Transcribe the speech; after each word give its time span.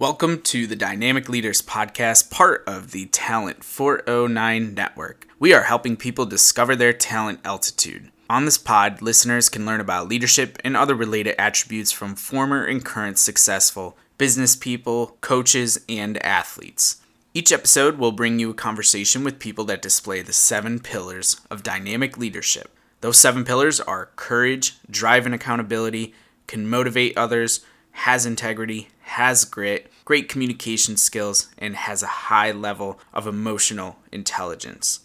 Welcome 0.00 0.42
to 0.42 0.68
the 0.68 0.76
Dynamic 0.76 1.28
Leaders 1.28 1.60
Podcast, 1.60 2.30
part 2.30 2.62
of 2.68 2.92
the 2.92 3.06
Talent 3.06 3.64
409 3.64 4.72
Network. 4.72 5.26
We 5.40 5.52
are 5.52 5.62
helping 5.62 5.96
people 5.96 6.24
discover 6.24 6.76
their 6.76 6.92
talent 6.92 7.40
altitude. 7.44 8.12
On 8.30 8.44
this 8.44 8.58
pod, 8.58 9.02
listeners 9.02 9.48
can 9.48 9.66
learn 9.66 9.80
about 9.80 10.06
leadership 10.06 10.56
and 10.62 10.76
other 10.76 10.94
related 10.94 11.34
attributes 11.36 11.90
from 11.90 12.14
former 12.14 12.64
and 12.64 12.84
current 12.84 13.18
successful 13.18 13.98
business 14.18 14.54
people, 14.54 15.16
coaches, 15.20 15.80
and 15.88 16.24
athletes. 16.24 17.00
Each 17.34 17.50
episode 17.50 17.98
will 17.98 18.12
bring 18.12 18.38
you 18.38 18.50
a 18.50 18.54
conversation 18.54 19.24
with 19.24 19.40
people 19.40 19.64
that 19.64 19.82
display 19.82 20.22
the 20.22 20.32
seven 20.32 20.78
pillars 20.78 21.40
of 21.50 21.64
dynamic 21.64 22.16
leadership. 22.16 22.70
Those 23.00 23.18
seven 23.18 23.44
pillars 23.44 23.80
are 23.80 24.10
courage, 24.14 24.76
drive, 24.88 25.26
and 25.26 25.34
accountability, 25.34 26.14
can 26.46 26.70
motivate 26.70 27.18
others, 27.18 27.64
has 27.98 28.24
integrity, 28.24 28.88
has 29.00 29.44
grit, 29.44 29.90
great 30.04 30.28
communication 30.28 30.96
skills, 30.96 31.48
and 31.58 31.74
has 31.74 32.00
a 32.00 32.06
high 32.28 32.52
level 32.52 33.00
of 33.12 33.26
emotional 33.26 33.98
intelligence. 34.12 35.00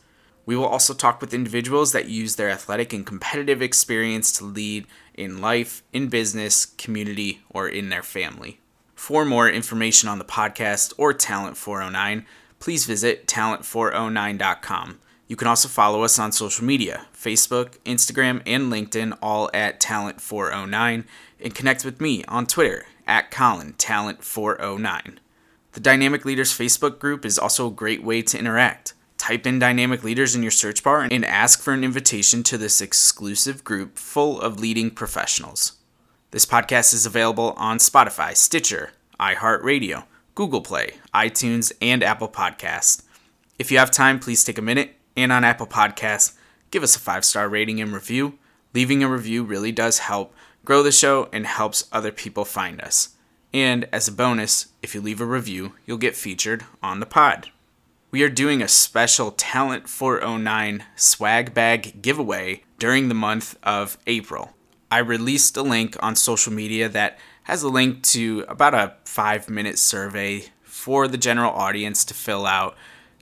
We 0.46 0.56
will 0.56 0.68
also 0.68 0.94
talk 0.94 1.20
with 1.20 1.34
individuals 1.34 1.92
that 1.94 2.08
use 2.08 2.36
their 2.36 2.52
athletic 2.52 2.94
and 2.94 3.04
competitive 3.04 3.64
experience 3.64 4.32
to 4.34 4.46
lead 4.46 4.86
in 5.16 5.42
life, 5.42 5.82
in 5.92 6.08
business, 6.08 6.68
community, 6.68 7.42
or 7.50 7.68
in 7.68 7.90
their 7.90 8.04
family. 8.04 8.60
For 8.94 9.26
more 9.26 9.50
information 9.50 10.08
on 10.08 10.20
the 10.20 10.26
podcast 10.26 10.94
or 10.96 11.14
Talent 11.14 11.58
409, 11.58 12.28
please 12.60 12.86
visit 12.86 13.26
talent409.com. 13.26 15.00
You 15.34 15.38
can 15.38 15.48
also 15.48 15.68
follow 15.68 16.04
us 16.04 16.20
on 16.20 16.32
social 16.32 16.64
media 16.64 17.08
Facebook, 17.12 17.80
Instagram, 17.86 18.44
and 18.46 18.72
LinkedIn, 18.72 19.18
all 19.20 19.50
at 19.52 19.80
Talent409, 19.80 21.06
and 21.40 21.56
connect 21.56 21.84
with 21.84 22.00
me 22.00 22.24
on 22.26 22.46
Twitter 22.46 22.86
at 23.08 23.32
Colin 23.32 23.74
Talent 23.74 24.24
409. 24.24 25.20
The 25.72 25.80
Dynamic 25.80 26.24
Leaders 26.24 26.56
Facebook 26.56 27.00
group 27.00 27.26
is 27.26 27.40
also 27.40 27.66
a 27.66 27.72
great 27.72 28.04
way 28.04 28.22
to 28.22 28.38
interact. 28.38 28.94
Type 29.18 29.48
in 29.48 29.58
Dynamic 29.58 30.04
Leaders 30.04 30.36
in 30.36 30.44
your 30.44 30.52
search 30.52 30.84
bar 30.84 31.08
and 31.10 31.26
ask 31.26 31.64
for 31.64 31.74
an 31.74 31.84
invitation 31.84 32.44
to 32.44 32.60
this 32.60 32.80
exclusive 32.80 33.64
group 33.64 33.98
full 33.98 34.40
of 34.40 34.60
leading 34.60 34.92
professionals. 34.92 35.80
This 36.30 36.46
podcast 36.46 36.94
is 36.94 37.08
available 37.08 37.56
on 37.58 37.80
Spotify, 37.80 38.38
Stitcher, 38.38 38.92
iHeartRadio, 39.20 40.04
Google 40.36 40.62
Play, 40.62 40.98
iTunes, 41.12 41.72
and 41.82 42.04
Apple 42.04 42.30
Podcasts. 42.30 43.02
If 43.58 43.72
you 43.72 43.80
have 43.80 43.90
time, 43.90 44.20
please 44.20 44.44
take 44.44 44.60
a 44.60 44.62
minute 44.62 44.96
and 45.16 45.32
on 45.32 45.44
Apple 45.44 45.68
Podcasts, 45.68 46.36
give 46.72 46.84
us 46.84 46.96
a 46.96 47.00
five 47.00 47.26
star 47.26 47.50
rating 47.50 47.80
and 47.80 47.94
review. 47.94 48.38
Leaving 48.74 49.04
a 49.04 49.10
review 49.10 49.44
really 49.44 49.72
does 49.72 50.00
help 50.00 50.34
grow 50.66 50.82
the 50.82 50.92
show 50.92 51.30
and 51.32 51.46
helps 51.46 51.88
other 51.92 52.12
people 52.12 52.46
find 52.46 52.82
us. 52.82 53.10
And 53.54 53.88
as 53.92 54.08
a 54.08 54.12
bonus, 54.12 54.68
if 54.82 54.96
you 54.96 55.02
leave 55.02 55.22
a 55.22 55.26
review, 55.26 55.74
you'll 55.86 55.98
get 55.98 56.16
featured 56.16 56.66
on 56.82 57.00
the 57.00 57.06
pod. 57.06 57.50
We 58.10 58.24
are 58.24 58.30
doing 58.30 58.62
a 58.62 58.68
special 58.68 59.32
Talent 59.32 59.90
409 59.90 60.84
swag 60.96 61.54
bag 61.54 62.02
giveaway 62.02 62.64
during 62.80 63.08
the 63.08 63.16
month 63.16 63.58
of 63.64 63.98
April. 64.08 64.54
I 64.92 65.00
released 65.00 65.58
a 65.58 65.64
link 65.64 65.96
on 66.02 66.16
social 66.16 66.54
media 66.54 66.88
that 66.90 67.18
has 67.44 67.64
a 67.64 67.70
link 67.70 68.04
to 68.04 68.46
about 68.48 68.74
a 68.74 68.96
five 69.06 69.50
minute 69.50 69.80
survey 69.80 70.46
for 70.62 71.08
the 71.08 71.18
general 71.18 71.52
audience 71.52 72.06
to 72.06 72.14
fill 72.14 72.46
out. 72.46 72.76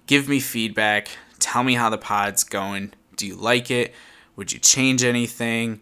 Give 0.08 0.28
me 0.28 0.40
feedback. 0.40 1.10
Tell 1.42 1.64
me 1.64 1.74
how 1.74 1.90
the 1.90 1.98
pod's 1.98 2.46
going. 2.46 2.94
Do 3.18 3.28
you 3.28 3.36
like 3.36 3.70
it? 3.70 3.94
Would 4.36 4.54
you 4.54 4.60
change 4.60 5.04
anything? 5.04 5.82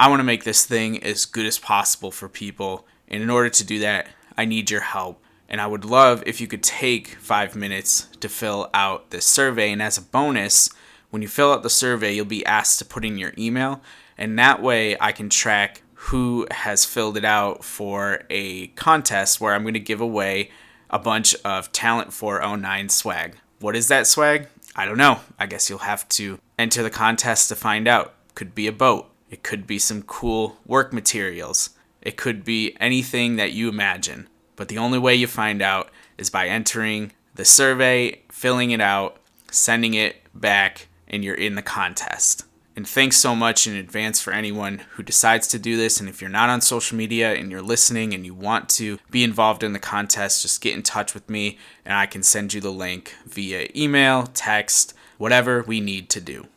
I 0.00 0.08
want 0.08 0.18
to 0.20 0.24
make 0.24 0.42
this 0.42 0.66
thing 0.66 1.00
as 1.04 1.26
good 1.26 1.46
as 1.46 1.58
possible 1.58 2.10
for 2.10 2.28
people. 2.28 2.86
And 3.06 3.22
in 3.22 3.30
order 3.30 3.50
to 3.50 3.64
do 3.64 3.78
that, 3.80 4.08
I 4.36 4.44
need 4.44 4.70
your 4.70 4.80
help. 4.80 5.22
And 5.48 5.60
I 5.60 5.66
would 5.66 5.84
love 5.84 6.22
if 6.26 6.40
you 6.40 6.46
could 6.46 6.62
take 6.62 7.08
five 7.08 7.54
minutes 7.54 8.08
to 8.20 8.28
fill 8.28 8.70
out 8.74 9.10
this 9.10 9.26
survey. 9.26 9.70
And 9.70 9.82
as 9.82 9.98
a 9.98 10.02
bonus, 10.02 10.70
when 11.10 11.22
you 11.22 11.28
fill 11.28 11.52
out 11.52 11.62
the 11.62 11.70
survey, 11.70 12.14
you'll 12.14 12.24
be 12.24 12.44
asked 12.46 12.78
to 12.80 12.84
put 12.84 13.04
in 13.04 13.18
your 13.18 13.34
email. 13.38 13.82
And 14.18 14.38
that 14.38 14.62
way 14.62 14.96
I 15.00 15.12
can 15.12 15.28
track 15.28 15.82
who 15.94 16.46
has 16.50 16.84
filled 16.84 17.16
it 17.16 17.24
out 17.24 17.62
for 17.62 18.22
a 18.30 18.68
contest 18.68 19.40
where 19.40 19.54
I'm 19.54 19.62
going 19.62 19.74
to 19.74 19.80
give 19.80 20.00
away 20.00 20.50
a 20.90 20.98
bunch 20.98 21.34
of 21.44 21.72
Talent 21.72 22.12
409 22.12 22.88
swag. 22.88 23.36
What 23.60 23.76
is 23.76 23.88
that 23.88 24.06
swag? 24.06 24.48
I 24.76 24.86
don't 24.86 24.98
know. 24.98 25.20
I 25.38 25.46
guess 25.46 25.70
you'll 25.70 25.78
have 25.80 26.08
to 26.10 26.38
enter 26.58 26.82
the 26.82 26.90
contest 26.90 27.48
to 27.48 27.54
find 27.54 27.86
out. 27.86 28.14
Could 28.34 28.54
be 28.54 28.66
a 28.66 28.72
boat, 28.72 29.10
it 29.30 29.42
could 29.42 29.66
be 29.66 29.78
some 29.78 30.02
cool 30.02 30.58
work 30.66 30.92
materials. 30.92 31.70
It 32.02 32.16
could 32.16 32.44
be 32.44 32.76
anything 32.78 33.36
that 33.36 33.52
you 33.52 33.68
imagine. 33.68 34.28
But 34.56 34.68
the 34.68 34.78
only 34.78 34.98
way 34.98 35.14
you 35.14 35.26
find 35.26 35.62
out 35.62 35.90
is 36.18 36.30
by 36.30 36.48
entering 36.48 37.12
the 37.34 37.44
survey, 37.44 38.20
filling 38.30 38.70
it 38.70 38.80
out, 38.80 39.18
sending 39.50 39.94
it 39.94 40.16
back, 40.34 40.88
and 41.08 41.24
you're 41.24 41.34
in 41.34 41.54
the 41.54 41.62
contest. 41.62 42.44
And 42.76 42.88
thanks 42.88 43.16
so 43.16 43.36
much 43.36 43.66
in 43.68 43.76
advance 43.76 44.20
for 44.20 44.32
anyone 44.32 44.82
who 44.92 45.04
decides 45.04 45.46
to 45.48 45.60
do 45.60 45.76
this. 45.76 46.00
And 46.00 46.08
if 46.08 46.20
you're 46.20 46.28
not 46.28 46.50
on 46.50 46.60
social 46.60 46.96
media 46.96 47.32
and 47.32 47.50
you're 47.50 47.62
listening 47.62 48.12
and 48.12 48.26
you 48.26 48.34
want 48.34 48.68
to 48.70 48.98
be 49.10 49.22
involved 49.22 49.62
in 49.62 49.72
the 49.72 49.78
contest, 49.78 50.42
just 50.42 50.60
get 50.60 50.74
in 50.74 50.82
touch 50.82 51.14
with 51.14 51.30
me 51.30 51.56
and 51.84 51.94
I 51.94 52.06
can 52.06 52.24
send 52.24 52.52
you 52.52 52.60
the 52.60 52.72
link 52.72 53.14
via 53.26 53.68
email, 53.76 54.26
text, 54.26 54.92
whatever 55.18 55.62
we 55.62 55.80
need 55.80 56.08
to 56.10 56.20
do. 56.20 56.48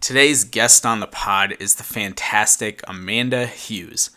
Today's 0.00 0.42
guest 0.42 0.84
on 0.84 0.98
the 0.98 1.06
pod 1.06 1.54
is 1.60 1.76
the 1.76 1.84
fantastic 1.84 2.82
Amanda 2.88 3.46
Hughes. 3.46 4.10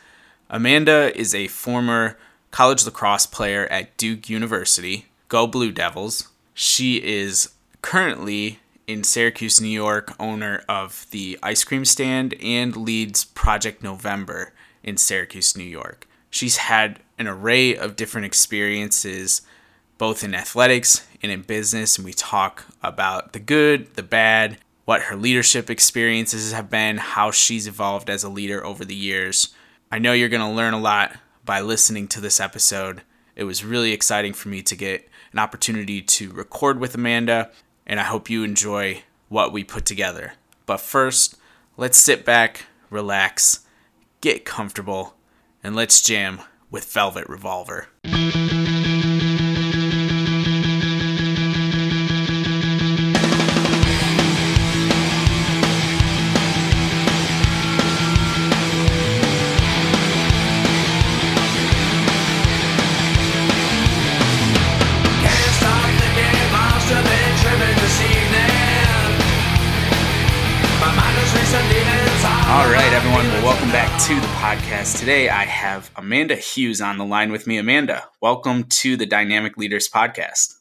Amanda 0.49 1.15
is 1.15 1.35
a 1.35 1.47
former 1.47 2.17
college 2.49 2.85
lacrosse 2.85 3.27
player 3.27 3.67
at 3.67 3.95
Duke 3.97 4.27
University. 4.29 5.05
Go 5.27 5.45
Blue 5.45 5.71
Devils. 5.71 6.29
She 6.55 7.03
is 7.03 7.49
currently 7.83 8.59
in 8.87 9.03
Syracuse, 9.03 9.59
New 9.59 9.67
York, 9.67 10.13
owner 10.19 10.63
of 10.69 11.05
the 11.11 11.39
ice 11.41 11.63
cream 11.63 11.85
stand 11.85 12.35
and 12.41 12.75
leads 12.75 13.25
Project 13.25 13.81
November 13.81 14.53
in 14.83 14.97
Syracuse, 14.97 15.57
New 15.57 15.63
York. 15.63 16.07
She's 16.29 16.57
had 16.57 16.99
an 17.17 17.27
array 17.27 17.75
of 17.75 17.95
different 17.95 18.25
experiences, 18.25 19.41
both 19.97 20.23
in 20.23 20.35
athletics 20.35 21.07
and 21.23 21.31
in 21.31 21.41
business, 21.41 21.97
and 21.97 22.05
we 22.05 22.13
talk 22.13 22.65
about 22.83 23.33
the 23.33 23.39
good, 23.39 23.95
the 23.95 24.03
bad, 24.03 24.57
what 24.85 25.03
her 25.03 25.15
leadership 25.15 25.69
experiences 25.69 26.51
have 26.51 26.69
been, 26.69 26.97
how 26.97 27.31
she's 27.31 27.67
evolved 27.67 28.09
as 28.09 28.23
a 28.23 28.29
leader 28.29 28.63
over 28.63 28.85
the 28.85 28.95
years. 28.95 29.53
I 29.91 29.99
know 29.99 30.13
you're 30.13 30.29
going 30.29 30.41
to 30.41 30.55
learn 30.55 30.73
a 30.73 30.79
lot 30.79 31.13
by 31.43 31.61
listening 31.61 32.07
to 32.09 32.21
this 32.21 32.39
episode. 32.39 33.01
It 33.35 33.45
was 33.45 33.65
really 33.65 33.93
exciting 33.93 34.33
for 34.33 34.49
me 34.49 34.61
to 34.63 34.75
get 34.75 35.07
an 35.31 35.39
opportunity 35.39 36.01
to 36.01 36.31
record 36.31 36.79
with 36.79 36.95
Amanda, 36.95 37.51
and 37.85 37.99
I 37.99 38.03
hope 38.03 38.29
you 38.29 38.43
enjoy 38.43 39.03
what 39.29 39.51
we 39.51 39.63
put 39.63 39.85
together. 39.85 40.33
But 40.65 40.81
first, 40.81 41.35
let's 41.77 41.97
sit 41.97 42.25
back, 42.25 42.65
relax, 42.89 43.65
get 44.21 44.45
comfortable, 44.45 45.15
and 45.63 45.75
let's 45.75 46.01
jam 46.01 46.41
with 46.71 46.91
Velvet 46.91 47.27
Revolver. 47.29 47.87
Welcome 73.65 73.89
back 73.89 74.01
to 74.03 74.13
the 74.13 74.27
podcast. 74.27 74.99
Today, 74.99 75.27
I 75.27 75.43
have 75.43 75.89
Amanda 75.95 76.35
Hughes 76.35 76.81
on 76.81 76.99
the 76.99 77.05
line 77.05 77.31
with 77.31 77.47
me. 77.47 77.57
Amanda, 77.57 78.03
welcome 78.21 78.65
to 78.65 78.95
the 78.95 79.07
Dynamic 79.07 79.57
Leaders 79.57 79.89
Podcast. 79.89 80.53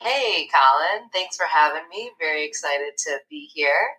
Hey, 0.00 0.48
Colin. 0.52 1.08
Thanks 1.12 1.36
for 1.36 1.46
having 1.46 1.82
me. 1.90 2.12
Very 2.20 2.46
excited 2.46 2.92
to 2.98 3.18
be 3.28 3.50
here. 3.52 3.96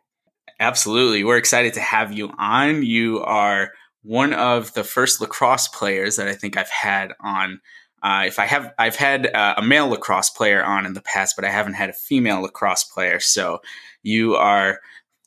Absolutely. 0.61 1.25
We're 1.25 1.35
excited 1.35 1.73
to 1.73 1.81
have 1.81 2.13
you 2.13 2.31
on. 2.37 2.83
You 2.83 3.19
are 3.19 3.71
one 4.01 4.33
of 4.33 4.73
the 4.75 4.85
first 4.85 5.19
lacrosse 5.19 5.67
players 5.67 6.15
that 6.15 6.29
I 6.29 6.33
think 6.33 6.55
I've 6.55 6.69
had 6.69 7.11
on. 7.19 7.59
Uh, 8.01 8.23
if 8.27 8.39
I 8.39 8.45
have, 8.45 8.73
I've 8.79 8.95
had 8.95 9.27
uh, 9.27 9.55
a 9.57 9.61
male 9.61 9.89
lacrosse 9.89 10.29
player 10.29 10.63
on 10.63 10.85
in 10.85 10.93
the 10.93 11.01
past, 11.01 11.35
but 11.35 11.43
I 11.43 11.49
haven't 11.49 11.73
had 11.73 11.89
a 11.89 11.93
female 11.93 12.43
lacrosse 12.43 12.85
player. 12.85 13.19
So 13.19 13.59
you 14.03 14.35
are 14.35 14.79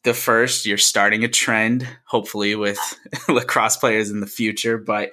the 0.05 0.15
first. 0.15 0.67
You're 0.67 0.79
starting 0.79 1.25
a 1.25 1.29
trend, 1.29 1.89
hopefully, 2.05 2.55
with 2.55 2.79
lacrosse 3.29 3.77
players 3.77 4.11
in 4.11 4.21
the 4.21 4.27
future. 4.27 4.79
But 4.79 5.13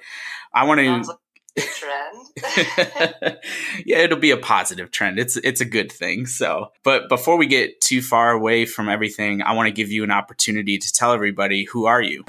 I 0.53 0.65
want 0.65 0.79
to. 0.79 1.17
trend. 1.57 3.37
yeah, 3.85 3.97
it'll 3.97 4.19
be 4.19 4.31
a 4.31 4.37
positive 4.37 4.91
trend. 4.91 5.19
It's 5.19 5.35
it's 5.37 5.59
a 5.59 5.65
good 5.65 5.91
thing. 5.91 6.25
So, 6.25 6.71
but 6.83 7.09
before 7.09 7.37
we 7.37 7.47
get 7.47 7.81
too 7.81 8.01
far 8.01 8.31
away 8.31 8.65
from 8.65 8.87
everything, 8.87 9.41
I 9.41 9.53
want 9.53 9.67
to 9.67 9.73
give 9.73 9.91
you 9.91 10.03
an 10.03 10.11
opportunity 10.11 10.77
to 10.77 10.93
tell 10.93 11.11
everybody 11.13 11.65
who 11.65 11.85
are 11.85 12.01
you. 12.01 12.23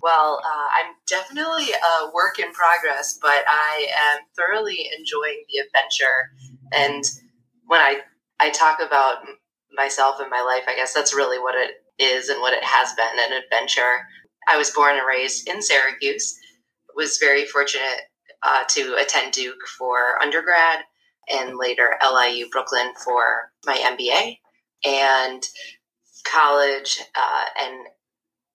Well, 0.00 0.40
uh, 0.44 0.68
I'm 0.78 0.93
definitely 1.08 1.72
a 1.72 2.10
work 2.12 2.38
in 2.38 2.52
progress, 2.52 3.18
but 3.20 3.44
I 3.48 3.88
am 4.14 4.22
thoroughly 4.36 4.90
enjoying 4.98 5.44
the 5.48 5.58
adventure. 5.58 6.30
And 6.72 7.04
when 7.66 7.80
I, 7.80 8.00
I 8.40 8.50
talk 8.50 8.80
about 8.80 9.18
myself 9.72 10.16
and 10.20 10.30
my 10.30 10.42
life, 10.42 10.64
I 10.68 10.76
guess 10.76 10.94
that's 10.94 11.14
really 11.14 11.38
what 11.38 11.54
it 11.54 11.72
is 11.98 12.28
and 12.28 12.40
what 12.40 12.54
it 12.54 12.64
has 12.64 12.92
been 12.94 13.18
an 13.18 13.42
adventure. 13.42 14.06
I 14.48 14.56
was 14.56 14.70
born 14.70 14.96
and 14.96 15.06
raised 15.06 15.48
in 15.48 15.62
Syracuse, 15.62 16.38
was 16.94 17.18
very 17.18 17.44
fortunate 17.44 18.02
uh, 18.42 18.64
to 18.68 18.96
attend 19.00 19.32
Duke 19.32 19.66
for 19.78 20.20
undergrad 20.22 20.80
and 21.30 21.56
later 21.58 21.96
LIU 22.02 22.48
Brooklyn 22.50 22.92
for 23.02 23.50
my 23.66 23.76
MBA. 23.76 24.38
And 24.86 25.42
college 26.24 27.00
uh, 27.14 27.44
and 27.62 27.86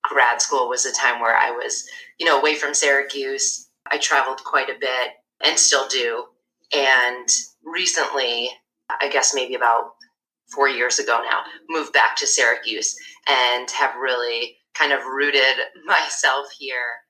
grad 0.10 0.42
school 0.42 0.68
was 0.68 0.86
a 0.86 0.92
time 0.92 1.22
where 1.22 1.38
I 1.38 1.52
was, 1.52 1.88
you 2.20 2.26
know, 2.26 2.40
away 2.40 2.56
from 2.56 2.74
Syracuse. 2.74 3.70
I 3.90 3.98
traveled 4.00 4.44
quite 4.44 4.70
a 4.70 4.80
bit 4.80 5.12
and 5.46 5.58
still 5.58 5.88
do. 5.88 6.26
And 6.74 7.30
recently, 7.64 8.50
I 9.00 9.08
guess 9.10 9.34
maybe 9.34 9.56
about 9.56 9.92
four 10.54 10.68
years 10.68 10.98
ago 11.00 11.22
now, 11.24 11.42
moved 11.70 11.94
back 11.94 12.16
to 12.18 12.28
Syracuse 12.28 12.96
and 13.30 13.70
have 13.72 13.96
really 13.96 14.58
kind 14.74 14.92
of 14.92 15.06
rooted 15.06 15.58
myself 15.86 16.48
here. 16.58 17.04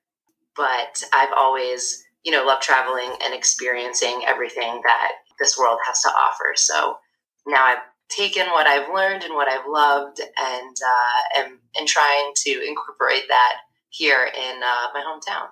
But 0.56 1.02
I've 1.12 1.32
always, 1.36 2.04
you 2.22 2.32
know, 2.32 2.44
loved 2.44 2.62
traveling 2.62 3.12
and 3.24 3.32
experiencing 3.32 4.22
everything 4.26 4.82
that 4.84 5.12
this 5.38 5.58
world 5.58 5.78
has 5.86 6.02
to 6.02 6.08
offer. 6.08 6.52
So 6.54 6.98
now 7.46 7.64
I've 7.64 7.78
taken 8.10 8.46
what 8.48 8.66
I've 8.66 8.92
learned 8.92 9.22
and 9.22 9.34
what 9.34 9.48
I've 9.48 9.66
loved 9.68 10.20
and 10.20 10.76
uh, 10.84 11.40
am, 11.40 11.60
and 11.78 11.88
trying 11.88 12.32
to 12.36 12.50
incorporate 12.66 13.28
that 13.28 13.54
here 13.90 14.24
in 14.24 14.56
uh, 14.62 14.88
my 14.92 15.02
hometown. 15.02 15.48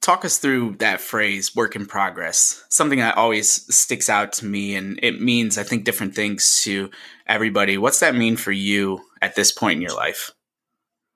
Talk 0.00 0.24
us 0.24 0.38
through 0.38 0.76
that 0.76 1.00
phrase, 1.00 1.56
work 1.56 1.74
in 1.74 1.84
progress. 1.84 2.64
Something 2.68 3.00
that 3.00 3.16
always 3.16 3.50
sticks 3.74 4.08
out 4.08 4.32
to 4.34 4.46
me, 4.46 4.76
and 4.76 5.00
it 5.02 5.20
means, 5.20 5.58
I 5.58 5.64
think, 5.64 5.84
different 5.84 6.14
things 6.14 6.60
to 6.62 6.90
everybody. 7.26 7.76
What's 7.76 8.00
that 8.00 8.14
mean 8.14 8.36
for 8.36 8.52
you 8.52 9.00
at 9.20 9.34
this 9.34 9.50
point 9.50 9.76
in 9.76 9.82
your 9.82 9.96
life? 9.96 10.30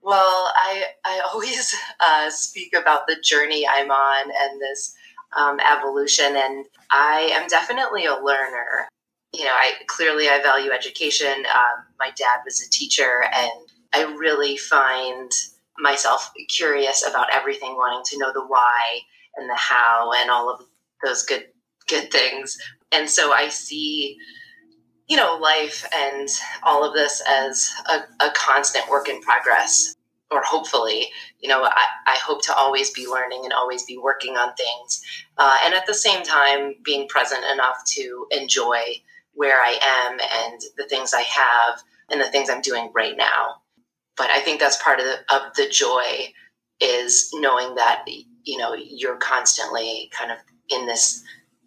Well, 0.03 0.53
I, 0.57 0.85
I 1.05 1.23
always 1.33 1.75
uh, 2.01 2.31
speak 2.31 2.75
about 2.75 3.07
the 3.07 3.17
journey 3.23 3.67
I'm 3.71 3.91
on 3.91 4.31
and 4.43 4.61
this 4.61 4.95
um, 5.37 5.61
evolution, 5.61 6.35
and 6.35 6.67
I 6.91 7.31
am 7.33 7.47
definitely 7.49 8.07
a 8.07 8.17
learner 8.17 8.89
you 9.33 9.45
know, 9.45 9.53
I 9.53 9.73
clearly 9.87 10.29
I 10.29 10.43
value 10.43 10.71
education. 10.73 11.29
Um, 11.31 11.85
my 11.99 12.11
dad 12.17 12.41
was 12.45 12.61
a 12.61 12.71
teacher, 12.71 13.25
and 13.33 13.51
I 13.93 14.03
really 14.19 14.57
find 14.57 15.31
myself 15.79 16.31
curious 16.49 17.07
about 17.07 17.33
everything, 17.33 17.75
wanting 17.75 18.03
to 18.07 18.19
know 18.19 18.33
the 18.33 18.47
why 18.47 19.01
and 19.37 19.49
the 19.49 19.55
how 19.55 20.13
and 20.21 20.31
all 20.31 20.53
of 20.53 20.65
those 21.05 21.25
good 21.25 21.45
good 21.89 22.11
things. 22.11 22.59
And 22.93 23.09
so 23.09 23.33
I 23.33 23.49
see, 23.49 24.17
you 25.09 25.17
know, 25.17 25.39
life 25.41 25.87
and 25.95 26.29
all 26.63 26.85
of 26.85 26.95
this 26.95 27.23
as 27.29 27.73
a, 27.89 28.25
a 28.25 28.31
constant 28.35 28.89
work 28.91 29.09
in 29.09 29.21
progress. 29.21 29.95
Or 30.33 30.43
hopefully, 30.45 31.09
you 31.41 31.49
know, 31.49 31.65
I, 31.65 31.87
I 32.07 32.17
hope 32.25 32.41
to 32.45 32.55
always 32.55 32.91
be 32.91 33.09
learning 33.09 33.41
and 33.43 33.53
always 33.53 33.83
be 33.83 33.99
working 33.99 34.37
on 34.37 34.55
things. 34.55 35.03
Uh, 35.37 35.57
and 35.65 35.75
at 35.75 35.87
the 35.87 35.95
same 35.95 36.23
time, 36.23 36.77
being 36.85 37.09
present 37.09 37.43
enough 37.53 37.85
to 37.97 38.29
enjoy 38.31 38.81
where 39.35 39.61
I 39.61 39.79
am 39.81 40.19
and 40.45 40.61
the 40.77 40.85
things 40.85 41.15
I 41.15 41.23
have 41.23 41.83
and 42.11 42.21
the 42.21 42.31
things 42.31 42.51
I'm 42.51 42.63
doing 42.63 42.91
right 42.95 43.17
now. 43.17 43.63
But 44.17 44.31
I 44.31 44.41
think 44.41 44.61
that's 44.61 44.83
part 44.83 45.01
of 45.01 45.07
the, 45.07 45.35
of 45.35 45.55
the 45.57 45.69
joy 45.69 46.33
is 46.81 47.31
knowing 47.35 47.75
that 47.77 48.05
you 48.45 48.59
know 48.59 48.75
you're 48.75 49.17
constantly 49.17 50.11
kind 50.17 50.31
of 50.31 50.39
in 50.71 50.87
this 50.87 51.23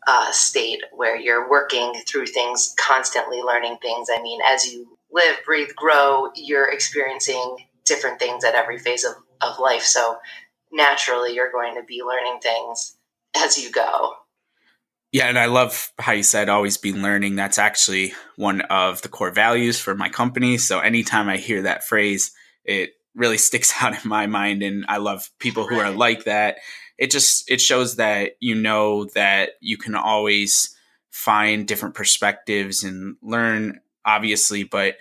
uh, 0.07 0.31
state 0.31 0.83
where 0.92 1.15
you're 1.15 1.50
working 1.50 1.94
through 2.07 2.27
things, 2.27 2.75
constantly 2.80 3.42
learning 3.42 3.77
things. 3.81 4.09
I 4.13 4.21
mean, 4.21 4.39
as 4.45 4.71
you 4.71 4.98
live, 5.12 5.38
breathe, 5.45 5.69
grow, 5.75 6.30
you're 6.36 6.71
experiencing 6.71 7.57
different 7.86 8.19
things 8.19 8.44
at 8.44 8.56
every 8.56 8.77
phase 8.80 9.04
of, 9.04 9.13
of 9.42 9.59
life. 9.59 9.83
So 9.83 10.18
naturally, 10.71 11.33
you're 11.33 11.51
going 11.51 11.75
to 11.75 11.83
be 11.83 12.01
learning 12.04 12.39
things 12.42 12.98
as 13.36 13.57
you 13.57 13.71
go. 13.71 14.13
Yeah, 15.13 15.27
and 15.27 15.38
I 15.38 15.45
love 15.45 15.94
how 16.00 16.13
you 16.13 16.24
said 16.24 16.50
always 16.50 16.77
be 16.77 16.92
learning. 16.92 17.36
That's 17.36 17.60
actually 17.60 18.13
one 18.36 18.62
of 18.62 19.04
the 19.04 19.10
core 19.10 19.30
values 19.30 19.80
for 19.80 19.94
my 19.94 20.10
company. 20.10 20.57
So 20.57 20.80
anytime 20.80 21.30
I 21.30 21.38
hear 21.38 21.62
that 21.62 21.83
phrase, 21.83 22.31
it 22.65 22.94
really 23.13 23.38
sticks 23.50 23.71
out 23.80 23.94
in 23.94 24.10
my 24.10 24.25
mind 24.25 24.63
and 24.63 24.86
I 24.89 24.98
love 24.98 25.30
people 25.38 25.68
who 25.68 25.80
are 25.80 25.92
like 25.92 26.24
that. 26.24 26.57
It 26.98 27.12
just 27.12 27.50
it 27.50 27.62
shows 27.62 27.98
that 27.98 28.31
you 28.39 28.56
know 28.56 29.06
that 29.13 29.51
you 29.62 29.77
can 29.77 29.94
always 29.94 30.75
find 31.12 31.68
different 31.68 31.94
perspectives 31.94 32.83
and 32.83 33.16
learn 33.21 33.81
obviously, 34.04 34.63
but 34.63 34.95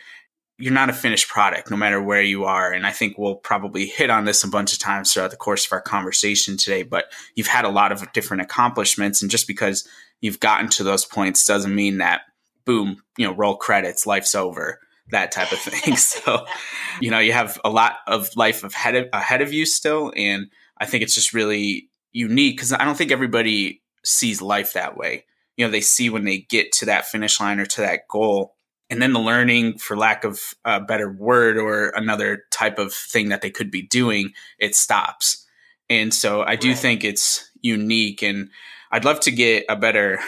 you're 0.58 0.72
not 0.72 0.90
a 0.90 0.92
finished 0.92 1.28
product 1.28 1.70
no 1.70 1.76
matter 1.76 2.00
where 2.00 2.22
you 2.22 2.44
are 2.44 2.72
and 2.72 2.86
i 2.86 2.92
think 2.92 3.18
we'll 3.18 3.34
probably 3.34 3.86
hit 3.86 4.10
on 4.10 4.26
this 4.26 4.44
a 4.44 4.48
bunch 4.48 4.72
of 4.72 4.78
times 4.78 5.12
throughout 5.12 5.30
the 5.32 5.36
course 5.36 5.66
of 5.66 5.72
our 5.72 5.80
conversation 5.80 6.56
today 6.56 6.82
but 6.84 7.06
you've 7.34 7.48
had 7.48 7.64
a 7.64 7.70
lot 7.70 7.90
of 7.90 8.12
different 8.12 8.42
accomplishments 8.42 9.22
and 9.22 9.30
just 9.30 9.48
because 9.48 9.88
you've 10.22 10.40
gotten 10.40 10.68
to 10.70 10.82
those 10.82 11.04
points 11.04 11.44
doesn't 11.44 11.74
mean 11.74 11.98
that 11.98 12.22
boom 12.64 13.02
you 13.18 13.26
know 13.26 13.34
roll 13.34 13.56
credits 13.56 14.06
life's 14.06 14.34
over 14.34 14.80
that 15.10 15.30
type 15.30 15.52
of 15.52 15.58
thing. 15.58 15.96
So 15.96 16.46
you 17.00 17.10
know 17.10 17.18
you 17.18 17.32
have 17.32 17.60
a 17.64 17.70
lot 17.70 17.96
of 18.06 18.34
life 18.34 18.64
ahead 18.64 18.94
of, 18.94 19.08
ahead 19.12 19.42
of 19.42 19.52
you 19.52 19.66
still 19.66 20.12
and 20.16 20.46
i 20.78 20.86
think 20.86 21.02
it's 21.02 21.14
just 21.14 21.34
really 21.34 21.90
unique 22.12 22.56
because 22.56 22.72
i 22.72 22.84
don't 22.84 22.96
think 22.96 23.12
everybody 23.12 23.82
sees 24.04 24.42
life 24.42 24.72
that 24.72 24.96
way. 24.96 25.24
You 25.56 25.66
know 25.66 25.70
they 25.70 25.80
see 25.80 26.10
when 26.10 26.24
they 26.24 26.38
get 26.38 26.72
to 26.72 26.86
that 26.86 27.06
finish 27.06 27.40
line 27.40 27.60
or 27.60 27.66
to 27.66 27.80
that 27.82 28.08
goal 28.08 28.56
and 28.90 29.00
then 29.00 29.12
the 29.12 29.20
learning 29.20 29.78
for 29.78 29.96
lack 29.96 30.24
of 30.24 30.54
a 30.64 30.80
better 30.80 31.10
word 31.10 31.56
or 31.56 31.90
another 31.90 32.44
type 32.50 32.78
of 32.78 32.92
thing 32.92 33.28
that 33.28 33.40
they 33.42 33.50
could 33.50 33.70
be 33.70 33.82
doing 33.82 34.32
it 34.58 34.74
stops. 34.74 35.46
And 35.90 36.12
so 36.12 36.42
i 36.42 36.56
do 36.56 36.70
right. 36.70 36.78
think 36.78 37.04
it's 37.04 37.50
unique 37.60 38.22
and 38.22 38.50
i'd 38.92 39.04
love 39.04 39.20
to 39.20 39.30
get 39.30 39.64
a 39.68 39.76
better 39.76 40.18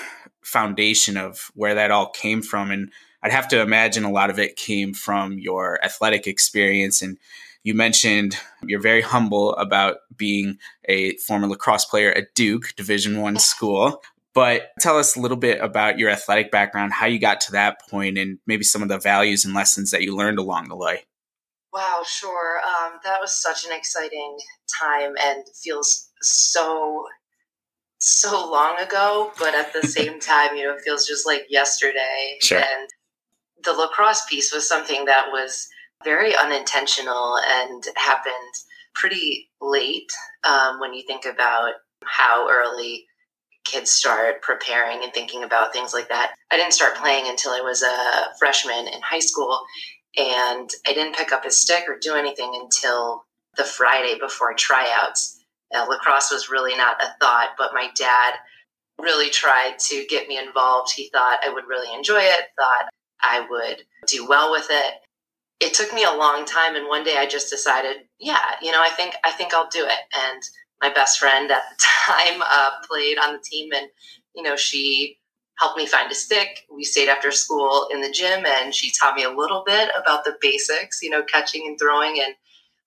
foundation 0.43 1.17
of 1.17 1.51
where 1.55 1.75
that 1.75 1.91
all 1.91 2.11
came 2.11 2.43
from 2.43 2.71
and 2.71 2.91
i'd 3.23 3.33
have 3.33 3.49
to 3.49 3.61
imagine 3.61 4.05
a 4.05 4.13
lot 4.13 4.31
of 4.31 4.39
it 4.39 4.57
came 4.57 4.93
from 4.93 5.39
your 5.39 5.83
athletic 5.85 6.27
experience 6.27 7.01
and 7.01 7.19
you 7.63 7.75
mentioned 7.75 8.37
you're 8.67 8.81
very 8.81 9.01
humble 9.01 9.55
about 9.57 9.99
being 10.17 10.59
a 10.87 11.17
former 11.19 11.47
lacrosse 11.47 11.85
player 11.85 12.13
at 12.13 12.35
duke 12.35 12.75
division 12.77 13.21
one 13.21 13.39
school 13.39 14.03
but 14.35 14.73
tell 14.81 14.99
us 14.99 15.17
a 15.17 15.21
little 15.21 15.37
bit 15.37 15.61
about 15.61 15.99
your 15.99 16.11
athletic 16.11 16.51
background, 16.51 16.93
how 16.93 17.07
you 17.07 17.21
got 17.21 17.41
to 17.43 17.53
that 17.53 17.81
point, 17.89 18.19
and 18.19 18.39
maybe 18.47 18.65
some 18.65 18.83
of 18.83 18.89
the 18.89 18.99
values 18.99 19.45
and 19.45 19.55
lessons 19.55 19.93
that 19.93 20.03
you 20.03 20.15
learned 20.15 20.41
along 20.41 20.69
the 20.69 20.77
way. 20.77 21.05
Wow, 21.73 22.03
sure. 22.05 22.59
Um, 22.59 22.99
that 23.05 23.21
was 23.21 23.35
such 23.41 23.65
an 23.65 23.73
exciting 23.73 24.39
time 24.81 25.15
and 25.23 25.45
feels 25.63 26.11
so 26.21 27.05
so 28.05 28.51
long 28.51 28.79
ago, 28.79 29.33
but 29.39 29.55
at 29.55 29.73
the 29.73 29.87
same 29.89 30.21
time, 30.21 30.57
you 30.57 30.65
know, 30.65 30.75
it 30.75 30.83
feels 30.83 31.07
just 31.07 31.27
like 31.27 31.47
yesterday. 31.49 32.39
Sure. 32.41 32.59
And 32.59 32.89
the 33.65 33.73
lacrosse 33.73 34.25
piece 34.27 34.53
was 34.53 34.69
something 34.69 35.05
that 35.07 35.27
was 35.31 35.69
very 36.05 36.37
unintentional 36.37 37.39
and 37.39 37.83
happened 37.97 38.35
pretty 38.95 39.49
late 39.61 40.13
um, 40.45 40.79
when 40.81 40.93
you 40.95 41.03
think 41.07 41.25
about 41.25 41.73
how 42.05 42.49
early 42.51 43.07
kids 43.65 43.91
start 43.91 44.43
preparing 44.43 45.03
and 45.03 45.13
thinking 45.13 45.43
about 45.43 45.73
things 45.73 45.95
like 45.95 46.09
that. 46.09 46.35
I 46.51 46.57
didn't 46.57 46.75
start 46.75 46.97
playing 46.97 47.29
until 47.29 47.53
I 47.53 47.61
was 47.61 47.83
a 47.83 48.37
freshman 48.39 48.89
in 48.89 49.01
high 49.01 49.21
school, 49.21 49.59
and 50.17 50.69
I 50.87 50.93
didn't 50.93 51.17
pick 51.17 51.33
up 51.33 51.45
a 51.45 51.51
stick 51.51 51.85
or 51.89 51.99
do 51.99 52.15
anything 52.15 52.53
until 52.63 53.25
the 53.57 53.65
Friday 53.65 54.19
before 54.19 54.53
tryouts. 54.55 55.34
Lacrosse 55.89 56.31
was 56.31 56.51
really 56.51 56.77
not 56.77 57.03
a 57.03 57.09
thought, 57.21 57.51
but 57.59 57.75
my 57.75 57.91
dad 57.97 58.35
really 59.01 59.31
tried 59.31 59.79
to 59.79 60.07
get 60.09 60.29
me 60.29 60.39
involved. 60.39 60.93
He 60.93 61.09
thought 61.09 61.41
I 61.45 61.51
would 61.51 61.67
really 61.69 61.93
enjoy 61.95 62.21
it, 62.21 62.47
thought 62.57 62.91
I 63.23 63.47
would 63.49 63.83
do 64.07 64.27
well 64.29 64.53
with 64.53 64.67
it. 64.71 64.95
It 65.61 65.75
took 65.75 65.93
me 65.93 66.05
a 66.05 66.17
long 66.17 66.45
time 66.45 66.77
and 66.77 66.89
one 66.89 67.05
day 67.05 67.17
I 67.17 67.27
just 67.27 67.51
decided, 67.51 67.97
yeah, 68.21 68.57
you 68.61 68.71
know, 68.71 68.83
I 68.83 68.91
think 68.91 69.15
I 69.25 69.31
think 69.33 69.55
I'll 69.55 69.69
do 69.69 69.85
it. 69.85 69.99
And 70.15 70.43
my 70.85 70.93
best 70.93 71.19
friend 71.19 71.51
at 71.51 71.63
the 71.71 71.85
time 72.07 72.43
uh, 72.43 72.71
played 72.89 73.19
on 73.19 73.33
the 73.33 73.43
team, 73.43 73.73
and 73.75 73.89
you 74.35 74.43
know 74.43 74.57
she 74.57 75.19
helped 75.59 75.79
me 75.79 75.87
find 75.87 76.11
a 76.11 76.15
stick. 76.15 76.67
We 76.73 76.85
stayed 76.85 77.09
after 77.09 77.31
school 77.31 77.89
in 77.93 78.01
the 78.01 78.11
gym, 78.11 78.45
and 78.47 78.75
she 78.75 78.93
taught 78.93 79.17
me 79.17 79.25
a 79.25 79.31
little 79.31 79.63
bit 79.65 79.91
about 79.99 80.25
the 80.25 80.37
basics, 80.41 81.01
you 81.03 81.11
know, 81.11 81.23
catching 81.23 81.67
and 81.67 81.79
throwing. 81.79 82.21
And, 82.21 82.35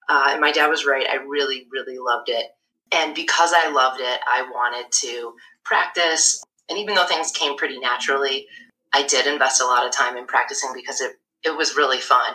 uh, 0.10 0.29
and 0.32 0.41
my 0.41 0.51
dad 0.51 0.67
was 0.67 0.86
right; 0.86 1.08
I 1.10 1.15
really, 1.15 1.67
really 1.72 1.98
loved 1.98 2.29
it. 2.29 2.48
And 2.94 3.13
because 3.13 3.51
I 3.56 3.70
loved 3.72 4.00
it, 4.01 4.20
I 4.27 4.44
wanted 4.44 4.91
to 4.91 5.34
practice. 5.63 6.41
And 6.70 6.79
even 6.79 6.96
though 6.96 7.06
things 7.06 7.32
came 7.32 7.58
pretty 7.58 7.79
naturally, 7.79 8.48
I 8.94 9.03
did 9.03 9.27
invest 9.27 9.62
a 9.62 9.65
lot 9.65 9.86
of 9.86 9.91
time 9.91 10.17
in 10.17 10.25
practicing 10.25 10.72
because 10.74 11.01
it 11.01 11.13
it 11.44 11.56
was 11.56 11.77
really 11.77 12.00
fun. 12.00 12.34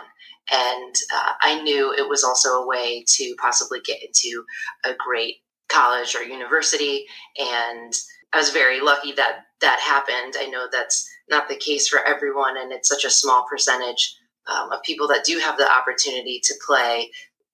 And 0.51 0.95
uh, 1.13 1.33
I 1.41 1.61
knew 1.61 1.93
it 1.93 2.07
was 2.07 2.23
also 2.23 2.49
a 2.61 2.67
way 2.67 3.03
to 3.07 3.35
possibly 3.39 3.79
get 3.81 4.01
into 4.01 4.43
a 4.83 4.93
great 4.97 5.37
college 5.69 6.15
or 6.15 6.23
university. 6.23 7.05
And 7.37 7.93
I 8.33 8.37
was 8.37 8.49
very 8.49 8.81
lucky 8.81 9.13
that 9.13 9.45
that 9.61 9.79
happened. 9.79 10.35
I 10.39 10.49
know 10.49 10.67
that's 10.71 11.09
not 11.29 11.47
the 11.47 11.55
case 11.55 11.87
for 11.87 11.99
everyone, 12.05 12.57
and 12.57 12.71
it's 12.71 12.89
such 12.89 13.05
a 13.05 13.09
small 13.09 13.45
percentage 13.49 14.17
um, 14.47 14.71
of 14.71 14.83
people 14.83 15.07
that 15.07 15.23
do 15.23 15.39
have 15.39 15.57
the 15.57 15.71
opportunity 15.71 16.41
to 16.43 16.53
play 16.65 17.09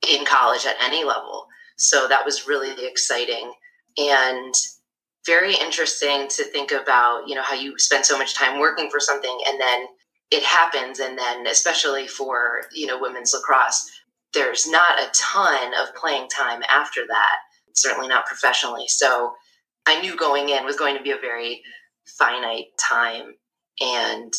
in 0.10 0.26
college 0.26 0.66
at 0.66 0.82
any 0.82 1.04
level. 1.04 1.48
So 1.80 2.08
that 2.08 2.26
was 2.26 2.48
really 2.48 2.86
exciting 2.86 3.54
and 3.98 4.54
very 5.26 5.56
interesting 5.56 6.28
to 6.28 6.44
think 6.44 6.72
about, 6.72 7.28
you 7.28 7.36
know, 7.36 7.42
how 7.42 7.56
you 7.56 7.80
spend 7.80 8.06
so 8.06 8.18
much 8.18 8.36
time 8.36 8.60
working 8.60 8.90
for 8.90 9.00
something 9.00 9.38
and 9.48 9.60
then 9.60 9.86
it 10.30 10.44
happens. 10.44 11.00
And 11.00 11.18
then, 11.18 11.48
especially 11.48 12.06
for, 12.08 12.64
you 12.74 12.86
know, 12.86 13.00
women's 13.00 13.34
lacrosse, 13.34 13.90
there's 14.34 14.70
not 14.70 15.00
a 15.00 15.10
ton 15.14 15.72
of 15.82 15.96
playing 15.96 16.28
time 16.28 16.62
after 16.70 17.02
that, 17.08 17.36
certainly 17.74 18.10
not 18.10 18.26
professionally. 18.26 18.88
So 18.88 19.34
I 19.86 20.02
knew 20.02 20.18
going 20.18 20.50
in 20.50 20.66
was 20.66 20.76
going 20.76 20.98
to 20.98 21.04
be 21.04 21.12
a 21.12 21.18
very 21.18 21.64
finite 22.06 22.78
time. 22.78 23.36
And 23.80 24.34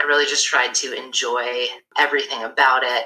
I 0.00 0.04
really 0.06 0.26
just 0.26 0.46
tried 0.46 0.74
to 0.76 0.94
enjoy 0.94 1.66
everything 1.98 2.42
about 2.42 2.82
it 2.84 3.04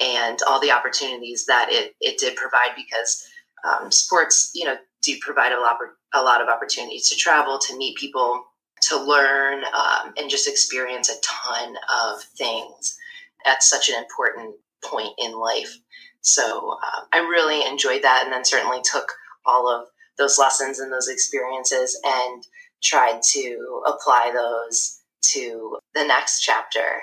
and 0.00 0.38
all 0.46 0.60
the 0.60 0.70
opportunities 0.70 1.46
that 1.46 1.68
it, 1.70 1.94
it 2.00 2.18
did 2.18 2.36
provide 2.36 2.70
because 2.76 3.26
um, 3.64 3.90
sports, 3.90 4.50
you 4.54 4.64
know, 4.64 4.76
do 5.02 5.16
provide 5.20 5.52
a 5.52 5.60
lot, 5.60 5.76
a 6.14 6.22
lot 6.22 6.42
of 6.42 6.48
opportunities 6.48 7.08
to 7.08 7.16
travel, 7.16 7.58
to 7.58 7.76
meet 7.76 7.96
people, 7.96 8.44
to 8.82 9.02
learn, 9.02 9.64
um, 9.64 10.12
and 10.18 10.30
just 10.30 10.48
experience 10.48 11.08
a 11.08 11.20
ton 11.22 11.76
of 12.04 12.22
things 12.22 12.98
at 13.46 13.62
such 13.62 13.88
an 13.88 13.96
important 13.96 14.54
point 14.84 15.12
in 15.18 15.38
life. 15.38 15.78
So 16.20 16.76
uh, 16.82 17.04
I 17.12 17.18
really 17.18 17.66
enjoyed 17.66 18.02
that, 18.02 18.22
and 18.24 18.32
then 18.32 18.44
certainly 18.44 18.80
took 18.82 19.12
all 19.44 19.68
of 19.68 19.88
those 20.18 20.38
lessons 20.38 20.80
and 20.80 20.92
those 20.92 21.08
experiences 21.08 21.98
and 22.04 22.46
tried 22.82 23.22
to 23.22 23.82
apply 23.86 24.32
those 24.34 25.00
to 25.22 25.78
the 25.94 26.04
next 26.04 26.40
chapter. 26.40 27.02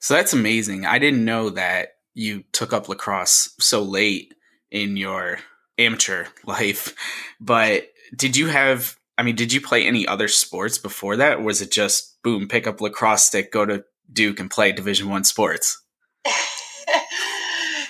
So 0.00 0.14
that's 0.14 0.32
amazing. 0.32 0.86
I 0.86 0.98
didn't 0.98 1.24
know 1.24 1.50
that 1.50 1.90
you 2.14 2.44
took 2.52 2.72
up 2.72 2.88
lacrosse 2.88 3.54
so 3.60 3.82
late 3.82 4.34
in 4.70 4.96
your 4.96 5.38
amateur 5.78 6.26
life, 6.44 6.94
but 7.40 7.88
did 8.16 8.36
you 8.36 8.48
have 8.48 8.96
I 9.20 9.22
mean, 9.22 9.36
did 9.36 9.52
you 9.52 9.60
play 9.60 9.86
any 9.86 10.06
other 10.06 10.28
sports 10.28 10.78
before 10.78 11.16
that, 11.16 11.36
or 11.36 11.42
was 11.42 11.60
it 11.60 11.70
just 11.70 12.16
boom, 12.22 12.48
pick 12.48 12.66
up 12.66 12.80
lacrosse 12.80 13.26
stick, 13.26 13.52
go 13.52 13.66
to 13.66 13.84
Duke, 14.10 14.40
and 14.40 14.50
play 14.50 14.72
Division 14.72 15.10
One 15.10 15.24
sports? 15.24 15.78
it 16.24 16.32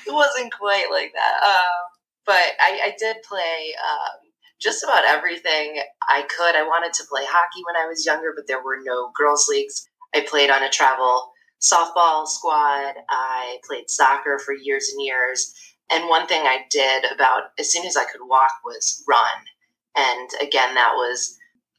wasn't 0.08 0.52
quite 0.52 0.86
like 0.90 1.12
that, 1.12 1.46
um, 1.46 1.86
but 2.26 2.34
I, 2.34 2.80
I, 2.86 2.94
did 2.98 3.18
play 3.22 3.74
um, 3.78 4.32
just 4.60 4.82
about 4.82 5.04
everything 5.04 5.80
I 6.08 6.22
could. 6.22 6.56
I 6.56 6.64
wanted 6.64 6.92
to 6.94 7.04
play 7.08 7.22
hockey 7.24 7.62
when 7.64 7.76
I 7.76 7.86
was 7.86 8.04
younger, 8.04 8.32
but 8.34 8.48
there 8.48 8.64
were 8.64 8.78
no 8.82 9.12
girls' 9.16 9.46
leagues. 9.48 9.86
I 10.12 10.26
played 10.28 10.50
on 10.50 10.64
a 10.64 10.68
travel 10.68 11.29
softball 11.60 12.26
squad. 12.26 12.94
I 13.08 13.58
played 13.66 13.90
soccer 13.90 14.38
for 14.38 14.54
years 14.54 14.90
and 14.92 15.04
years. 15.04 15.54
And 15.92 16.08
one 16.08 16.26
thing 16.26 16.42
I 16.42 16.64
did 16.70 17.04
about 17.12 17.50
as 17.58 17.72
soon 17.72 17.86
as 17.86 17.96
I 17.96 18.04
could 18.04 18.26
walk 18.28 18.52
was 18.64 19.04
run. 19.08 19.26
And 19.96 20.30
again, 20.40 20.74
that 20.74 20.92
was 20.94 21.36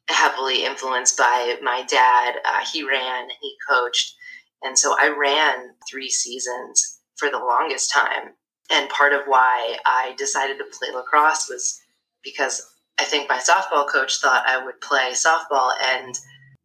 heavily 0.10 0.66
influenced 0.66 1.18
by 1.18 1.58
my 1.62 1.84
dad. 1.84 2.36
Uh, 2.46 2.66
he 2.72 2.84
ran, 2.84 3.30
he 3.42 3.56
coached. 3.68 4.16
And 4.64 4.78
so 4.78 4.96
I 5.00 5.08
ran 5.18 5.72
three 5.90 6.10
seasons 6.10 7.00
for 7.16 7.30
the 7.30 7.40
longest 7.40 7.92
time. 7.92 8.34
And 8.70 8.90
part 8.90 9.14
of 9.14 9.22
why 9.26 9.78
I 9.86 10.14
decided 10.18 10.58
to 10.58 10.66
play 10.78 10.94
lacrosse 10.94 11.50
was 11.50 11.82
because 12.24 12.62
I 13.00 13.04
think 13.04 13.30
my 13.30 13.40
softball 13.40 13.88
coach 13.88 14.20
thought 14.20 14.48
I 14.48 14.64
would 14.64 14.80
play 14.80 15.12
softball, 15.14 15.72
and 15.82 16.18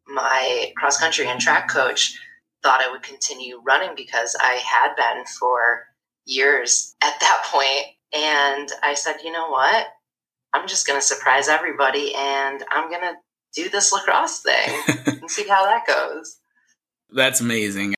my 0.07 0.73
cross 0.77 0.99
country 0.99 1.27
and 1.27 1.41
track 1.41 1.69
coach 1.69 2.19
thought 2.63 2.83
I 2.83 2.91
would 2.91 3.03
continue 3.03 3.61
running 3.65 3.95
because 3.97 4.37
I 4.41 4.55
had 4.55 4.95
been 4.97 5.25
for 5.25 5.85
years 6.25 6.95
at 7.03 7.19
that 7.21 7.45
point. 7.47 7.95
And 8.13 8.69
I 8.83 8.95
said, 8.95 9.17
you 9.25 9.33
know 9.33 9.49
what? 9.49 9.87
I'm 10.53 10.69
just 10.69 10.87
going 10.87 10.99
to 10.99 11.07
surprise 11.07 11.49
everybody 11.49 12.15
and 12.15 12.65
I'm 12.71 12.89
going 12.89 13.03
to 13.03 13.15
do 13.55 13.69
this 13.69 13.93
lacrosse 13.93 14.41
thing 14.41 14.81
and 15.07 15.31
see 15.31 15.47
how 15.49 15.65
that 15.65 15.87
goes. 15.87 16.39
That's 17.11 17.41
amazing. 17.41 17.95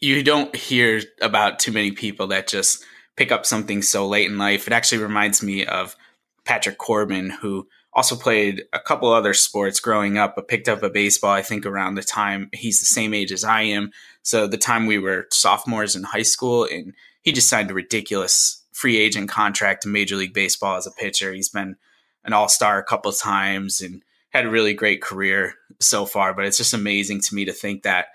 You 0.00 0.22
don't 0.22 0.54
hear 0.54 1.02
about 1.20 1.58
too 1.58 1.72
many 1.72 1.90
people 1.90 2.28
that 2.28 2.48
just 2.48 2.84
pick 3.16 3.32
up 3.32 3.44
something 3.44 3.82
so 3.82 4.06
late 4.06 4.30
in 4.30 4.38
life. 4.38 4.66
It 4.66 4.72
actually 4.72 5.02
reminds 5.02 5.42
me 5.42 5.66
of 5.66 5.96
Patrick 6.44 6.78
Corbin, 6.78 7.30
who 7.30 7.66
also 7.94 8.16
played 8.16 8.64
a 8.72 8.80
couple 8.80 9.12
other 9.12 9.34
sports 9.34 9.80
growing 9.80 10.16
up, 10.16 10.34
but 10.34 10.48
picked 10.48 10.68
up 10.68 10.82
a 10.82 10.88
baseball, 10.88 11.32
I 11.32 11.42
think, 11.42 11.66
around 11.66 11.94
the 11.94 12.02
time 12.02 12.48
he's 12.52 12.78
the 12.78 12.86
same 12.86 13.12
age 13.12 13.32
as 13.32 13.44
I 13.44 13.62
am. 13.62 13.92
So 14.22 14.46
the 14.46 14.56
time 14.56 14.86
we 14.86 14.98
were 14.98 15.26
sophomores 15.30 15.94
in 15.94 16.02
high 16.04 16.22
school, 16.22 16.64
and 16.64 16.94
he 17.22 17.32
just 17.32 17.48
signed 17.48 17.70
a 17.70 17.74
ridiculous 17.74 18.62
free 18.72 18.96
agent 18.96 19.28
contract 19.28 19.82
to 19.82 19.88
Major 19.88 20.16
League 20.16 20.32
Baseball 20.32 20.76
as 20.76 20.86
a 20.86 20.90
pitcher. 20.90 21.32
He's 21.32 21.50
been 21.50 21.76
an 22.24 22.32
all 22.32 22.48
star 22.48 22.78
a 22.78 22.84
couple 22.84 23.12
times 23.12 23.80
and 23.80 24.02
had 24.30 24.46
a 24.46 24.50
really 24.50 24.74
great 24.74 25.02
career 25.02 25.54
so 25.78 26.06
far. 26.06 26.34
But 26.34 26.46
it's 26.46 26.56
just 26.56 26.74
amazing 26.74 27.20
to 27.22 27.34
me 27.34 27.44
to 27.44 27.52
think 27.52 27.82
that, 27.82 28.06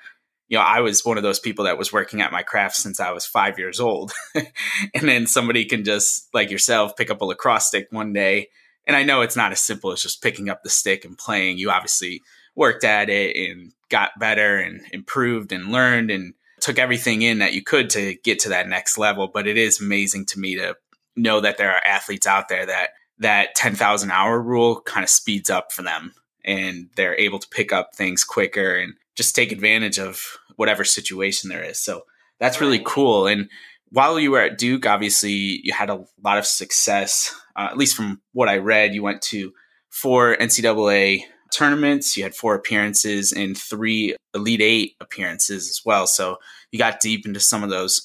you 0.49 0.57
know, 0.57 0.63
I 0.63 0.81
was 0.81 1.05
one 1.05 1.17
of 1.17 1.23
those 1.23 1.39
people 1.39 1.65
that 1.65 1.77
was 1.77 1.93
working 1.93 2.21
at 2.21 2.31
my 2.31 2.41
craft 2.41 2.77
since 2.77 2.99
I 2.99 3.11
was 3.11 3.25
five 3.25 3.59
years 3.59 3.79
old. 3.79 4.11
and 4.35 5.07
then 5.07 5.27
somebody 5.27 5.65
can 5.65 5.83
just, 5.83 6.33
like 6.33 6.49
yourself, 6.49 6.95
pick 6.95 7.11
up 7.11 7.21
a 7.21 7.25
lacrosse 7.25 7.67
stick 7.67 7.87
one 7.91 8.13
day. 8.13 8.49
And 8.87 8.95
I 8.95 9.03
know 9.03 9.21
it's 9.21 9.35
not 9.35 9.51
as 9.51 9.61
simple 9.61 9.91
as 9.91 10.01
just 10.01 10.23
picking 10.23 10.49
up 10.49 10.63
the 10.63 10.69
stick 10.69 11.05
and 11.05 11.17
playing. 11.17 11.59
You 11.59 11.69
obviously 11.69 12.23
worked 12.55 12.83
at 12.83 13.09
it 13.09 13.35
and 13.35 13.73
got 13.89 14.17
better 14.17 14.57
and 14.57 14.81
improved 14.91 15.51
and 15.51 15.71
learned 15.71 16.09
and 16.09 16.33
took 16.61 16.79
everything 16.79 17.21
in 17.21 17.39
that 17.39 17.53
you 17.53 17.61
could 17.61 17.89
to 17.91 18.15
get 18.23 18.39
to 18.39 18.49
that 18.49 18.67
next 18.67 18.97
level. 18.97 19.27
But 19.27 19.45
it 19.45 19.57
is 19.57 19.79
amazing 19.79 20.25
to 20.27 20.39
me 20.39 20.55
to 20.55 20.75
know 21.15 21.41
that 21.41 21.57
there 21.57 21.71
are 21.71 21.85
athletes 21.85 22.25
out 22.25 22.47
there 22.47 22.65
that 22.65 22.91
that 23.19 23.55
10,000 23.55 24.11
hour 24.11 24.39
rule 24.39 24.81
kind 24.81 25.03
of 25.03 25.09
speeds 25.09 25.49
up 25.49 25.71
for 25.71 25.81
them 25.81 26.13
and 26.45 26.89
they're 26.95 27.19
able 27.19 27.39
to 27.39 27.49
pick 27.49 27.73
up 27.73 27.95
things 27.95 28.23
quicker 28.23 28.75
and 28.75 28.93
just 29.15 29.35
take 29.35 29.51
advantage 29.51 29.97
of 29.99 30.37
whatever 30.55 30.83
situation 30.83 31.49
there 31.49 31.63
is. 31.63 31.79
So 31.79 32.03
that's 32.39 32.61
really 32.61 32.81
cool. 32.83 33.27
And 33.27 33.49
while 33.91 34.19
you 34.19 34.31
were 34.31 34.41
at 34.41 34.57
Duke, 34.57 34.85
obviously 34.85 35.61
you 35.63 35.73
had 35.73 35.89
a 35.89 36.03
lot 36.23 36.37
of 36.37 36.45
success. 36.45 37.33
Uh, 37.55 37.67
at 37.71 37.77
least 37.77 37.95
from 37.95 38.21
what 38.33 38.49
I 38.49 38.57
read, 38.57 38.93
you 38.93 39.03
went 39.03 39.21
to 39.23 39.53
four 39.89 40.35
NCAA 40.37 41.21
tournaments. 41.51 42.17
You 42.17 42.23
had 42.23 42.35
four 42.35 42.55
appearances 42.55 43.31
and 43.31 43.57
three 43.57 44.15
Elite 44.33 44.61
Eight 44.61 44.95
appearances 44.99 45.69
as 45.69 45.81
well. 45.85 46.07
So 46.07 46.37
you 46.71 46.79
got 46.79 46.99
deep 46.99 47.25
into 47.25 47.39
some 47.39 47.63
of 47.63 47.69
those 47.69 48.01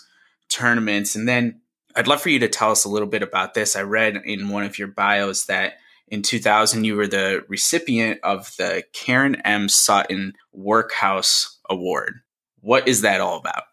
tournaments. 0.48 1.16
And 1.16 1.28
then 1.28 1.60
I'd 1.96 2.08
love 2.08 2.22
for 2.22 2.30
you 2.30 2.38
to 2.40 2.48
tell 2.48 2.70
us 2.70 2.84
a 2.84 2.88
little 2.88 3.08
bit 3.08 3.22
about 3.22 3.54
this. 3.54 3.76
I 3.76 3.82
read 3.82 4.16
in 4.24 4.48
one 4.48 4.64
of 4.64 4.78
your 4.78 4.88
bios 4.88 5.46
that 5.46 5.74
in 6.08 6.22
2000 6.22 6.84
you 6.84 6.96
were 6.96 7.06
the 7.06 7.44
recipient 7.48 8.20
of 8.22 8.54
the 8.58 8.84
Karen 8.92 9.36
M. 9.44 9.68
Sutton 9.68 10.34
Workhorse 10.56 11.56
Award. 11.68 12.20
What 12.60 12.86
is 12.86 13.00
that 13.00 13.20
all 13.20 13.38
about? 13.38 13.64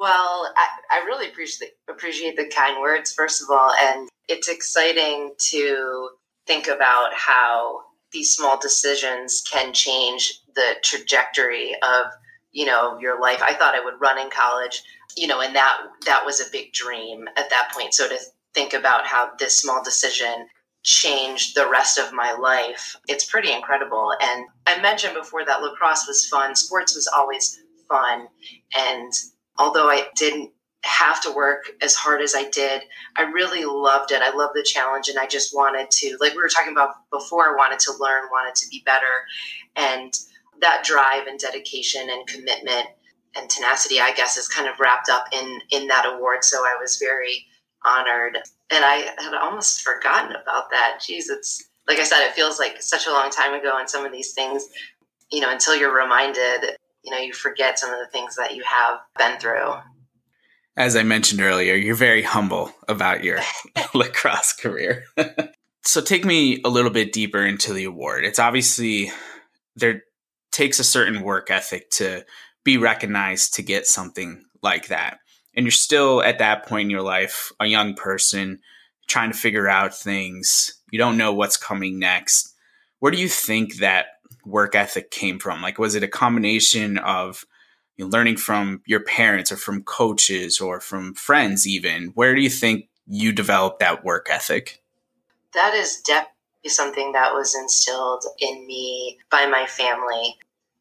Well, 0.00 0.52
I, 0.56 0.66
I 1.02 1.04
really 1.04 1.28
appreciate 1.28 1.72
appreciate 1.88 2.36
the 2.36 2.46
kind 2.46 2.80
words, 2.80 3.12
first 3.12 3.42
of 3.42 3.50
all, 3.50 3.72
and 3.78 4.08
it's 4.28 4.48
exciting 4.48 5.34
to 5.50 6.10
think 6.46 6.68
about 6.68 7.12
how 7.14 7.82
these 8.10 8.34
small 8.34 8.58
decisions 8.58 9.42
can 9.42 9.72
change 9.72 10.40
the 10.54 10.76
trajectory 10.82 11.74
of 11.82 12.06
you 12.52 12.64
know 12.66 12.98
your 12.98 13.20
life. 13.20 13.42
I 13.42 13.54
thought 13.54 13.74
I 13.74 13.84
would 13.84 14.00
run 14.00 14.18
in 14.18 14.30
college 14.30 14.82
you 15.16 15.26
know, 15.26 15.40
and 15.40 15.54
that 15.54 15.78
that 16.06 16.24
was 16.24 16.40
a 16.40 16.50
big 16.50 16.72
dream 16.72 17.28
at 17.36 17.50
that 17.50 17.70
point. 17.74 17.94
So 17.94 18.08
to 18.08 18.18
think 18.54 18.74
about 18.74 19.06
how 19.06 19.30
this 19.38 19.56
small 19.56 19.82
decision 19.82 20.46
changed 20.82 21.54
the 21.54 21.68
rest 21.68 21.98
of 21.98 22.12
my 22.12 22.32
life, 22.32 22.96
it's 23.08 23.24
pretty 23.24 23.52
incredible. 23.52 24.12
And 24.20 24.46
I 24.66 24.80
mentioned 24.80 25.14
before 25.14 25.44
that 25.44 25.62
lacrosse 25.62 26.06
was 26.06 26.26
fun, 26.26 26.54
sports 26.54 26.94
was 26.94 27.06
always 27.06 27.60
fun, 27.88 28.28
and 28.76 29.12
although 29.60 29.88
I 29.88 30.08
didn't 30.16 30.50
have 30.82 31.22
to 31.22 31.32
work 31.32 31.70
as 31.82 31.94
hard 31.94 32.22
as 32.22 32.34
I 32.34 32.48
did. 32.48 32.82
I 33.14 33.22
really 33.22 33.64
loved 33.66 34.12
it. 34.12 34.22
I 34.22 34.34
loved 34.34 34.54
the 34.54 34.62
challenge 34.62 35.08
and 35.08 35.18
I 35.18 35.26
just 35.26 35.54
wanted 35.54 35.90
to, 35.90 36.16
like 36.20 36.32
we 36.32 36.40
were 36.40 36.48
talking 36.48 36.72
about 36.72 36.94
before, 37.12 37.50
I 37.50 37.56
wanted 37.56 37.78
to 37.80 37.92
learn, 38.00 38.30
wanted 38.32 38.54
to 38.54 38.68
be 38.70 38.82
better. 38.86 39.26
And 39.76 40.12
that 40.60 40.84
drive 40.84 41.26
and 41.26 41.38
dedication 41.38 42.08
and 42.10 42.26
commitment 42.26 42.86
and 43.36 43.48
tenacity, 43.48 44.00
I 44.00 44.12
guess, 44.12 44.36
is 44.36 44.48
kind 44.48 44.68
of 44.68 44.80
wrapped 44.80 45.08
up 45.08 45.26
in 45.32 45.60
in 45.70 45.86
that 45.88 46.06
award. 46.06 46.44
So 46.44 46.58
I 46.58 46.76
was 46.80 46.96
very 46.96 47.46
honored, 47.84 48.36
and 48.70 48.84
I 48.84 49.12
had 49.18 49.34
almost 49.34 49.82
forgotten 49.82 50.32
about 50.36 50.70
that. 50.70 51.00
Geez, 51.06 51.28
it's 51.28 51.68
like 51.88 51.98
I 51.98 52.04
said, 52.04 52.26
it 52.26 52.34
feels 52.34 52.58
like 52.58 52.82
such 52.82 53.06
a 53.06 53.12
long 53.12 53.30
time 53.30 53.54
ago, 53.54 53.78
and 53.78 53.88
some 53.88 54.04
of 54.04 54.12
these 54.12 54.32
things, 54.32 54.68
you 55.30 55.40
know, 55.40 55.50
until 55.50 55.76
you're 55.76 55.94
reminded, 55.94 56.76
you 57.04 57.10
know, 57.10 57.18
you 57.18 57.32
forget 57.32 57.78
some 57.78 57.92
of 57.92 57.98
the 57.98 58.10
things 58.10 58.36
that 58.36 58.54
you 58.54 58.62
have 58.64 58.98
been 59.18 59.38
through. 59.38 59.74
As 60.76 60.96
I 60.96 61.02
mentioned 61.02 61.40
earlier, 61.40 61.74
you're 61.74 61.94
very 61.94 62.22
humble 62.22 62.72
about 62.88 63.24
your 63.24 63.40
lacrosse 63.94 64.52
career. 64.52 65.04
so 65.82 66.00
take 66.00 66.24
me 66.24 66.60
a 66.64 66.68
little 66.68 66.90
bit 66.90 67.12
deeper 67.12 67.44
into 67.44 67.72
the 67.72 67.84
award. 67.84 68.24
It's 68.24 68.38
obviously 68.38 69.10
there 69.76 70.02
takes 70.52 70.78
a 70.78 70.84
certain 70.84 71.22
work 71.22 71.50
ethic 71.50 71.90
to 71.90 72.24
be 72.64 72.76
recognized 72.76 73.54
to 73.54 73.62
get 73.62 73.86
something 73.86 74.44
like 74.62 74.88
that. 74.88 75.18
And 75.54 75.64
you're 75.64 75.70
still 75.70 76.22
at 76.22 76.38
that 76.38 76.66
point 76.66 76.86
in 76.86 76.90
your 76.90 77.02
life, 77.02 77.50
a 77.60 77.66
young 77.66 77.94
person 77.94 78.60
trying 79.08 79.32
to 79.32 79.38
figure 79.38 79.68
out 79.68 79.94
things. 79.94 80.70
You 80.90 80.98
don't 80.98 81.16
know 81.16 81.32
what's 81.32 81.56
coming 81.56 81.98
next. 81.98 82.54
Where 83.00 83.10
do 83.10 83.18
you 83.18 83.28
think 83.28 83.76
that 83.76 84.06
work 84.50 84.74
ethic 84.74 85.10
came 85.10 85.38
from? 85.38 85.62
Like, 85.62 85.78
was 85.78 85.94
it 85.94 86.02
a 86.02 86.08
combination 86.08 86.98
of 86.98 87.44
you 87.96 88.04
know, 88.04 88.10
learning 88.10 88.36
from 88.36 88.82
your 88.86 89.00
parents 89.00 89.52
or 89.52 89.56
from 89.56 89.82
coaches 89.82 90.60
or 90.60 90.80
from 90.80 91.14
friends, 91.14 91.66
even? 91.66 92.12
Where 92.14 92.34
do 92.34 92.40
you 92.40 92.50
think 92.50 92.88
you 93.06 93.32
developed 93.32 93.80
that 93.80 94.04
work 94.04 94.28
ethic? 94.30 94.82
That 95.54 95.74
is 95.74 96.00
definitely 96.00 96.30
something 96.68 97.12
that 97.12 97.34
was 97.34 97.54
instilled 97.54 98.24
in 98.38 98.66
me 98.66 99.18
by 99.30 99.46
my 99.46 99.66
family, 99.66 100.36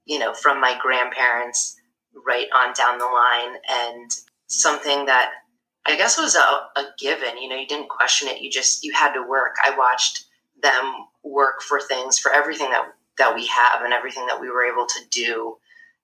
you 0.05 0.19
know, 0.19 0.33
from 0.33 0.61
my 0.61 0.77
grandparents 0.81 1.75
right 2.25 2.47
on 2.55 2.73
down 2.73 2.99
the 2.99 3.05
line, 3.05 3.57
and 3.69 4.11
something 4.47 5.05
that 5.05 5.31
I 5.85 5.97
guess 5.97 6.17
was 6.17 6.35
a, 6.35 6.39
a 6.39 6.85
given. 6.99 7.37
You 7.37 7.49
know, 7.49 7.55
you 7.55 7.67
didn't 7.67 7.89
question 7.89 8.27
it. 8.27 8.41
You 8.41 8.49
just 8.49 8.83
you 8.83 8.93
had 8.93 9.13
to 9.13 9.27
work. 9.27 9.55
I 9.63 9.77
watched 9.77 10.25
them 10.61 10.93
work 11.23 11.61
for 11.61 11.79
things 11.79 12.19
for 12.19 12.31
everything 12.31 12.69
that 12.71 12.93
that 13.19 13.35
we 13.35 13.47
have 13.47 13.83
and 13.83 13.93
everything 13.93 14.27
that 14.27 14.41
we 14.41 14.49
were 14.51 14.65
able 14.65 14.87
to 14.87 15.01
do 15.11 15.57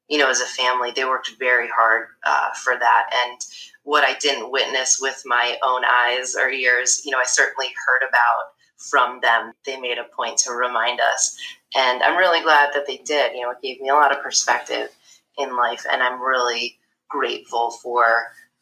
you 0.10 0.20
know 0.20 0.30
as 0.30 0.42
a 0.42 0.46
family 0.46 0.92
they 0.92 1.06
worked 1.06 1.32
very 1.40 1.70
hard 1.70 2.08
uh, 2.28 2.52
for 2.64 2.78
that. 2.80 3.10
And 3.26 3.42
what 3.84 4.04
i 4.06 4.16
didn't 4.20 4.52
witness 4.52 5.00
with 5.02 5.24
my 5.26 5.58
own 5.64 5.84
eyes 5.86 6.36
or 6.36 6.50
ears 6.50 7.02
you 7.06 7.12
know 7.12 7.20
i 7.20 7.26
certainly 7.26 7.70
heard 7.88 8.08
about 8.08 8.54
from 8.78 9.22
them. 9.22 9.54
They 9.66 9.80
made 9.80 9.98
a 10.00 10.16
point 10.16 10.38
to 10.40 10.54
remind 10.54 11.02
us. 11.02 11.38
And 11.76 12.04
i'm 12.04 12.18
really 12.18 12.42
glad 12.44 12.72
that 12.74 12.88
they 12.88 12.98
did. 12.98 13.34
You 13.34 13.44
know 13.44 13.52
it 13.52 13.62
gave 13.64 13.82
me 13.82 13.90
a 13.90 13.96
lot 13.96 14.16
of 14.16 14.24
perspective 14.24 14.90
in 15.38 15.56
life 15.58 15.86
and 15.92 16.04
i'm 16.04 16.22
really 16.22 16.78
grateful 17.10 17.72
for 17.72 18.06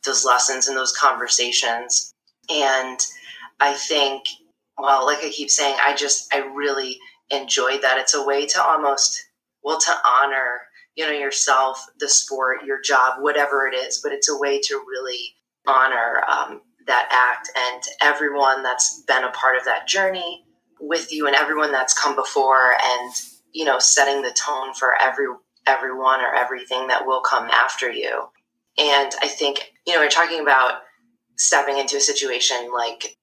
those 0.05 0.25
lessons 0.25 0.67
and 0.67 0.77
those 0.77 0.95
conversations. 0.95 2.13
And 2.49 2.99
i 3.59 3.73
think 3.73 4.25
well 4.77 5.05
like 5.05 5.23
i 5.23 5.29
keep 5.29 5.49
saying 5.49 5.77
i 5.81 5.95
just 5.95 6.33
i 6.33 6.39
really 6.39 6.99
enjoyed 7.33 7.81
that. 7.81 7.97
It's 7.97 8.13
a 8.13 8.25
way 8.25 8.45
to 8.47 8.63
almost, 8.63 9.23
well, 9.63 9.79
to 9.79 9.93
honor, 10.05 10.61
you 10.95 11.05
know, 11.05 11.11
yourself, 11.11 11.85
the 11.99 12.09
sport, 12.09 12.65
your 12.65 12.81
job, 12.81 13.21
whatever 13.21 13.67
it 13.67 13.75
is, 13.75 13.99
but 14.01 14.11
it's 14.11 14.29
a 14.29 14.37
way 14.37 14.59
to 14.61 14.83
really 14.87 15.35
honor 15.67 16.21
um, 16.29 16.61
that 16.87 17.07
act 17.11 17.49
and 17.57 17.83
everyone 18.01 18.63
that's 18.63 19.03
been 19.07 19.23
a 19.23 19.31
part 19.31 19.57
of 19.57 19.65
that 19.65 19.87
journey 19.87 20.43
with 20.79 21.11
you 21.13 21.27
and 21.27 21.35
everyone 21.35 21.71
that's 21.71 21.97
come 21.97 22.15
before 22.15 22.73
and, 22.83 23.13
you 23.53 23.63
know, 23.63 23.79
setting 23.79 24.21
the 24.21 24.31
tone 24.31 24.73
for 24.73 24.93
every 25.01 25.27
everyone 25.65 26.19
or 26.19 26.35
everything 26.35 26.87
that 26.87 27.05
will 27.05 27.21
come 27.21 27.49
after 27.49 27.89
you. 27.89 28.27
And 28.77 29.11
I 29.21 29.27
think, 29.27 29.71
you 29.87 29.93
know, 29.93 29.99
we're 29.99 30.09
talking 30.09 30.41
about 30.41 30.81
stepping 31.37 31.77
into 31.77 31.97
a 31.97 32.01
situation 32.01 32.71
like 32.73 33.17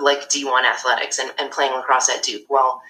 like 0.00 0.28
D1 0.28 0.64
athletics 0.64 1.18
and, 1.18 1.32
and 1.38 1.52
playing 1.52 1.72
lacrosse 1.72 2.08
at 2.08 2.22
Duke. 2.22 2.46
Well, 2.48 2.82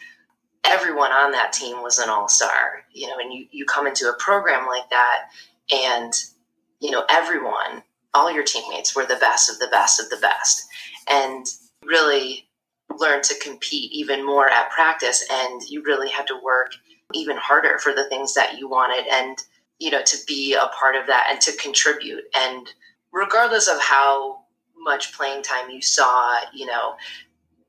everyone 0.65 1.13
on 1.13 1.33
that 1.33 1.53
team 1.53 1.83
was 1.83 1.99
an 1.99 2.09
all-star 2.09 2.85
you 2.93 3.07
know 3.07 3.19
and 3.19 3.33
you, 3.33 3.47
you 3.51 3.65
come 3.65 3.87
into 3.87 4.09
a 4.09 4.17
program 4.19 4.67
like 4.67 4.89
that 4.91 5.29
and 5.73 6.13
you 6.81 6.91
know 6.91 7.05
everyone 7.11 7.83
all 8.15 8.33
your 8.33 8.45
teammates 8.45 8.95
were 8.95 9.07
the 9.07 9.17
best 9.17 9.51
of 9.51 9.59
the 9.59 9.69
best 9.69 10.01
of 10.01 10.09
the 10.11 10.17
best 10.17 10.67
and 11.11 11.47
really 11.85 12.47
learn 12.99 13.23
to 13.23 13.35
compete 13.43 13.91
even 13.93 14.25
more 14.25 14.49
at 14.49 14.71
practice 14.71 15.25
and 15.31 15.63
you 15.69 15.83
really 15.83 16.09
had 16.09 16.27
to 16.27 16.39
work 16.43 16.73
even 17.13 17.37
harder 17.37 17.79
for 17.79 17.93
the 17.93 18.09
things 18.09 18.35
that 18.35 18.59
you 18.59 18.69
wanted 18.69 19.07
and 19.13 19.39
you 19.79 19.91
know 19.91 20.03
to 20.03 20.17
be 20.27 20.55
a 20.55 20.69
part 20.79 20.97
of 20.97 21.07
that 21.07 21.27
and 21.31 21.41
to 21.41 21.53
contribute. 21.57 22.25
And 22.35 22.69
regardless 23.13 23.69
of 23.69 23.81
how 23.81 24.41
much 24.77 25.17
playing 25.17 25.43
time 25.43 25.71
you 25.71 25.81
saw 25.81 26.37
you 26.53 26.67
know 26.67 26.95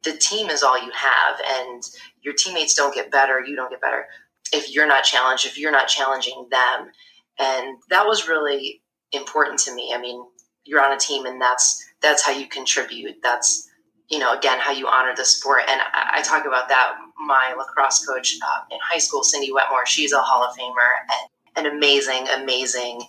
the 0.06 0.16
team 0.18 0.50
is 0.50 0.64
all 0.64 0.82
you 0.82 0.92
have 0.92 1.40
and 1.60 1.84
your 2.22 2.34
teammates 2.34 2.74
don't 2.74 2.96
get 2.96 3.12
better 3.12 3.44
you 3.46 3.56
don't 3.56 3.70
get 3.70 3.82
better 3.82 4.06
if 4.54 4.74
you're 4.74 4.88
not 4.88 5.04
challenged 5.04 5.46
if 5.46 5.58
you're 5.58 5.72
not 5.72 5.88
challenging 5.88 6.48
them. 6.50 6.92
And 7.38 7.78
that 7.90 8.06
was 8.06 8.28
really 8.28 8.82
important 9.12 9.60
to 9.62 9.76
me. 9.76 9.92
I 9.94 10.00
mean 10.00 10.24
you're 10.64 10.84
on 10.84 10.94
a 10.94 11.00
team 11.00 11.26
and 11.26 11.42
that's 11.42 11.84
that's 12.02 12.26
how 12.26 12.32
you 12.32 12.48
contribute. 12.48 13.16
That's 13.24 13.70
you 14.10 14.20
know 14.20 14.34
again 14.34 14.60
how 14.60 14.72
you 14.72 14.88
honor 14.88 15.14
the 15.16 15.26
sport. 15.26 15.62
And 15.68 15.82
i, 15.94 16.18
I 16.18 16.22
talk 16.22 16.46
about 16.46 16.70
that 16.70 16.94
my 17.26 17.56
lacrosse 17.58 18.06
coach 18.06 18.38
uh, 18.42 18.62
in 18.72 18.78
high 18.82 19.00
school 19.00 19.24
cindy 19.24 19.52
wetmore. 19.52 19.86
She's 19.86 20.14
a 20.14 20.22
hall 20.22 20.44
of 20.44 20.56
famer 20.56 21.26
and 21.56 21.66
an 21.66 21.76
amazing 21.76 22.28
amazing 22.30 23.02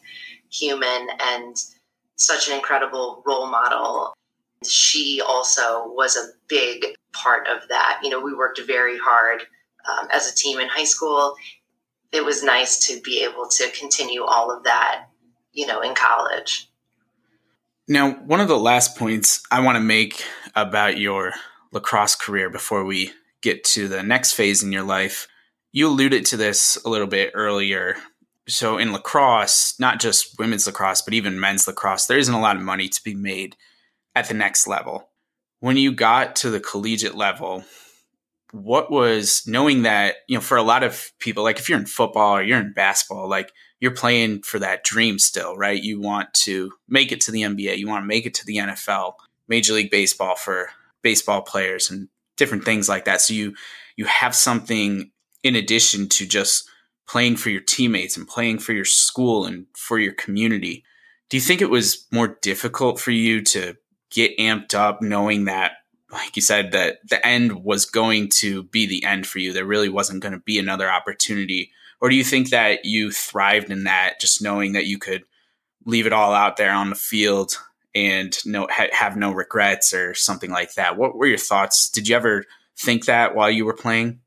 human 0.51 1.09
and 1.21 1.57
such 2.17 2.49
an 2.49 2.55
incredible 2.55 3.23
role 3.27 3.47
model 3.47 4.16
she 4.65 5.21
also 5.27 5.89
was 5.89 6.17
a 6.17 6.29
big 6.49 6.87
part 7.13 7.47
of 7.49 7.69
that. 7.69 8.01
You 8.03 8.11
know, 8.11 8.21
we 8.21 8.35
worked 8.35 8.61
very 8.67 8.99
hard 8.99 9.43
um, 9.91 10.09
as 10.11 10.31
a 10.31 10.35
team 10.35 10.59
in 10.59 10.69
high 10.69 10.85
school. 10.85 11.35
It 12.13 12.25
was 12.25 12.43
nice 12.43 12.87
to 12.89 13.01
be 13.01 13.23
able 13.25 13.49
to 13.49 13.71
continue 13.71 14.23
all 14.23 14.51
of 14.51 14.65
that, 14.65 15.07
you 15.53 15.67
know, 15.67 15.81
in 15.81 15.95
college. 15.95 16.71
Now, 17.89 18.13
one 18.13 18.41
of 18.41 18.49
the 18.49 18.59
last 18.59 18.97
points 18.97 19.43
I 19.51 19.61
want 19.61 19.77
to 19.77 19.81
make 19.81 20.23
about 20.55 20.99
your 20.99 21.33
lacrosse 21.73 22.15
career 22.15 22.51
before 22.51 22.85
we 22.85 23.13
get 23.43 23.63
to 23.65 23.87
the 23.87 24.03
next 24.03 24.33
phase 24.33 24.63
in 24.63 24.73
your 24.73 24.83
life, 24.83 25.29
you 25.73 25.87
alluded 25.87 26.25
to 26.27 26.37
this 26.37 26.79
a 26.85 26.89
little 26.89 27.07
bit 27.07 27.33
earlier. 27.35 27.97
So, 28.49 28.79
in 28.79 28.93
lacrosse, 28.93 29.79
not 29.79 30.01
just 30.01 30.39
women's 30.39 30.67
lacrosse, 30.67 31.03
but 31.03 31.15
even 31.15 31.39
men's 31.39 31.67
lacrosse, 31.67 32.07
there 32.07 32.19
isn't 32.19 32.35
a 32.35 32.41
lot 32.41 32.57
of 32.57 32.63
money 32.63 32.89
to 32.89 33.05
be 33.05 33.15
made 33.15 33.57
at 34.17 34.27
the 34.27 34.35
next 34.35 34.67
level. 34.67 35.11
When 35.61 35.77
you 35.77 35.93
got 35.93 36.35
to 36.37 36.51
the 36.51 36.59
collegiate 36.59 37.15
level, 37.15 37.65
what 38.51 38.91
was 38.91 39.45
knowing 39.47 39.83
that, 39.83 40.17
you 40.27 40.37
know, 40.37 40.41
for 40.41 40.57
a 40.57 40.63
lot 40.63 40.83
of 40.83 41.13
people, 41.19 41.45
like 41.45 41.59
if 41.59 41.69
you're 41.69 41.79
in 41.79 41.87
football 41.87 42.37
or 42.37 42.43
you're 42.43 42.59
in 42.59 42.73
basketball, 42.73 43.29
like 43.29 43.53
you're 43.79 43.93
playing 43.93 44.43
for 44.43 44.59
that 44.59 44.85
dream 44.85 45.19
still, 45.19 45.57
right? 45.57 45.83
You 45.83 46.01
want 46.01 46.33
to 46.35 46.73
make 46.89 47.13
it 47.13 47.21
to 47.23 47.31
the 47.31 47.43
NBA, 47.43 47.77
you 47.77 47.87
want 47.87 48.03
to 48.03 48.09
make 48.09 48.25
it 48.25 48.35
to 48.35 48.47
the 48.47 48.57
NFL, 48.57 49.15
Major 49.49 49.75
League 49.75 49.91
Baseball 49.91 50.35
for 50.35 50.71
baseball 51.03 51.43
players 51.43 51.91
and 51.91 52.09
different 52.37 52.65
things 52.65 52.89
like 52.89 53.05
that. 53.05 53.21
So 53.21 53.35
you 53.35 53.55
you 53.97 54.07
have 54.07 54.35
something 54.35 55.11
in 55.43 55.57
addition 55.57 56.09
to 56.09 56.27
just 56.27 56.69
playing 57.07 57.37
for 57.37 57.51
your 57.51 57.61
teammates 57.61 58.17
and 58.17 58.27
playing 58.27 58.59
for 58.59 58.73
your 58.73 58.85
school 58.85 59.45
and 59.45 59.67
for 59.77 59.99
your 59.99 60.13
community. 60.15 60.85
Do 61.29 61.37
you 61.37 61.41
think 61.41 61.61
it 61.61 61.71
was 61.71 62.07
more 62.13 62.39
difficult 62.43 63.01
for 63.01 63.11
you 63.11 63.43
to 63.45 63.77
get 64.11 64.37
amped 64.39 64.75
up 64.75 65.03
knowing 65.03 65.45
that 65.47 65.73
like 66.11 66.37
you 66.37 66.43
said 66.43 66.73
that 66.73 66.99
the 67.09 67.25
end 67.27 67.65
was 67.65 67.85
going 67.85 68.29
to 68.29 68.63
be 68.65 68.87
the 68.87 69.05
end 69.05 69.27
for 69.27 69.39
you. 69.39 69.53
There 69.53 69.65
really 69.65 69.89
wasn't 69.89 70.23
going 70.23 70.33
to 70.33 70.39
be 70.39 70.59
another 70.59 70.91
opportunity. 70.91 71.73
Or 72.01 72.09
do 72.09 72.15
you 72.17 72.25
think 72.25 72.51
that 72.51 72.85
you 72.85 73.11
thrived 73.11 73.71
in 73.71 73.85
that 73.85 74.21
just 74.21 74.43
knowing 74.43 74.73
that 74.73 74.87
you 74.87 74.99
could 74.99 75.25
leave 75.85 76.07
it 76.07 76.13
all 76.13 76.33
out 76.33 76.57
there 76.57 76.73
on 76.73 76.91
the 76.91 76.97
field 76.97 77.59
and 77.95 78.37
no 78.45 78.69
ha- 78.71 78.89
have 78.93 79.17
no 79.17 79.33
regrets 79.33 79.93
or 79.93 80.15
something 80.15 80.51
like 80.51 80.75
that? 80.75 80.97
What 80.97 81.17
were 81.17 81.27
your 81.27 81.39
thoughts? 81.39 81.89
Did 81.91 82.07
you 82.07 82.15
ever 82.15 82.45
think 82.79 83.07
that 83.07 83.35
while 83.35 83.51
you 83.51 83.65
were 83.65 83.75
playing? 83.75 84.21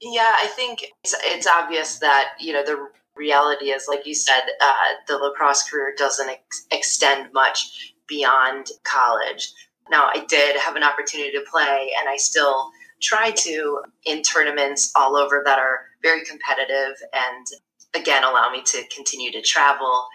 Yeah 0.00 0.30
i 0.42 0.46
think 0.48 0.84
it's, 1.02 1.14
it's 1.24 1.46
obvious 1.46 1.98
that 1.98 2.34
you 2.38 2.52
know 2.52 2.64
the 2.64 2.88
reality 3.16 3.66
is 3.66 3.86
like 3.88 4.06
you 4.06 4.14
said 4.14 4.42
uh, 4.60 4.72
the 5.08 5.16
lacrosse 5.16 5.68
career 5.68 5.94
doesn't 5.96 6.28
ex- 6.28 6.66
extend 6.70 7.32
much 7.32 7.94
beyond 8.08 8.68
college. 8.84 9.52
Now, 9.90 10.10
I 10.12 10.24
did 10.28 10.56
have 10.56 10.76
an 10.76 10.82
opportunity 10.82 11.32
to 11.32 11.44
play, 11.50 11.92
and 11.98 12.08
I 12.08 12.16
still 12.16 12.70
try 13.00 13.30
to 13.30 13.80
in 14.04 14.22
tournaments 14.22 14.90
all 14.96 15.16
over 15.16 15.42
that 15.44 15.58
are 15.58 15.80
very 16.02 16.24
competitive 16.24 16.96
and 17.12 17.46
again 17.94 18.24
allow 18.24 18.50
me 18.50 18.62
to 18.62 18.82
continue 18.94 19.30
to 19.30 19.42
travel 19.42 20.06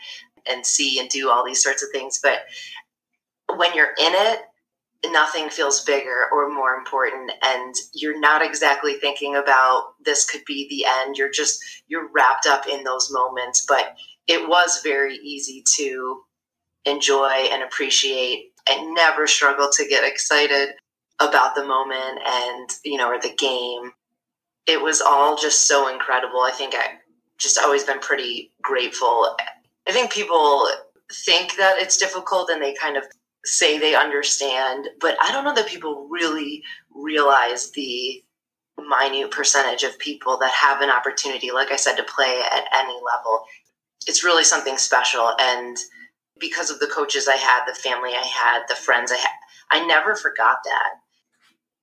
and 0.47 0.65
see 0.65 0.99
and 0.99 1.08
do 1.10 1.30
all 1.30 1.45
these 1.45 1.62
sorts 1.62 1.84
of 1.84 1.89
things. 1.91 2.19
But 2.21 2.39
when 3.56 3.75
you're 3.75 3.93
in 3.99 4.13
it, 4.13 4.41
nothing 5.10 5.49
feels 5.49 5.84
bigger 5.84 6.27
or 6.32 6.54
more 6.54 6.75
important 6.75 7.32
and 7.43 7.73
you're 7.93 8.19
not 8.19 8.43
exactly 8.43 8.95
thinking 8.95 9.36
about 9.36 9.93
this 10.06 10.30
could 10.30 10.45
be 10.45 10.67
the 10.69 10.86
end 10.86 11.17
you're 11.17 11.32
just 11.32 11.60
you're 11.88 12.08
wrapped 12.13 12.45
up 12.45 12.67
in 12.67 12.84
those 12.84 13.12
moments 13.12 13.65
but 13.67 13.95
it 14.27 14.47
was 14.47 14.82
very 14.84 15.15
easy 15.15 15.63
to 15.75 16.21
enjoy 16.86 17.48
and 17.52 17.63
appreciate 17.63 18.52
and 18.70 18.94
never 18.94 19.28
struggle 19.28 19.70
to 19.72 19.88
get 19.88 20.04
excited 20.04 20.70
about 21.20 21.56
the 21.56 21.65
moment 21.65 22.20
and 22.26 22.70
you 22.84 22.98
know 22.98 23.10
or 23.10 23.20
the 23.20 23.34
game 23.38 23.91
it 24.67 24.82
was 24.82 25.02
all 25.02 25.38
just 25.38 25.67
so 25.67 25.91
incredible 25.91 26.39
i 26.41 26.52
think 26.52 26.74
i 26.76 26.86
just 27.38 27.60
always 27.60 27.84
been 27.84 28.00
pretty 28.00 28.52
grateful 28.62 29.36
i 29.88 29.91
think 29.91 30.12
people 30.12 30.67
think 31.26 31.56
that 31.58 31.78
it's 31.78 31.98
difficult 31.98 32.50
and 32.50 32.62
they 32.62 32.74
kind 32.74 32.98
of 32.98 33.04
say 33.46 33.78
they 33.78 33.96
understand, 33.96 34.88
but 35.00 35.17
I 35.22 35.32
don't 35.32 35.44
know 35.44 35.56
that 35.56 35.67
people 35.67 36.08
really 36.10 36.63
realize 36.94 37.72
the 37.72 38.24
minute 38.78 39.32
percentage 39.32 39.84
of 39.84 39.98
people 40.00 40.38
that 40.38 40.52
have 40.52 40.82
an 40.82 40.89
opportunity, 40.89 41.52
like 41.52 41.72
I 41.72 41.76
said, 41.76 41.96
to 41.96 42.04
play 42.04 42.41
at 42.52 42.63
any 42.74 42.94
level. 42.94 43.44
It's 44.08 44.24
really 44.24 44.44
something 44.44 44.78
special. 44.78 45.34
And 45.39 45.78
because 46.41 46.69
of 46.69 46.80
the 46.80 46.88
coaches 46.88 47.30
I 47.30 47.38
had, 47.38 47.65
the 47.65 47.73
family 47.73 48.12
I 48.12 48.25
had, 48.25 48.63
the 48.67 48.75
friends 48.75 49.12
I 49.12 49.17
had, 49.17 49.30
I 49.71 49.86
never 49.86 50.15
forgot 50.15 50.58
that. 50.65 50.89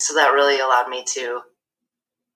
So 0.01 0.15
that 0.15 0.33
really 0.33 0.61
allowed 0.61 0.89
me 0.89 1.05
to 1.15 1.41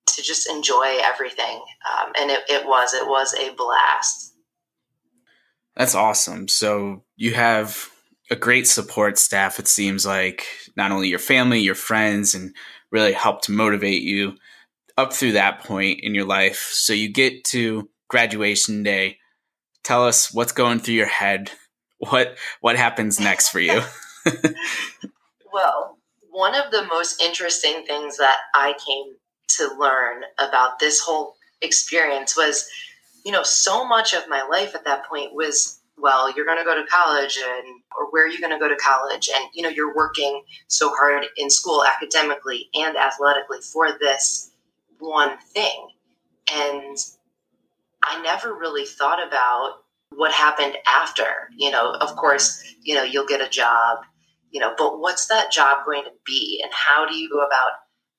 to 0.09 0.23
just 0.23 0.49
enjoy 0.49 0.99
everything. 1.05 1.63
Um, 1.91 2.13
and 2.19 2.31
it, 2.31 2.41
it 2.49 2.67
was 2.67 2.95
it 2.95 3.07
was 3.07 3.35
a 3.35 3.55
blast. 3.55 4.35
That's 5.77 5.95
awesome. 5.95 6.49
So 6.49 7.03
you 7.17 7.35
have 7.35 7.89
a 8.31 8.37
great 8.37 8.67
support 8.67 9.19
staff. 9.19 9.59
It 9.59 9.69
seems 9.69 10.05
like 10.05 10.47
not 10.77 10.93
only 10.93 11.09
your 11.09 11.19
family, 11.19 11.61
your 11.61 11.75
friends, 11.75 12.35
and 12.35 12.55
really 12.91 13.13
helped 13.13 13.49
motivate 13.49 14.03
you 14.03 14.35
up 14.99 15.13
through 15.13 15.33
that 15.33 15.65
point 15.65 16.01
in 16.03 16.15
your 16.15 16.27
life. 16.27 16.71
So 16.73 16.93
you 16.93 17.09
get 17.09 17.45
to 17.47 17.89
graduation 18.09 18.83
day. 18.83 19.19
Tell 19.83 20.07
us 20.07 20.33
what's 20.33 20.53
going 20.53 20.79
through 20.79 20.95
your 20.95 21.07
head. 21.07 21.51
What 22.09 22.37
what 22.61 22.77
happens 22.77 23.21
next 23.21 23.51
for 23.51 23.61
you? 23.61 23.81
well, 25.53 25.99
one 26.31 26.55
of 26.57 26.73
the 26.73 26.85
most 26.87 27.23
interesting 27.23 27.85
things 27.87 28.17
that 28.17 28.39
I 28.55 28.75
came 28.85 29.15
to 29.57 29.79
learn 29.79 30.23
about 30.39 30.81
this 30.81 31.01
whole 31.01 31.37
experience 31.61 32.37
was, 32.37 32.69
you 33.25 33.31
know, 33.31 33.45
so 33.45 33.85
much 33.87 34.15
of 34.15 34.29
my 34.29 34.43
life 34.43 34.75
at 34.75 34.85
that 34.85 35.07
point 35.07 35.35
was, 35.35 35.81
well, 35.97 36.35
you're 36.35 36.47
going 36.47 36.59
to 36.59 36.65
go 36.65 36.75
to 36.75 36.87
college 36.89 37.39
and, 37.39 37.81
or 37.97 38.11
where 38.11 38.25
are 38.25 38.29
you 38.29 38.41
going 38.41 38.53
to 38.53 38.59
go 38.59 38.69
to 38.69 38.77
college? 38.77 39.29
And, 39.33 39.49
you 39.55 39.63
know, 39.63 39.69
you're 39.69 39.95
working 39.95 40.43
so 40.67 40.89
hard 40.91 41.25
in 41.37 41.51
school 41.51 41.85
academically 41.85 42.69
and 42.75 42.97
athletically 42.97 43.61
for 43.61 43.93
this 44.01 44.51
one 44.99 45.39
thing. 45.55 45.89
And 46.53 46.97
I 48.03 48.21
never 48.23 48.55
really 48.55 48.87
thought 48.87 49.25
about 49.25 49.82
what 50.17 50.33
happened 50.33 50.77
after. 50.87 51.25
You 51.57 51.71
know, 51.71 51.93
of 51.93 52.17
course, 52.17 52.63
you 52.83 52.95
know, 52.95 53.03
you'll 53.03 53.27
get 53.27 53.41
a 53.41 53.49
job, 53.49 53.99
you 54.51 54.61
know, 54.61 54.75
but 54.77 55.01
what's 55.01 55.27
that 55.29 55.53
job 55.53 55.85
going 55.85 56.05
to 56.05 56.13
be? 56.25 56.61
And 56.63 56.73
how 56.73 57.07
do 57.07 57.17
you 57.17 57.29
go 57.29 57.39
about 57.39 57.73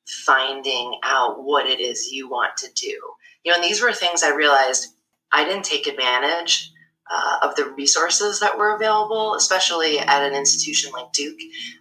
finding 0.06 0.96
out 1.04 1.44
what 1.44 1.68
it 1.68 1.80
is 1.80 2.12
you 2.12 2.30
want 2.30 2.58
to 2.58 2.72
do. 2.74 3.00
You 3.44 3.52
know, 3.52 3.56
and 3.56 3.64
these 3.64 3.82
were 3.82 3.94
things 3.94 4.24
I 4.24 4.34
realized 4.34 4.96
I 5.32 5.46
didn't 5.46 5.66
take 5.66 5.88
advantage 5.88 6.72
uh, 7.12 7.40
of 7.42 7.56
the 7.56 7.66
resources 7.66 8.40
that 8.40 8.58
were 8.58 8.76
available, 8.76 9.36
especially 9.36 10.00
at 10.00 10.24
an 10.24 10.34
institution 10.36 10.92
like 10.92 11.12
Duke. 11.12 11.40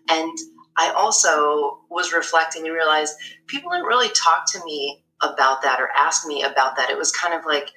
And 0.09 0.37
I 0.77 0.91
also 0.91 1.81
was 1.91 2.13
reflecting 2.13 2.65
and 2.65 2.75
realized 2.75 3.15
people 3.47 3.71
didn't 3.71 3.87
really 3.87 4.09
talk 4.11 4.51
to 4.53 4.65
me 4.65 5.05
about 5.21 5.63
that 5.63 5.81
or 5.81 5.89
ask 5.97 6.27
me 6.27 6.43
about 6.43 6.77
that. 6.77 6.91
It 6.91 6.99
was 6.99 7.13
kind 7.13 7.35
of 7.35 7.45
like 7.45 7.71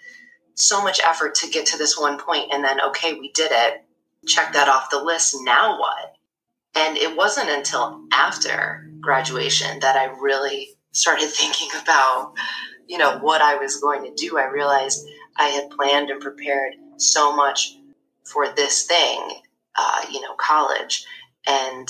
so 0.55 0.81
much 0.81 0.99
effort 1.03 1.35
to 1.35 1.49
get 1.49 1.65
to 1.67 1.77
this 1.77 1.97
one 1.97 2.17
point, 2.17 2.51
and 2.51 2.63
then, 2.63 2.81
okay, 2.81 3.13
we 3.13 3.31
did 3.31 3.51
it. 3.51 3.83
Check 4.25 4.53
that 4.53 4.69
off 4.69 4.89
the 4.89 5.03
list. 5.03 5.35
Now 5.41 5.79
what? 5.79 6.15
And 6.75 6.97
it 6.97 7.15
wasn't 7.15 7.49
until 7.49 8.03
after 8.11 8.89
graduation 8.99 9.79
that 9.81 9.95
I 9.95 10.05
really 10.19 10.69
started 10.91 11.29
thinking 11.29 11.69
about, 11.81 12.33
you 12.87 12.97
know, 12.97 13.19
what 13.19 13.41
I 13.41 13.55
was 13.55 13.79
going 13.79 14.03
to 14.03 14.13
do. 14.15 14.37
I 14.37 14.45
realized 14.45 15.05
I 15.37 15.49
had 15.49 15.69
planned 15.69 16.09
and 16.09 16.21
prepared 16.21 16.73
so 16.97 17.35
much 17.35 17.77
for 18.23 18.47
this 18.49 18.85
thing, 18.85 19.41
uh, 19.75 20.05
you 20.11 20.21
know, 20.21 20.33
college. 20.37 21.05
And 21.45 21.87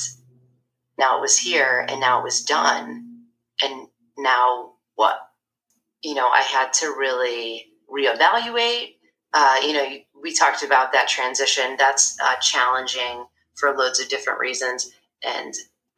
now 0.97 1.17
it 1.17 1.21
was 1.21 1.38
here 1.38 1.86
and 1.88 1.99
now 1.99 2.19
it 2.19 2.23
was 2.23 2.43
done. 2.43 3.23
And 3.62 3.88
now 4.17 4.73
what? 4.95 5.17
You 6.04 6.13
know, 6.13 6.28
I 6.28 6.41
had 6.41 6.73
to 6.73 6.88
really 6.88 7.67
reevaluate. 7.95 8.95
Uh, 9.34 9.58
you 9.63 9.73
know, 9.73 9.88
we 10.21 10.34
talked 10.34 10.63
about 10.63 10.91
that 10.91 11.08
transition. 11.08 11.75
That's 11.77 12.17
uh, 12.23 12.36
challenging 12.38 13.25
for 13.55 13.75
loads 13.75 13.99
of 13.99 14.10
different 14.10 14.39
reasons. 14.39 14.91
And 15.23 15.53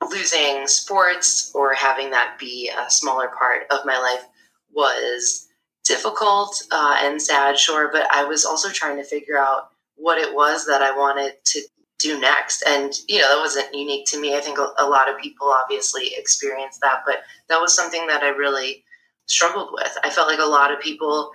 losing 0.10 0.68
sports 0.68 1.52
or 1.56 1.74
having 1.74 2.12
that 2.12 2.38
be 2.40 2.70
a 2.70 2.90
smaller 2.90 3.30
part 3.38 3.64
of 3.72 3.86
my 3.86 3.98
life 3.98 4.26
was 4.72 5.48
difficult 5.84 6.62
uh, 6.72 6.98
and 7.00 7.22
sad, 7.22 7.58
sure. 7.58 7.90
But 7.92 8.08
I 8.14 8.24
was 8.24 8.46
also 8.46 8.70
trying 8.70 8.98
to 8.98 9.04
figure 9.04 9.38
out 9.38 9.72
what 9.96 10.20
it 10.20 10.34
was 10.34 10.66
that 10.68 10.82
I 10.82 10.96
wanted 10.96 11.34
to 11.46 11.62
do 12.00 12.20
next. 12.20 12.64
And, 12.68 12.94
you 13.08 13.20
know, 13.20 13.28
that 13.28 13.42
wasn't 13.42 13.74
unique 13.74 14.06
to 14.08 14.22
me. 14.22 14.36
I 14.36 14.40
think 14.40 14.60
a, 14.60 14.86
lot 14.86 15.10
of 15.10 15.20
people 15.20 15.48
obviously 15.48 16.14
experienced 16.16 16.82
that, 16.82 17.02
but 17.06 17.22
that 17.50 17.60
was 17.60 17.74
something 17.74 18.06
that 18.08 18.22
I 18.22 18.30
really 18.30 18.84
struggled 19.26 19.70
with. 19.72 19.98
I 20.04 20.10
felt 20.10 20.28
like 20.28 20.40
a 20.40 20.46
lot 20.46 20.72
of 20.72 20.80
people 20.80 21.32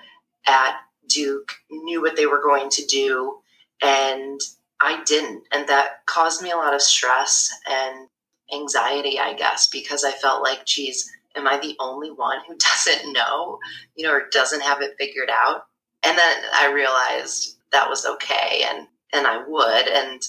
at 0.46 0.76
Duke 1.08 1.52
knew 1.70 2.00
what 2.00 2.16
they 2.16 2.26
were 2.26 2.42
going 2.42 2.70
to 2.70 2.86
do 2.86 3.38
and 3.82 4.40
I 4.80 5.02
didn't. 5.04 5.44
And 5.52 5.68
that 5.68 6.06
caused 6.06 6.42
me 6.42 6.50
a 6.50 6.56
lot 6.56 6.74
of 6.74 6.82
stress 6.82 7.52
and 7.68 8.08
anxiety, 8.52 9.18
I 9.18 9.34
guess, 9.34 9.68
because 9.68 10.04
I 10.04 10.12
felt 10.12 10.42
like, 10.42 10.66
geez, 10.66 11.10
am 11.36 11.46
I 11.46 11.58
the 11.58 11.76
only 11.78 12.10
one 12.10 12.38
who 12.46 12.56
doesn't 12.58 13.12
know, 13.12 13.58
you 13.96 14.06
know, 14.06 14.12
or 14.12 14.28
doesn't 14.30 14.62
have 14.62 14.82
it 14.82 14.96
figured 14.98 15.30
out? 15.30 15.66
And 16.02 16.18
then 16.18 16.36
I 16.54 16.72
realized 16.72 17.56
that 17.70 17.88
was 17.88 18.04
okay 18.04 18.64
and 18.68 18.86
and 19.14 19.26
I 19.26 19.42
would 19.46 19.88
and 19.88 20.20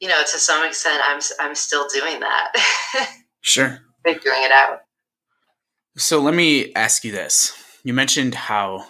you 0.00 0.08
know, 0.08 0.20
to 0.20 0.38
some 0.38 0.64
extent 0.66 1.02
I'm 1.04 1.20
I'm 1.40 1.54
still 1.54 1.86
doing 1.88 2.20
that. 2.20 2.52
sure. 3.40 3.80
Figuring 4.04 4.42
it 4.42 4.52
out. 4.52 4.80
So 5.96 6.20
let 6.20 6.34
me 6.34 6.72
ask 6.74 7.04
you 7.04 7.12
this. 7.12 7.52
You 7.84 7.92
mentioned 7.92 8.34
how 8.34 8.86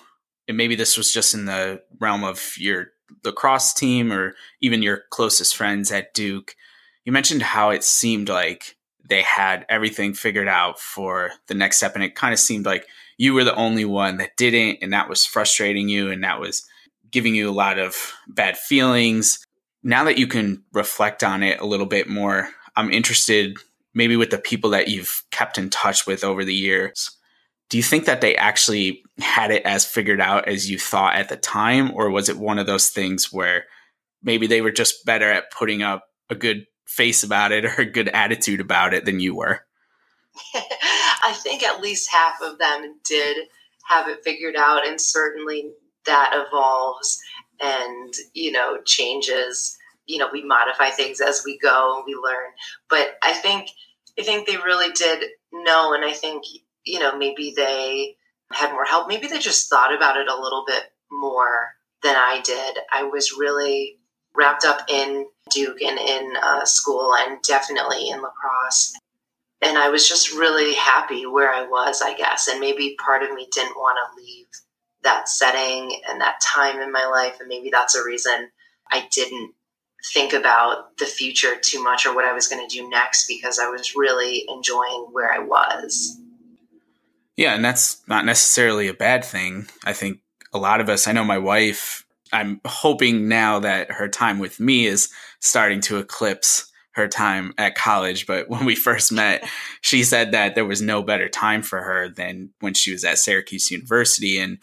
and 0.48 0.56
maybe 0.56 0.74
this 0.74 0.96
was 0.96 1.12
just 1.12 1.34
in 1.34 1.44
the 1.44 1.82
realm 2.00 2.24
of 2.24 2.54
your 2.56 2.88
lacrosse 3.24 3.74
team 3.74 4.12
or 4.12 4.34
even 4.60 4.82
your 4.82 5.02
closest 5.10 5.54
friends 5.54 5.92
at 5.92 6.14
Duke. 6.14 6.56
You 7.04 7.12
mentioned 7.12 7.42
how 7.42 7.70
it 7.70 7.84
seemed 7.84 8.28
like 8.28 8.76
they 9.08 9.22
had 9.22 9.64
everything 9.68 10.14
figured 10.14 10.48
out 10.48 10.80
for 10.80 11.30
the 11.46 11.54
next 11.54 11.78
step, 11.78 11.94
and 11.94 12.04
it 12.04 12.14
kind 12.14 12.32
of 12.32 12.38
seemed 12.38 12.66
like 12.66 12.86
you 13.16 13.34
were 13.34 13.44
the 13.44 13.54
only 13.54 13.84
one 13.84 14.18
that 14.18 14.36
didn't, 14.36 14.78
and 14.82 14.92
that 14.92 15.08
was 15.08 15.24
frustrating 15.24 15.88
you, 15.88 16.10
and 16.10 16.24
that 16.24 16.40
was 16.40 16.66
giving 17.10 17.34
you 17.34 17.48
a 17.48 17.52
lot 17.52 17.78
of 17.78 18.12
bad 18.28 18.58
feelings. 18.58 19.44
Now 19.82 20.04
that 20.04 20.18
you 20.18 20.26
can 20.26 20.62
reflect 20.72 21.24
on 21.24 21.42
it 21.42 21.60
a 21.60 21.66
little 21.66 21.86
bit 21.86 22.08
more, 22.08 22.50
I'm 22.76 22.90
interested 22.90 23.56
maybe 23.94 24.16
with 24.16 24.30
the 24.30 24.38
people 24.38 24.70
that 24.70 24.88
you've 24.88 25.22
kept 25.30 25.56
in 25.56 25.70
touch 25.70 26.06
with 26.06 26.22
over 26.22 26.44
the 26.44 26.54
years 26.54 27.17
do 27.68 27.76
you 27.76 27.82
think 27.82 28.06
that 28.06 28.20
they 28.20 28.34
actually 28.36 29.02
had 29.18 29.50
it 29.50 29.62
as 29.64 29.84
figured 29.84 30.20
out 30.20 30.48
as 30.48 30.70
you 30.70 30.78
thought 30.78 31.16
at 31.16 31.28
the 31.28 31.36
time? 31.36 31.92
Or 31.94 32.10
was 32.10 32.28
it 32.28 32.38
one 32.38 32.58
of 32.58 32.66
those 32.66 32.88
things 32.88 33.32
where 33.32 33.64
maybe 34.22 34.46
they 34.46 34.62
were 34.62 34.70
just 34.70 35.04
better 35.04 35.30
at 35.30 35.50
putting 35.50 35.82
up 35.82 36.04
a 36.30 36.34
good 36.34 36.66
face 36.86 37.22
about 37.22 37.52
it 37.52 37.64
or 37.78 37.82
a 37.82 37.90
good 37.90 38.08
attitude 38.08 38.60
about 38.60 38.94
it 38.94 39.04
than 39.04 39.20
you 39.20 39.34
were? 39.34 39.60
I 40.54 41.32
think 41.42 41.62
at 41.62 41.80
least 41.80 42.10
half 42.10 42.40
of 42.42 42.58
them 42.58 43.00
did 43.04 43.36
have 43.86 44.08
it 44.08 44.22
figured 44.22 44.56
out 44.56 44.86
and 44.86 45.00
certainly 45.00 45.70
that 46.06 46.32
evolves 46.34 47.20
and 47.60 48.14
you 48.34 48.52
know 48.52 48.78
changes. 48.84 49.76
You 50.06 50.18
know 50.18 50.28
we 50.32 50.44
modify 50.44 50.90
things 50.90 51.20
as 51.20 51.42
we 51.44 51.58
go 51.58 51.96
and 51.96 52.04
we 52.06 52.14
learn. 52.14 52.50
But 52.88 53.18
i 53.22 53.32
think 53.32 53.70
i 54.18 54.22
think 54.22 54.46
they 54.46 54.56
really 54.56 54.92
did 54.92 55.24
know 55.52 55.92
and 55.92 56.04
i 56.04 56.12
think 56.12 56.44
you 56.88 56.98
know, 56.98 57.16
maybe 57.16 57.52
they 57.54 58.16
had 58.52 58.72
more 58.72 58.84
help. 58.84 59.08
Maybe 59.08 59.26
they 59.26 59.38
just 59.38 59.68
thought 59.68 59.94
about 59.94 60.16
it 60.16 60.28
a 60.28 60.40
little 60.40 60.64
bit 60.66 60.84
more 61.10 61.74
than 62.02 62.16
I 62.16 62.40
did. 62.44 62.78
I 62.92 63.04
was 63.04 63.36
really 63.38 63.98
wrapped 64.34 64.64
up 64.64 64.82
in 64.88 65.26
Duke 65.50 65.82
and 65.82 65.98
in 65.98 66.34
uh, 66.42 66.64
school 66.64 67.14
and 67.18 67.42
definitely 67.42 68.08
in 68.08 68.22
lacrosse. 68.22 68.94
And 69.60 69.76
I 69.76 69.88
was 69.88 70.08
just 70.08 70.32
really 70.32 70.74
happy 70.74 71.26
where 71.26 71.52
I 71.52 71.66
was, 71.66 72.00
I 72.00 72.14
guess. 72.14 72.46
And 72.46 72.60
maybe 72.60 72.96
part 73.04 73.22
of 73.22 73.32
me 73.32 73.48
didn't 73.50 73.76
want 73.76 73.98
to 73.98 74.22
leave 74.22 74.46
that 75.02 75.28
setting 75.28 76.00
and 76.08 76.20
that 76.20 76.40
time 76.40 76.80
in 76.80 76.92
my 76.92 77.06
life. 77.06 77.38
And 77.40 77.48
maybe 77.48 77.70
that's 77.70 77.96
a 77.96 78.04
reason 78.04 78.50
I 78.90 79.08
didn't 79.10 79.54
think 80.12 80.32
about 80.32 80.96
the 80.98 81.06
future 81.06 81.56
too 81.60 81.82
much 81.82 82.06
or 82.06 82.14
what 82.14 82.24
I 82.24 82.32
was 82.32 82.46
going 82.46 82.66
to 82.66 82.72
do 82.72 82.88
next 82.88 83.26
because 83.26 83.58
I 83.58 83.68
was 83.68 83.96
really 83.96 84.44
enjoying 84.48 85.08
where 85.10 85.32
I 85.32 85.40
was. 85.40 86.16
Yeah, 87.38 87.54
and 87.54 87.64
that's 87.64 88.02
not 88.08 88.24
necessarily 88.24 88.88
a 88.88 88.94
bad 88.94 89.24
thing. 89.24 89.68
I 89.84 89.92
think 89.92 90.18
a 90.52 90.58
lot 90.58 90.80
of 90.80 90.88
us, 90.88 91.06
I 91.06 91.12
know 91.12 91.24
my 91.24 91.38
wife, 91.38 92.04
I'm 92.32 92.60
hoping 92.66 93.28
now 93.28 93.60
that 93.60 93.92
her 93.92 94.08
time 94.08 94.38
with 94.38 94.60
me 94.60 94.86
is 94.86 95.08
starting 95.40 95.80
to 95.82 95.98
eclipse 95.98 96.70
her 96.92 97.06
time 97.06 97.54
at 97.56 97.76
college. 97.76 98.26
But 98.26 98.50
when 98.50 98.64
we 98.64 98.74
first 98.74 99.12
met, 99.12 99.48
she 99.80 100.02
said 100.02 100.32
that 100.32 100.56
there 100.56 100.66
was 100.66 100.82
no 100.82 101.02
better 101.02 101.28
time 101.28 101.62
for 101.62 101.80
her 101.80 102.08
than 102.08 102.50
when 102.58 102.74
she 102.74 102.92
was 102.92 103.04
at 103.04 103.18
Syracuse 103.18 103.70
University. 103.70 104.38
And 104.38 104.58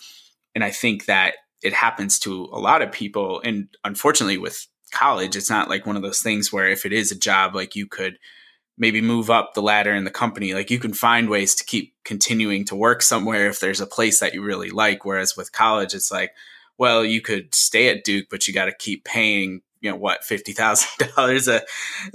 and 0.54 0.64
I 0.64 0.72
think 0.72 1.06
that 1.06 1.36
it 1.64 1.74
happens 1.74 2.20
to 2.20 2.50
a 2.52 2.60
lot 2.60 2.82
of 2.82 2.92
people. 2.92 3.42
And 3.44 3.70
unfortunately 3.84 4.38
with 4.38 4.68
college. 4.96 5.36
It's 5.36 5.50
not 5.50 5.70
like 5.70 5.86
one 5.86 5.96
of 5.96 6.02
those 6.02 6.22
things 6.22 6.52
where 6.52 6.68
if 6.68 6.86
it 6.86 6.94
is 6.94 7.12
a 7.12 7.20
job, 7.20 7.54
like 7.54 7.76
you 7.76 7.86
could 7.86 8.18
maybe 8.78 9.02
move 9.02 9.30
up 9.30 9.54
the 9.54 9.62
ladder 9.62 9.94
in 9.94 10.04
the 10.04 10.12
company. 10.12 10.54
Like 10.54 10.70
you 10.70 10.80
can 10.80 10.94
find 10.94 11.30
ways 11.30 11.56
to 11.56 11.64
keep 11.64 11.94
continuing 12.04 12.66
to 12.66 12.76
work 12.76 13.02
somewhere 13.02 13.48
if 13.48 13.60
there's 13.60 13.82
a 13.82 13.88
place 13.88 14.20
that 14.20 14.34
you 14.34 14.44
really 14.44 14.70
like. 14.70 15.06
Whereas 15.06 15.38
with 15.38 15.52
college, 15.52 15.94
it's 15.94 16.12
like, 16.12 16.32
well, 16.78 17.06
you 17.06 17.22
could 17.22 17.56
stay 17.56 17.88
at 17.88 18.04
Duke, 18.04 18.28
but 18.30 18.48
you 18.48 18.54
got 18.54 18.66
to 18.66 18.76
keep 18.78 19.06
paying, 19.06 19.62
you 19.80 19.90
know, 19.90 19.96
what 19.96 20.24
fifty 20.26 20.52
thousand 20.52 20.90
dollars 21.16 21.48
a 21.48 21.62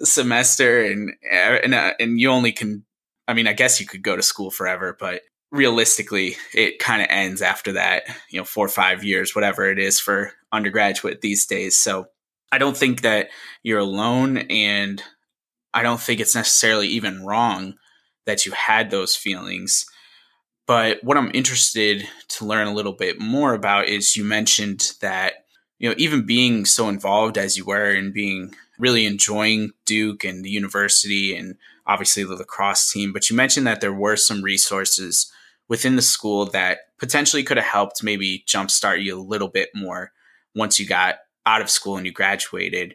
semester, 0.00 0.84
and 0.84 1.14
and 1.30 1.74
uh, 1.74 1.94
and 1.98 2.20
you 2.20 2.30
only 2.30 2.52
can. 2.52 2.84
I 3.26 3.32
mean, 3.32 3.46
I 3.46 3.52
guess 3.52 3.80
you 3.80 3.86
could 3.86 4.02
go 4.02 4.16
to 4.16 4.22
school 4.22 4.50
forever, 4.50 4.96
but 4.98 5.22
realistically, 5.50 6.36
it 6.52 6.78
kind 6.78 7.00
of 7.00 7.08
ends 7.10 7.42
after 7.42 7.72
that. 7.72 8.02
You 8.30 8.40
know, 8.40 8.44
four 8.44 8.66
or 8.66 8.70
five 8.70 9.02
years, 9.02 9.34
whatever 9.34 9.70
it 9.70 9.78
is 9.78 9.98
for 9.98 10.32
undergraduate 10.52 11.22
these 11.22 11.46
days. 11.46 11.78
So 11.78 12.06
I 12.52 12.58
don't 12.58 12.76
think 12.76 13.00
that 13.02 13.28
you're 13.62 13.78
alone, 13.78 14.38
and 14.50 15.02
I 15.72 15.82
don't 15.82 16.00
think 16.00 16.20
it's 16.20 16.34
necessarily 16.34 16.88
even 16.88 17.24
wrong 17.24 17.74
that 18.26 18.46
you 18.46 18.52
had 18.52 18.90
those 18.90 19.16
feelings. 19.16 19.86
But 20.66 21.02
what 21.02 21.16
I'm 21.16 21.30
interested 21.34 22.08
to 22.28 22.44
learn 22.44 22.68
a 22.68 22.74
little 22.74 22.92
bit 22.92 23.20
more 23.20 23.54
about 23.54 23.86
is 23.88 24.16
you 24.16 24.24
mentioned 24.24 24.92
that, 25.00 25.44
you 25.78 25.88
know, 25.88 25.94
even 25.98 26.26
being 26.26 26.64
so 26.64 26.88
involved 26.88 27.38
as 27.38 27.56
you 27.56 27.64
were 27.64 27.90
and 27.90 28.12
being 28.12 28.54
really 28.78 29.04
enjoying 29.04 29.72
Duke 29.84 30.24
and 30.24 30.44
the 30.44 30.50
university 30.50 31.36
and 31.36 31.56
obviously 31.86 32.24
the 32.24 32.36
lacrosse 32.36 32.90
team, 32.90 33.12
but 33.12 33.28
you 33.28 33.36
mentioned 33.36 33.66
that 33.66 33.80
there 33.80 33.92
were 33.92 34.16
some 34.16 34.42
resources 34.42 35.30
within 35.68 35.96
the 35.96 36.02
school 36.02 36.46
that 36.46 36.78
potentially 36.98 37.42
could 37.42 37.56
have 37.56 37.66
helped 37.66 38.02
maybe 38.02 38.44
jumpstart 38.46 39.02
you 39.02 39.18
a 39.18 39.22
little 39.22 39.48
bit 39.48 39.70
more 39.74 40.12
once 40.54 40.78
you 40.78 40.86
got 40.86 41.16
out 41.46 41.60
of 41.60 41.70
school 41.70 41.96
and 41.96 42.06
you 42.06 42.12
graduated 42.12 42.94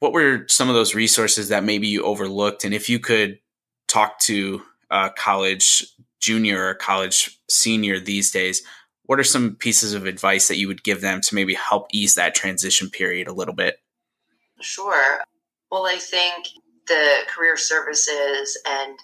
what 0.00 0.12
were 0.12 0.44
some 0.48 0.68
of 0.68 0.74
those 0.74 0.94
resources 0.94 1.48
that 1.48 1.64
maybe 1.64 1.86
you 1.86 2.02
overlooked? 2.02 2.64
And 2.64 2.74
if 2.74 2.88
you 2.88 2.98
could 2.98 3.38
talk 3.86 4.18
to 4.20 4.62
a 4.90 5.10
college 5.10 5.86
junior 6.20 6.68
or 6.68 6.74
college 6.74 7.38
senior 7.48 8.00
these 8.00 8.30
days, 8.30 8.62
what 9.04 9.20
are 9.20 9.24
some 9.24 9.56
pieces 9.56 9.94
of 9.94 10.06
advice 10.06 10.48
that 10.48 10.56
you 10.56 10.68
would 10.68 10.82
give 10.82 11.00
them 11.00 11.20
to 11.20 11.34
maybe 11.34 11.54
help 11.54 11.88
ease 11.92 12.14
that 12.14 12.34
transition 12.34 12.90
period 12.90 13.28
a 13.28 13.32
little 13.32 13.54
bit? 13.54 13.78
Sure. 14.60 15.20
Well, 15.70 15.86
I 15.86 15.96
think 15.96 16.46
the 16.86 17.18
career 17.28 17.56
services 17.56 18.58
and 18.68 18.98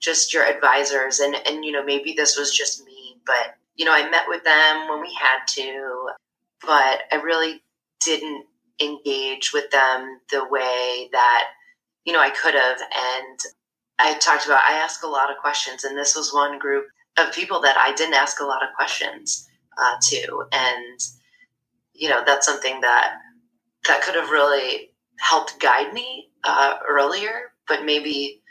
just 0.00 0.34
your 0.34 0.44
advisors 0.44 1.18
and 1.20 1.34
and 1.46 1.64
you 1.64 1.72
know 1.72 1.82
maybe 1.82 2.12
this 2.12 2.36
was 2.36 2.54
just 2.54 2.84
me 2.84 3.16
but 3.24 3.56
you 3.76 3.86
know 3.86 3.92
I 3.92 4.10
met 4.10 4.28
with 4.28 4.44
them 4.44 4.88
when 4.88 5.00
we 5.00 5.16
had 5.18 5.46
to 5.54 6.10
but 6.60 7.02
I 7.10 7.22
really 7.22 7.62
didn't 8.04 8.44
engage 8.80 9.52
with 9.52 9.70
them 9.70 10.20
the 10.30 10.46
way 10.48 11.08
that 11.12 11.44
you 12.04 12.12
know 12.12 12.20
I 12.20 12.30
could 12.30 12.54
have. 12.54 12.78
And 12.80 13.38
I 13.98 14.18
talked 14.18 14.46
about 14.46 14.62
I 14.62 14.74
ask 14.74 15.02
a 15.02 15.08
lot 15.08 15.30
of 15.30 15.38
questions 15.38 15.84
and 15.84 15.96
this 15.96 16.16
was 16.16 16.32
one 16.32 16.58
group 16.58 16.86
of 17.16 17.32
people 17.32 17.60
that 17.62 17.76
I 17.76 17.94
didn't 17.94 18.14
ask 18.14 18.40
a 18.40 18.44
lot 18.44 18.62
of 18.62 18.74
questions 18.76 19.48
uh, 19.78 19.96
to. 20.02 20.44
And 20.52 21.00
you 21.94 22.08
know 22.08 22.22
that's 22.24 22.46
something 22.46 22.80
that 22.80 23.14
that 23.86 24.02
could 24.02 24.14
have 24.14 24.30
really 24.30 24.90
helped 25.20 25.60
guide 25.60 25.92
me 25.92 26.30
uh, 26.44 26.78
earlier. 26.88 27.52
But 27.68 27.84
maybe 27.84 28.42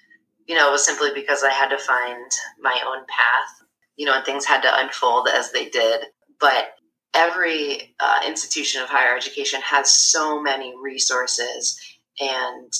you 0.48 0.56
know 0.56 0.70
it 0.70 0.72
was 0.72 0.86
simply 0.86 1.10
because 1.14 1.44
I 1.44 1.52
had 1.52 1.70
to 1.70 1.78
find 1.78 2.32
my 2.60 2.80
own 2.86 3.06
path 3.08 3.64
you 3.96 4.06
know 4.06 4.16
and 4.16 4.26
things 4.26 4.46
had 4.46 4.62
to 4.62 4.80
unfold 4.80 5.28
as 5.28 5.52
they 5.52 5.70
did. 5.70 6.06
But 6.40 6.76
every 7.13 7.95
uh, 7.99 8.19
institution 8.28 8.82
of 8.82 8.89
higher 8.89 9.15
education 9.15 9.62
has 9.62 9.91
so 9.91 10.41
many 10.41 10.73
resources 10.82 11.80
and 12.19 12.73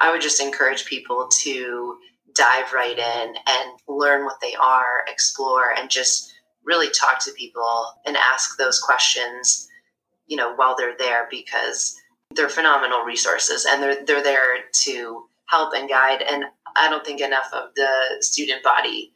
i 0.00 0.10
would 0.10 0.20
just 0.20 0.40
encourage 0.40 0.84
people 0.84 1.28
to 1.28 1.96
dive 2.34 2.72
right 2.72 2.98
in 2.98 3.34
and 3.48 3.70
learn 3.88 4.24
what 4.24 4.40
they 4.40 4.54
are 4.54 5.04
explore 5.08 5.74
and 5.76 5.90
just 5.90 6.32
really 6.64 6.88
talk 6.90 7.18
to 7.24 7.32
people 7.32 7.86
and 8.06 8.16
ask 8.16 8.56
those 8.58 8.78
questions 8.78 9.68
you 10.26 10.36
know 10.36 10.54
while 10.54 10.74
they're 10.76 10.96
there 10.96 11.26
because 11.30 11.96
they're 12.34 12.48
phenomenal 12.48 13.02
resources 13.02 13.66
and 13.68 13.82
they're 13.82 14.04
they're 14.04 14.22
there 14.22 14.64
to 14.72 15.24
help 15.46 15.72
and 15.74 15.88
guide 15.88 16.22
and 16.22 16.44
i 16.76 16.88
don't 16.88 17.04
think 17.04 17.20
enough 17.20 17.50
of 17.52 17.70
the 17.74 17.88
student 18.20 18.62
body 18.62 19.12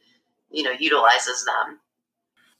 you 0.50 0.62
know 0.62 0.72
utilizes 0.72 1.44
them 1.44 1.78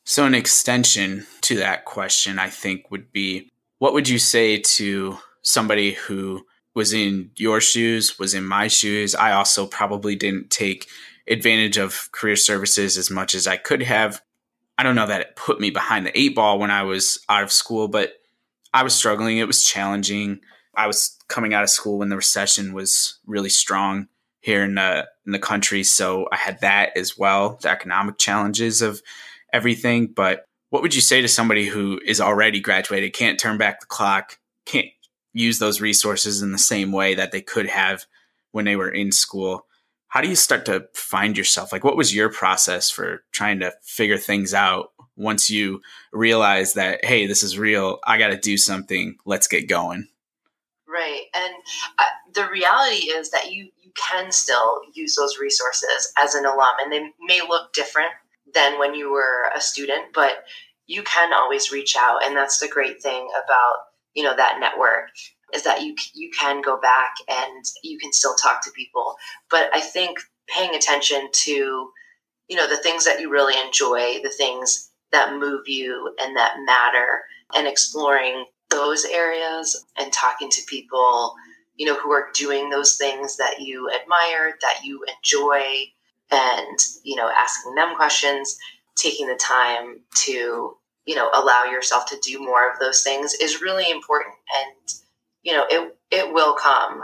so, 0.05 0.27
an 0.27 0.35
extension 0.35 1.27
to 1.43 1.57
that 1.57 1.87
question, 1.87 2.38
I 2.38 2.51
think, 2.51 2.90
would 2.90 3.11
be 3.11 3.51
what 3.79 3.95
would 3.95 4.09
you 4.09 4.19
say 4.19 4.59
to 4.59 5.19
somebody 5.43 5.93
who 5.93 6.45
was 6.75 6.93
in 6.93 7.31
your 7.37 7.61
shoes, 7.61 8.19
was 8.19 8.35
in 8.35 8.45
my 8.45 8.69
shoes? 8.69 9.14
I 9.14 9.33
also 9.33 9.67
probably 9.67 10.14
didn't 10.14 10.51
take 10.51 10.88
advantage 11.27 11.79
of 11.79 12.11
career 12.12 12.37
services 12.37 12.99
as 12.99 13.11
much 13.11 13.35
as 13.35 13.47
I 13.47 13.57
could 13.57 13.83
have. 13.83 14.21
I 14.77 14.83
don't 14.83 14.95
know 14.95 15.07
that 15.07 15.21
it 15.21 15.37
put 15.37 15.61
me 15.61 15.71
behind 15.71 16.07
the 16.07 16.19
eight 16.19 16.35
ball 16.35 16.59
when 16.59 16.71
I 16.71 16.83
was 16.83 17.21
out 17.29 17.43
of 17.43 17.53
school, 17.53 17.88
but 17.88 18.12
I 18.75 18.83
was 18.83 18.95
struggling. 18.95 19.38
It 19.38 19.47
was 19.47 19.64
challenging. 19.64 20.40
I 20.77 20.87
was 20.87 21.17
coming 21.29 21.55
out 21.55 21.62
of 21.62 21.71
school 21.71 21.99
when 21.99 22.09
the 22.11 22.17
recession 22.17 22.75
was 22.75 23.19
really 23.27 23.49
strong 23.49 24.09
here 24.40 24.64
in 24.64 24.75
the 24.75 25.09
in 25.25 25.33
the 25.33 25.38
country, 25.38 25.83
so 25.85 26.29
I 26.31 26.37
had 26.37 26.61
that 26.61 26.95
as 26.97 27.17
well. 27.17 27.59
The 27.62 27.71
economic 27.71 28.19
challenges 28.19 28.83
of 28.83 29.01
everything. 29.55 30.09
But 30.09 30.45
what 30.71 30.83
would 30.83 30.95
you 30.95 31.01
say 31.01 31.23
to 31.23 31.29
somebody 31.29 31.67
who 31.67 32.01
is 32.05 32.21
already 32.21 32.61
graduated, 32.61 33.14
can't 33.14 33.38
turn 33.38 33.57
back 33.57 33.81
the 33.81 33.87
clock, 33.87 34.38
can't 34.67 34.88
use 35.33 35.59
those 35.59 35.81
resources 35.81 36.43
in 36.43 36.53
the 36.53 36.59
same 36.59 36.93
way 36.93 37.14
that 37.14 37.33
they 37.33 37.40
could 37.40 37.67
have 37.67 38.05
when 38.51 38.64
they 38.64 38.77
were 38.77 38.90
in 38.90 39.12
school? 39.12 39.67
How 40.09 40.21
do 40.21 40.29
you 40.29 40.37
start 40.37 40.67
to 40.67 40.88
find 40.95 41.38
yourself? 41.38 41.73
Like, 41.73 41.85
what 41.85 41.97
was 41.97 42.14
your 42.14 42.29
process 42.29 42.90
for 42.90 43.25
trying 43.33 43.61
to 43.61 43.73
figure 43.83 44.19
things 44.19 44.53
out 44.53 44.93
once 45.17 45.49
you 45.49 45.81
realize 46.12 46.75
that, 46.75 47.05
hey, 47.05 47.27
this 47.27 47.43
is 47.43 47.59
real, 47.59 48.01
I 48.05 48.19
got 48.19 48.29
to 48.29 48.37
do 48.37 48.57
something, 48.57 49.17
let's 49.25 49.47
get 49.47 49.69
going? 49.69 50.09
Right. 50.88 51.23
And 51.35 51.55
uh, 51.99 52.03
the 52.33 52.49
reality 52.49 53.07
is 53.07 53.31
that 53.31 53.53
you, 53.53 53.71
you 53.81 53.90
can 53.97 54.31
still 54.31 54.81
use 54.93 55.17
those 55.17 55.38
resources 55.38 56.12
as 56.19 56.35
an 56.35 56.45
alum, 56.45 56.75
and 56.83 56.93
they 56.93 57.11
may 57.21 57.40
look 57.40 57.73
different 57.73 58.11
than 58.55 58.79
when 58.79 58.95
you 58.95 59.12
were 59.12 59.51
a 59.55 59.61
student, 59.61 60.12
but 60.14 60.45
you 60.87 61.03
can 61.03 61.33
always 61.33 61.73
reach 61.73 61.97
out. 61.97 62.25
And 62.25 62.37
that's 62.37 62.59
the 62.59 62.69
great 62.69 63.03
thing 63.03 63.29
about, 63.45 63.77
you 64.14 64.23
know, 64.23 64.37
that 64.37 64.59
network 64.61 65.11
is 65.53 65.62
that 65.64 65.83
you, 65.83 65.95
you 66.14 66.31
can 66.38 66.62
go 66.62 66.81
back 66.81 67.14
and 67.29 67.64
you 67.83 67.99
can 67.99 68.12
still 68.12 68.35
talk 68.35 68.62
to 68.64 68.71
people. 68.73 69.17
But 69.51 69.71
I 69.73 69.81
think 69.81 70.19
paying 70.49 70.75
attention 70.75 71.29
to, 71.33 71.90
you 72.49 72.57
know, 72.57 72.69
the 72.69 72.77
things 72.77 73.05
that 73.05 73.21
you 73.21 73.31
really 73.31 73.55
enjoy, 73.64 74.21
the 74.23 74.35
things 74.37 74.90
that 75.12 75.38
move 75.38 75.69
you 75.69 76.14
and 76.21 76.37
that 76.37 76.57
matter 76.64 77.23
and 77.55 77.67
exploring 77.67 78.47
those 78.71 79.05
areas 79.05 79.85
and 79.97 80.12
talking 80.12 80.51
to 80.51 80.61
people 80.69 81.35
you 81.77 81.87
know 81.87 81.99
who 81.99 82.12
are 82.12 82.29
doing 82.35 82.71
those 82.71 82.97
things 82.97 83.37
that 83.37 83.61
you 83.61 83.90
admire 83.90 84.57
that 84.61 84.81
you 84.85 85.05
enjoy 85.17 85.62
and 86.31 86.79
you 87.03 87.17
know 87.17 87.31
asking 87.37 87.75
them 87.75 87.95
questions 87.97 88.59
taking 88.97 89.27
the 89.27 89.37
time 89.37 90.01
to 90.15 90.77
you 91.07 91.15
know 91.15 91.31
allow 91.35 91.65
yourself 91.65 92.07
to 92.07 92.19
do 92.23 92.39
more 92.41 92.71
of 92.71 92.79
those 92.79 93.03
things 93.03 93.35
is 93.35 93.61
really 93.61 93.91
important. 93.91 94.35
And 94.57 94.95
you 95.43 95.53
know 95.53 95.65
it 95.69 95.97
it 96.11 96.33
will 96.33 96.55
come. 96.55 97.03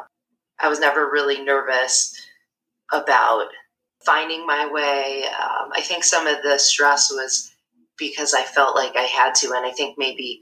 I 0.58 0.68
was 0.68 0.80
never 0.80 1.10
really 1.10 1.42
nervous 1.42 2.14
about 2.92 3.48
finding 4.04 4.46
my 4.46 4.66
way. 4.70 5.24
Um, 5.24 5.70
i 5.74 5.80
think 5.80 6.04
some 6.04 6.26
of 6.26 6.42
the 6.42 6.58
stress 6.58 7.10
was 7.10 7.52
because 7.98 8.32
i 8.34 8.42
felt 8.42 8.74
like 8.74 8.96
i 8.96 9.02
had 9.02 9.34
to. 9.36 9.52
And 9.54 9.66
i 9.66 9.70
think 9.70 9.96
maybe 9.98 10.40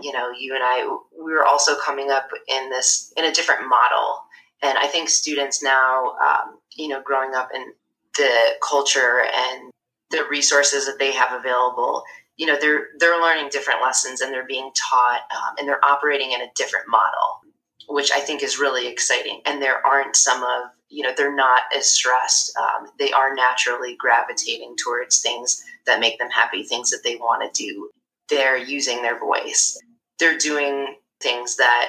you 0.00 0.12
know 0.12 0.30
you 0.30 0.54
and 0.54 0.62
i 0.62 0.86
we 1.18 1.32
were 1.32 1.46
also 1.46 1.74
coming 1.76 2.10
up 2.10 2.28
in 2.48 2.70
this 2.70 3.12
in 3.16 3.24
a 3.24 3.32
different 3.32 3.68
model. 3.68 4.20
And 4.62 4.76
i 4.78 4.86
think 4.86 5.08
students 5.08 5.62
now 5.62 6.16
um, 6.26 6.58
you 6.76 6.88
know 6.88 7.02
growing 7.02 7.34
up 7.34 7.48
in 7.54 7.72
the 8.16 8.54
culture 8.66 9.22
and 9.22 9.70
the 10.10 10.24
resources 10.30 10.86
that 10.86 10.98
they 10.98 11.12
have 11.12 11.32
available 11.32 12.02
you 12.36 12.46
know 12.46 12.56
they're 12.60 12.88
they're 12.98 13.20
learning 13.20 13.48
different 13.50 13.82
lessons 13.82 14.20
and 14.20 14.32
they're 14.32 14.46
being 14.46 14.70
taught 14.90 15.22
um, 15.34 15.54
and 15.58 15.68
they're 15.68 15.84
operating 15.84 16.32
in 16.32 16.40
a 16.40 16.50
different 16.56 16.86
model 16.88 17.40
which 17.88 18.10
i 18.12 18.20
think 18.20 18.42
is 18.42 18.58
really 18.58 18.86
exciting. 18.88 19.40
And 19.46 19.62
there 19.62 19.84
aren't 19.86 20.16
some 20.16 20.42
of 20.42 20.70
you 20.88 21.02
know 21.02 21.12
they're 21.16 21.34
not 21.34 21.62
as 21.76 21.90
stressed 21.90 22.56
um, 22.56 22.88
they 22.98 23.12
are 23.12 23.34
naturally 23.34 23.96
gravitating 23.96 24.76
towards 24.82 25.20
things 25.20 25.62
that 25.86 26.00
make 26.00 26.18
them 26.18 26.30
happy 26.30 26.62
things 26.62 26.90
that 26.90 27.02
they 27.04 27.16
want 27.16 27.42
to 27.42 27.64
do. 27.64 27.90
They're 28.28 28.56
using 28.56 29.02
their 29.02 29.18
voice. 29.18 29.78
They're 30.18 30.38
doing 30.38 30.96
things 31.20 31.56
that 31.56 31.88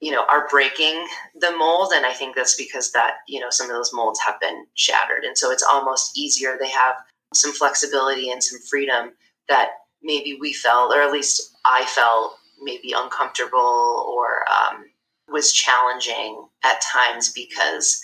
you 0.00 0.10
know 0.10 0.24
are 0.30 0.48
breaking 0.48 1.06
the 1.40 1.52
mold. 1.52 1.92
And 1.94 2.06
i 2.06 2.12
think 2.12 2.36
that's 2.36 2.56
because 2.56 2.92
that 2.92 3.14
you 3.28 3.40
know 3.40 3.50
some 3.50 3.68
of 3.68 3.76
those 3.76 3.92
molds 3.92 4.20
have 4.20 4.40
been 4.40 4.66
shattered. 4.74 5.24
And 5.24 5.36
so 5.36 5.50
it's 5.50 5.62
almost 5.64 6.16
easier. 6.18 6.56
They 6.58 6.70
have 6.70 6.96
some 7.32 7.52
flexibility 7.52 8.30
and 8.30 8.42
some 8.42 8.60
freedom 8.60 9.12
that 9.48 9.70
maybe 10.02 10.36
we 10.40 10.52
felt 10.52 10.94
or 10.94 11.00
at 11.00 11.10
least 11.10 11.56
i 11.64 11.84
felt 11.86 12.36
maybe 12.62 12.92
uncomfortable 12.96 14.06
or 14.08 14.44
um, 14.48 14.84
was 15.28 15.52
challenging 15.52 16.46
at 16.62 16.80
times 16.80 17.32
because 17.32 18.00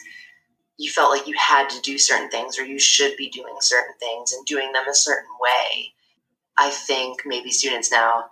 you 0.78 0.90
felt 0.90 1.10
like 1.10 1.26
you 1.26 1.34
had 1.38 1.68
to 1.68 1.80
do 1.82 1.98
certain 1.98 2.30
things 2.30 2.58
or 2.58 2.64
you 2.64 2.78
should 2.78 3.16
be 3.16 3.28
doing 3.28 3.54
certain 3.60 3.94
things 3.98 4.32
and 4.32 4.46
doing 4.46 4.72
them 4.72 4.88
a 4.88 4.94
certain 4.94 5.28
way. 5.40 5.92
I 6.56 6.70
think 6.70 7.22
maybe 7.26 7.50
students 7.50 7.92
now 7.92 8.24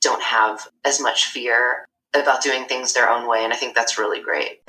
don't 0.00 0.22
have 0.22 0.66
as 0.84 1.00
much 1.00 1.26
fear 1.26 1.86
about 2.14 2.42
doing 2.42 2.64
things 2.64 2.92
their 2.92 3.10
own 3.10 3.28
way, 3.28 3.44
and 3.44 3.52
I 3.52 3.56
think 3.56 3.74
that's 3.74 3.98
really 3.98 4.20
great. 4.20 4.60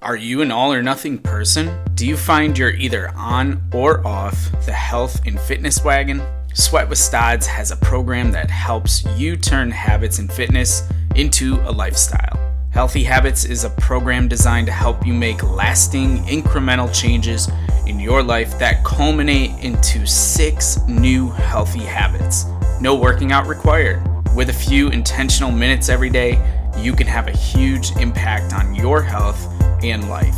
Are 0.00 0.16
you 0.16 0.42
an 0.42 0.50
all 0.50 0.72
or 0.72 0.82
nothing 0.82 1.18
person? 1.18 1.78
Do 1.94 2.06
you 2.06 2.16
find 2.16 2.58
you're 2.58 2.74
either 2.74 3.12
on 3.16 3.62
or 3.72 4.04
off 4.06 4.50
the 4.66 4.72
health 4.72 5.20
and 5.26 5.38
fitness 5.38 5.84
wagon? 5.84 6.22
Sweat 6.54 6.88
with 6.88 6.98
Stods 6.98 7.46
has 7.46 7.70
a 7.70 7.76
program 7.76 8.32
that 8.32 8.50
helps 8.50 9.04
you 9.16 9.36
turn 9.36 9.70
habits 9.70 10.18
and 10.18 10.30
fitness 10.32 10.82
into 11.14 11.60
a 11.62 11.72
lifestyle. 11.72 12.38
Healthy 12.70 13.04
Habits 13.04 13.44
is 13.44 13.64
a 13.64 13.70
program 13.70 14.28
designed 14.28 14.66
to 14.66 14.72
help 14.72 15.06
you 15.06 15.12
make 15.12 15.42
lasting, 15.42 16.18
incremental 16.24 16.92
changes 16.92 17.50
in 17.86 18.00
your 18.00 18.22
life 18.22 18.58
that 18.58 18.82
culminate 18.82 19.50
into 19.62 20.06
six 20.06 20.78
new 20.88 21.28
healthy 21.30 21.80
habits. 21.80 22.46
No 22.80 22.94
working 22.94 23.30
out 23.30 23.46
required. 23.46 24.02
With 24.34 24.48
a 24.48 24.52
few 24.52 24.88
intentional 24.88 25.52
minutes 25.52 25.90
every 25.90 26.08
day, 26.08 26.42
you 26.78 26.94
can 26.94 27.06
have 27.06 27.28
a 27.28 27.36
huge 27.36 27.94
impact 27.96 28.54
on 28.54 28.74
your 28.74 29.02
health 29.02 29.46
and 29.84 30.08
life. 30.08 30.36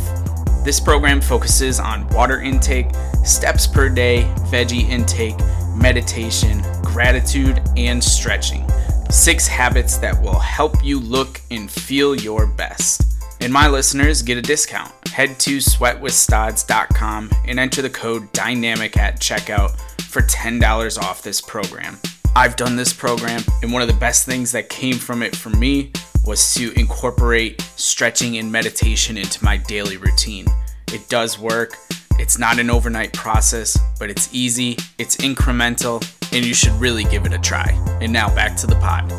This 0.65 0.81
program 0.81 1.21
focuses 1.21 1.79
on 1.79 2.07
water 2.09 2.41
intake, 2.41 2.87
steps 3.23 3.65
per 3.65 3.87
day, 3.87 4.23
veggie 4.49 4.89
intake, 4.89 5.37
meditation, 5.75 6.61
gratitude, 6.81 7.61
and 7.77 8.03
stretching. 8.03 8.69
Six 9.09 9.47
habits 9.47 9.97
that 9.99 10.21
will 10.21 10.39
help 10.39 10.83
you 10.83 10.99
look 10.99 11.39
and 11.49 11.71
feel 11.71 12.15
your 12.15 12.47
best. 12.47 13.03
And 13.39 13.53
my 13.53 13.69
listeners 13.69 14.21
get 14.21 14.37
a 14.37 14.41
discount. 14.41 14.91
Head 15.07 15.39
to 15.39 15.57
sweatwithstods.com 15.57 17.31
and 17.47 17.59
enter 17.59 17.81
the 17.81 17.89
code 17.89 18.29
DYNAMIC 18.33 18.97
at 18.97 19.21
checkout 19.21 19.79
for 20.01 20.21
$10 20.23 21.01
off 21.01 21.21
this 21.21 21.39
program. 21.39 21.97
I've 22.37 22.57
done 22.57 22.75
this 22.75 22.91
program, 22.91 23.41
and 23.63 23.71
one 23.71 23.81
of 23.81 23.87
the 23.87 23.93
best 23.93 24.25
things 24.25 24.51
that 24.51 24.67
came 24.67 24.95
from 24.95 25.23
it 25.23 25.33
for 25.33 25.51
me 25.51 25.93
was 26.25 26.53
to 26.55 26.77
incorporate 26.77 27.61
stretching 27.61 28.37
and 28.37 28.51
meditation 28.51 29.17
into 29.17 29.41
my 29.41 29.55
daily 29.55 29.95
routine. 29.95 30.45
It 30.91 31.07
does 31.07 31.39
work. 31.39 31.77
It's 32.19 32.37
not 32.37 32.59
an 32.59 32.69
overnight 32.69 33.13
process, 33.13 33.79
but 33.99 34.09
it's 34.09 34.27
easy, 34.33 34.75
it's 34.97 35.15
incremental, 35.17 36.03
and 36.33 36.45
you 36.45 36.53
should 36.53 36.73
really 36.73 37.05
give 37.05 37.25
it 37.25 37.31
a 37.31 37.37
try. 37.37 37.71
And 38.01 38.11
now 38.11 38.27
back 38.35 38.57
to 38.57 38.67
the 38.67 38.75
pod. 38.75 39.09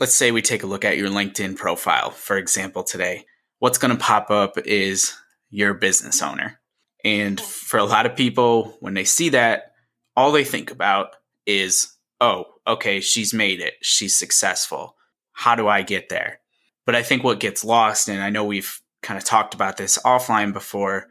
Let's 0.00 0.14
say 0.14 0.32
we 0.32 0.42
take 0.42 0.64
a 0.64 0.66
look 0.66 0.84
at 0.84 0.98
your 0.98 1.08
LinkedIn 1.08 1.56
profile, 1.56 2.10
for 2.10 2.36
example, 2.36 2.82
today. 2.82 3.26
What's 3.60 3.78
going 3.78 3.96
to 3.96 4.02
pop 4.02 4.28
up 4.32 4.58
is 4.58 5.14
your 5.50 5.74
business 5.74 6.20
owner. 6.20 6.57
And 7.04 7.40
for 7.40 7.78
a 7.78 7.84
lot 7.84 8.06
of 8.06 8.16
people, 8.16 8.76
when 8.80 8.94
they 8.94 9.04
see 9.04 9.30
that, 9.30 9.72
all 10.16 10.32
they 10.32 10.44
think 10.44 10.70
about 10.70 11.14
is 11.46 11.94
oh, 12.20 12.46
okay, 12.66 13.00
she's 13.00 13.32
made 13.32 13.60
it. 13.60 13.74
She's 13.82 14.16
successful. 14.16 14.96
How 15.32 15.54
do 15.54 15.68
I 15.68 15.82
get 15.82 16.08
there? 16.08 16.40
But 16.84 16.94
I 16.94 17.02
think 17.02 17.22
what 17.22 17.40
gets 17.40 17.64
lost, 17.64 18.08
and 18.08 18.22
I 18.22 18.30
know 18.30 18.44
we've 18.44 18.80
kind 19.02 19.18
of 19.18 19.24
talked 19.24 19.54
about 19.54 19.76
this 19.76 19.98
offline 19.98 20.52
before, 20.52 21.06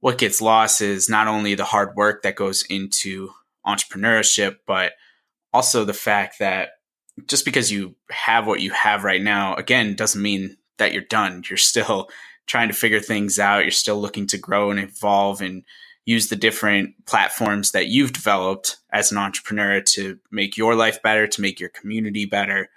what 0.00 0.18
gets 0.18 0.40
lost 0.40 0.80
is 0.80 1.08
not 1.08 1.26
only 1.26 1.54
the 1.54 1.64
hard 1.64 1.94
work 1.96 2.22
that 2.22 2.36
goes 2.36 2.64
into 2.70 3.30
entrepreneurship, 3.66 4.56
but 4.66 4.92
also 5.52 5.84
the 5.84 5.92
fact 5.92 6.38
that 6.38 6.70
just 7.26 7.44
because 7.44 7.72
you 7.72 7.96
have 8.10 8.46
what 8.46 8.60
you 8.60 8.70
have 8.70 9.04
right 9.04 9.22
now, 9.22 9.54
again, 9.56 9.94
doesn't 9.94 10.22
mean 10.22 10.56
that 10.78 10.92
you're 10.92 11.02
done. 11.02 11.42
You're 11.48 11.56
still 11.56 12.08
trying 12.46 12.68
to 12.68 12.74
figure 12.74 13.00
things 13.00 13.38
out. 13.38 13.64
You're 13.64 13.70
still 13.70 14.00
looking 14.00 14.26
to 14.28 14.38
grow 14.38 14.70
and 14.70 14.80
evolve 14.80 15.40
and 15.40 15.64
use 16.04 16.28
the 16.28 16.36
different 16.36 16.94
platforms 17.06 17.72
that 17.72 17.88
you've 17.88 18.12
developed 18.12 18.76
as 18.92 19.10
an 19.10 19.18
entrepreneur 19.18 19.80
to 19.80 20.18
make 20.30 20.56
your 20.56 20.74
life 20.74 21.02
better, 21.02 21.26
to 21.26 21.40
make 21.42 21.58
your 21.58 21.68
community 21.68 22.24
better. 22.24 22.68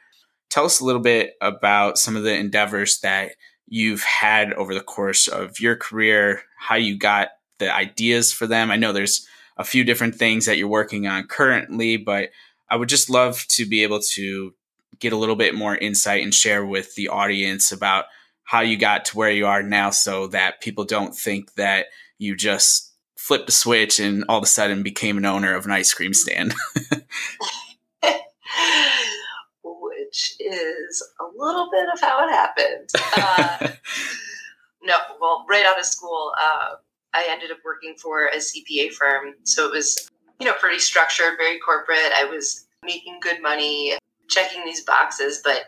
Tell 0.49 0.65
us 0.65 0.79
a 0.79 0.85
little 0.85 1.01
bit 1.01 1.35
about 1.39 1.99
some 1.99 2.15
of 2.15 2.23
the 2.23 2.35
endeavors 2.35 2.99
that 3.01 3.33
you've 3.67 4.01
had 4.01 4.51
over 4.53 4.73
the 4.73 4.81
course 4.81 5.27
of 5.27 5.59
your 5.59 5.75
career, 5.75 6.41
how 6.57 6.75
you 6.75 6.97
got 6.97 7.29
the 7.59 7.71
ideas 7.73 8.33
for 8.33 8.47
them. 8.47 8.71
I 8.71 8.77
know 8.77 8.91
there's 8.91 9.27
a 9.57 9.63
few 9.63 9.83
different 9.83 10.15
things 10.15 10.47
that 10.47 10.57
you're 10.57 10.67
working 10.67 11.05
on 11.05 11.27
currently, 11.27 11.97
but 11.97 12.29
I 12.69 12.77
would 12.77 12.89
just 12.89 13.11
love 13.11 13.45
to 13.49 13.65
be 13.65 13.83
able 13.83 13.99
to 14.13 14.53
get 14.97 15.13
a 15.13 15.17
little 15.17 15.35
bit 15.35 15.53
more 15.53 15.75
insight 15.77 16.23
and 16.23 16.33
share 16.33 16.65
with 16.65 16.95
the 16.95 17.09
audience 17.09 17.71
about 17.71 18.05
how 18.49 18.61
you 18.61 18.75
got 18.75 19.05
to 19.05 19.15
where 19.15 19.29
you 19.29 19.45
are 19.45 19.61
now 19.61 19.91
so 19.91 20.25
that 20.25 20.59
people 20.59 20.83
don't 20.83 21.15
think 21.15 21.53
that 21.53 21.85
you 22.17 22.35
just 22.35 22.95
flipped 23.15 23.47
a 23.47 23.51
switch 23.51 23.99
and 23.99 24.25
all 24.27 24.39
of 24.39 24.43
a 24.43 24.47
sudden 24.47 24.81
became 24.81 25.19
an 25.19 25.25
owner 25.25 25.53
of 25.53 25.65
an 25.65 25.71
ice 25.71 25.93
cream 25.93 26.15
stand. 26.15 26.55
Which 29.63 30.33
is 30.39 31.07
a 31.19 31.25
little 31.37 31.69
bit 31.71 31.89
of 31.93 32.01
how 32.01 32.27
it 32.27 32.31
happened. 32.31 32.89
Uh, 33.15 33.67
no, 34.81 34.95
well, 35.21 35.45
right 35.47 35.67
out 35.67 35.77
of 35.77 35.85
school, 35.85 36.33
uh, 36.41 36.69
I 37.13 37.27
ended 37.29 37.51
up 37.51 37.59
working 37.63 37.93
for 38.01 38.29
a 38.29 38.37
CPA 38.37 38.93
firm. 38.93 39.35
So 39.43 39.67
it 39.67 39.73
was, 39.73 40.09
you 40.39 40.47
know, 40.47 40.53
pretty 40.53 40.79
structured, 40.79 41.37
very 41.37 41.59
corporate. 41.59 42.13
I 42.17 42.25
was 42.25 42.65
making 42.83 43.19
good 43.21 43.43
money, 43.43 43.93
checking 44.27 44.65
these 44.65 44.83
boxes. 44.83 45.39
But, 45.43 45.65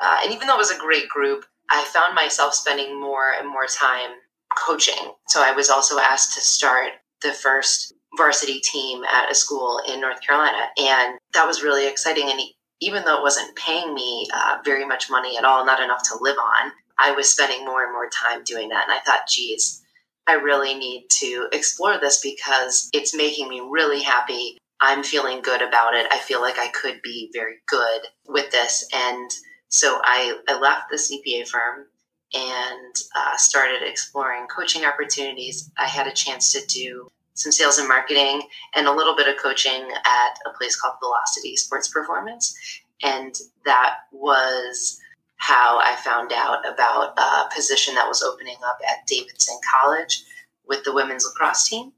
uh, 0.00 0.22
and 0.24 0.34
even 0.34 0.48
though 0.48 0.56
it 0.56 0.58
was 0.58 0.72
a 0.72 0.78
great 0.78 1.08
group, 1.08 1.44
I 1.70 1.84
found 1.84 2.14
myself 2.14 2.54
spending 2.54 3.00
more 3.00 3.32
and 3.38 3.48
more 3.48 3.66
time 3.66 4.10
coaching. 4.56 5.12
So 5.28 5.42
I 5.42 5.52
was 5.52 5.70
also 5.70 5.98
asked 5.98 6.34
to 6.34 6.40
start 6.40 6.92
the 7.22 7.32
first 7.32 7.94
varsity 8.16 8.60
team 8.60 9.02
at 9.04 9.30
a 9.30 9.34
school 9.34 9.80
in 9.88 10.00
North 10.00 10.20
Carolina. 10.20 10.68
And 10.78 11.18
that 11.32 11.46
was 11.46 11.62
really 11.62 11.88
exciting. 11.88 12.30
And 12.30 12.40
even 12.80 13.04
though 13.04 13.18
it 13.18 13.22
wasn't 13.22 13.56
paying 13.56 13.94
me 13.94 14.28
uh, 14.34 14.58
very 14.64 14.84
much 14.84 15.10
money 15.10 15.36
at 15.36 15.44
all, 15.44 15.64
not 15.64 15.82
enough 15.82 16.02
to 16.10 16.18
live 16.20 16.36
on, 16.38 16.72
I 16.98 17.12
was 17.12 17.30
spending 17.30 17.64
more 17.64 17.82
and 17.82 17.92
more 17.92 18.08
time 18.08 18.44
doing 18.44 18.68
that. 18.68 18.84
And 18.84 18.92
I 18.92 19.00
thought, 19.00 19.28
geez, 19.28 19.82
I 20.26 20.34
really 20.34 20.74
need 20.74 21.06
to 21.18 21.48
explore 21.52 21.98
this 21.98 22.20
because 22.20 22.88
it's 22.92 23.14
making 23.14 23.48
me 23.48 23.60
really 23.60 24.02
happy. 24.02 24.58
I'm 24.80 25.02
feeling 25.02 25.40
good 25.40 25.62
about 25.62 25.94
it. 25.94 26.06
I 26.10 26.18
feel 26.18 26.40
like 26.40 26.58
I 26.58 26.68
could 26.68 27.00
be 27.02 27.30
very 27.32 27.56
good 27.68 28.02
with 28.28 28.50
this. 28.50 28.86
And 28.92 29.30
so 29.68 30.00
I, 30.02 30.38
I 30.48 30.58
left 30.58 30.90
the 30.90 30.96
CPA 30.96 31.48
firm 31.48 31.86
and 32.34 32.94
uh, 33.16 33.36
started 33.36 33.82
exploring 33.82 34.46
coaching 34.46 34.84
opportunities. 34.84 35.70
I 35.78 35.86
had 35.86 36.06
a 36.06 36.12
chance 36.12 36.52
to 36.52 36.66
do 36.66 37.08
some 37.34 37.52
sales 37.52 37.78
and 37.78 37.88
marketing 37.88 38.42
and 38.74 38.86
a 38.86 38.92
little 38.92 39.16
bit 39.16 39.28
of 39.28 39.40
coaching 39.42 39.82
at 40.06 40.38
a 40.46 40.56
place 40.56 40.76
called 40.76 40.94
Velocity 41.00 41.56
Sports 41.56 41.88
Performance. 41.88 42.56
And 43.02 43.34
that 43.64 43.96
was 44.12 45.00
how 45.36 45.78
I 45.80 45.96
found 45.96 46.32
out 46.32 46.66
about 46.66 47.18
a 47.18 47.54
position 47.54 47.94
that 47.96 48.08
was 48.08 48.22
opening 48.22 48.56
up 48.66 48.78
at 48.88 49.06
Davidson 49.06 49.58
College 49.72 50.24
with 50.66 50.84
the 50.84 50.94
women's 50.94 51.24
lacrosse 51.24 51.68
team. 51.68 51.92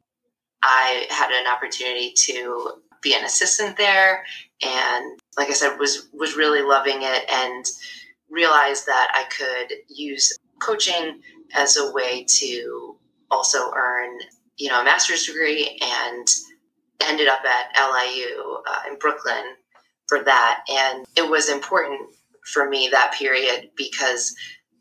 I 0.63 1.07
had 1.11 1.31
an 1.31 1.47
opportunity 1.47 2.13
to 2.13 2.83
be 3.07 3.15
an 3.15 3.25
assistant 3.25 3.77
there 3.77 4.25
and 4.65 5.21
like 5.37 5.49
I 5.49 5.53
said 5.53 5.77
was 5.79 6.09
was 6.13 6.37
really 6.37 6.63
loving 6.63 6.99
it 7.03 7.31
and 7.31 7.65
realized 8.31 8.87
that 8.87 9.09
I 9.15 9.25
could 9.25 9.77
use 9.89 10.37
coaching 10.61 11.21
as 11.55 11.77
a 11.77 11.93
way 11.93 12.25
to 12.25 12.97
also 13.31 13.71
earn, 13.75 14.19
you 14.57 14.69
know, 14.69 14.81
a 14.81 14.85
master's 14.85 15.27
degree 15.27 15.79
and 15.83 16.27
ended 17.03 17.29
up 17.29 17.41
at 17.45 17.91
LIU 17.91 18.59
uh, 18.69 18.91
in 18.91 18.99
Brooklyn 18.99 19.55
for 20.09 20.23
that. 20.25 20.65
And 20.69 21.07
it 21.17 21.29
was 21.29 21.49
important 21.49 22.01
for 22.53 22.69
me 22.69 22.89
that 22.91 23.15
period 23.19 23.71
because 23.77 24.35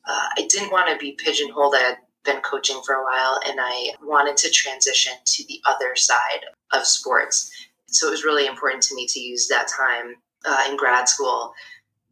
uh, 0.07 0.27
I 0.37 0.47
didn't 0.49 0.71
want 0.71 0.89
to 0.89 0.97
be 0.97 1.17
pigeonholed. 1.17 1.75
I 1.75 1.79
had 1.79 1.97
been 2.23 2.41
coaching 2.41 2.81
for 2.85 2.95
a 2.95 3.03
while 3.03 3.39
and 3.47 3.59
I 3.61 3.91
wanted 4.01 4.37
to 4.37 4.49
transition 4.49 5.13
to 5.25 5.45
the 5.47 5.61
other 5.65 5.95
side 5.95 6.45
of 6.73 6.85
sports. 6.85 7.51
So 7.95 8.07
it 8.07 8.11
was 8.11 8.25
really 8.25 8.45
important 8.45 8.83
to 8.83 8.95
me 8.95 9.07
to 9.07 9.19
use 9.19 9.47
that 9.47 9.67
time 9.67 10.15
uh, 10.45 10.63
in 10.69 10.77
grad 10.77 11.07
school 11.09 11.53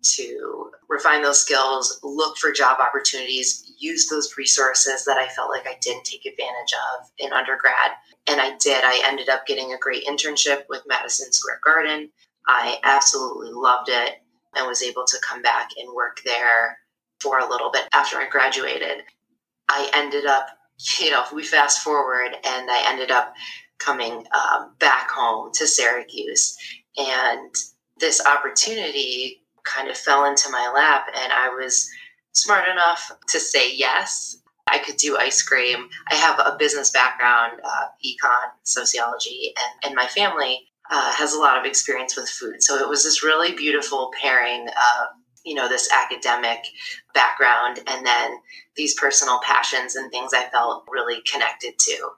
to 0.04 0.72
refine 0.90 1.22
those 1.22 1.42
skills, 1.42 2.00
look 2.04 2.38
for 2.38 2.52
job 2.52 2.80
opportunities, 2.80 3.72
use 3.80 4.08
those 4.08 4.36
resources 4.38 5.06
that 5.06 5.18
I 5.18 5.28
felt 5.30 5.50
like 5.50 5.66
I 5.66 5.78
didn't 5.82 6.04
take 6.04 6.26
advantage 6.26 6.74
of 6.74 7.10
in 7.18 7.32
undergrad. 7.32 7.92
And 8.28 8.42
I 8.42 8.58
did. 8.58 8.84
I 8.84 9.02
ended 9.06 9.30
up 9.30 9.46
getting 9.46 9.74
a 9.74 9.78
great 9.78 10.06
internship 10.06 10.64
with 10.70 10.84
Madison 10.88 11.32
Square 11.32 11.62
Garden. 11.64 12.10
I 12.48 12.78
absolutely 12.84 13.52
loved 13.52 13.90
it 13.90 14.22
and 14.56 14.68
was 14.68 14.84
able 14.84 15.06
to 15.06 15.18
come 15.28 15.42
back 15.42 15.70
and 15.78 15.94
work 15.96 16.22
there 16.26 16.78
for 17.20 17.40
a 17.40 17.50
little 17.50 17.72
bit 17.72 17.88
after 17.94 18.18
I 18.18 18.28
graduated. 18.28 19.04
I 19.70 19.90
ended 19.94 20.26
up, 20.26 20.48
you 21.00 21.12
know, 21.12 21.24
we 21.34 21.44
fast 21.44 21.82
forward 21.82 22.34
and 22.34 22.70
I 22.70 22.86
ended 22.90 23.12
up 23.12 23.34
coming 23.84 24.26
um, 24.34 24.74
back 24.80 25.10
home 25.10 25.52
to 25.54 25.68
Syracuse. 25.68 26.58
And 26.98 27.54
this 28.00 28.26
opportunity 28.26 29.42
kind 29.64 29.90
of 29.90 29.98
fell 29.98 30.26
into 30.26 30.50
my 30.50 30.72
lap, 30.74 31.08
and 31.16 31.32
I 31.32 31.50
was 31.50 31.90
smart 32.34 32.68
enough 32.68 33.12
to 33.30 33.40
say 33.40 33.74
yes. 33.76 34.38
I 34.68 34.80
could 34.80 34.98
do 34.98 35.18
ice 35.18 35.42
cream. 35.42 35.90
I 36.10 36.16
have 36.16 36.40
a 36.40 36.56
business 36.58 36.90
background, 36.90 37.60
uh, 37.64 37.86
econ, 38.06 38.50
sociology, 38.64 39.54
and, 39.58 39.90
and 39.90 39.96
my 39.96 40.08
family 40.08 40.68
uh, 40.90 41.14
has 41.14 41.34
a 41.34 41.40
lot 41.40 41.58
of 41.58 41.66
experience 41.66 42.16
with 42.16 42.30
food. 42.30 42.64
So 42.64 42.78
it 42.78 42.88
was 42.88 43.04
this 43.04 43.24
really 43.24 43.54
beautiful 43.54 44.12
pairing 44.20 44.68
of, 44.68 45.08
you 45.46 45.54
know, 45.54 45.68
this 45.68 45.92
academic 45.92 46.66
background 47.14 47.82
and 47.88 48.06
then 48.06 48.38
these 48.76 48.94
personal 48.96 49.40
passions 49.44 49.96
and 49.96 50.12
things 50.12 50.34
I 50.34 50.50
felt 50.50 50.86
really 50.90 51.22
connected 51.32 51.78
to. 51.80 52.10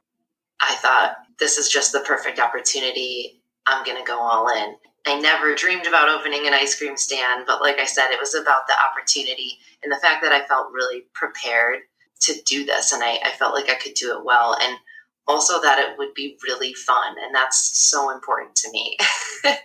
I 0.61 0.75
thought 0.75 1.17
this 1.39 1.57
is 1.57 1.69
just 1.69 1.91
the 1.91 1.99
perfect 2.01 2.39
opportunity. 2.39 3.41
I'm 3.67 3.83
going 3.85 3.97
to 3.97 4.07
go 4.07 4.19
all 4.19 4.49
in. 4.49 4.75
I 5.07 5.19
never 5.19 5.53
dreamed 5.53 5.85
about 5.85 6.09
opening 6.09 6.47
an 6.47 6.53
ice 6.53 6.77
cream 6.77 6.97
stand, 6.97 7.45
but 7.45 7.61
like 7.61 7.77
I 7.77 7.85
said, 7.85 8.09
it 8.09 8.19
was 8.19 8.33
about 8.33 8.67
the 8.67 8.73
opportunity 8.73 9.59
and 9.83 9.91
the 9.91 9.99
fact 9.99 10.23
that 10.23 10.31
I 10.31 10.47
felt 10.47 10.71
really 10.71 11.03
prepared 11.13 11.79
to 12.21 12.33
do 12.45 12.65
this 12.65 12.91
and 12.91 13.03
I, 13.03 13.19
I 13.23 13.31
felt 13.31 13.53
like 13.53 13.69
I 13.69 13.75
could 13.75 13.93
do 13.93 14.17
it 14.17 14.25
well. 14.25 14.57
And 14.59 14.77
also 15.27 15.61
that 15.61 15.79
it 15.79 15.97
would 15.97 16.13
be 16.13 16.37
really 16.43 16.73
fun. 16.73 17.15
And 17.23 17.33
that's 17.33 17.77
so 17.77 18.11
important 18.11 18.55
to 18.55 18.71
me. 18.71 18.97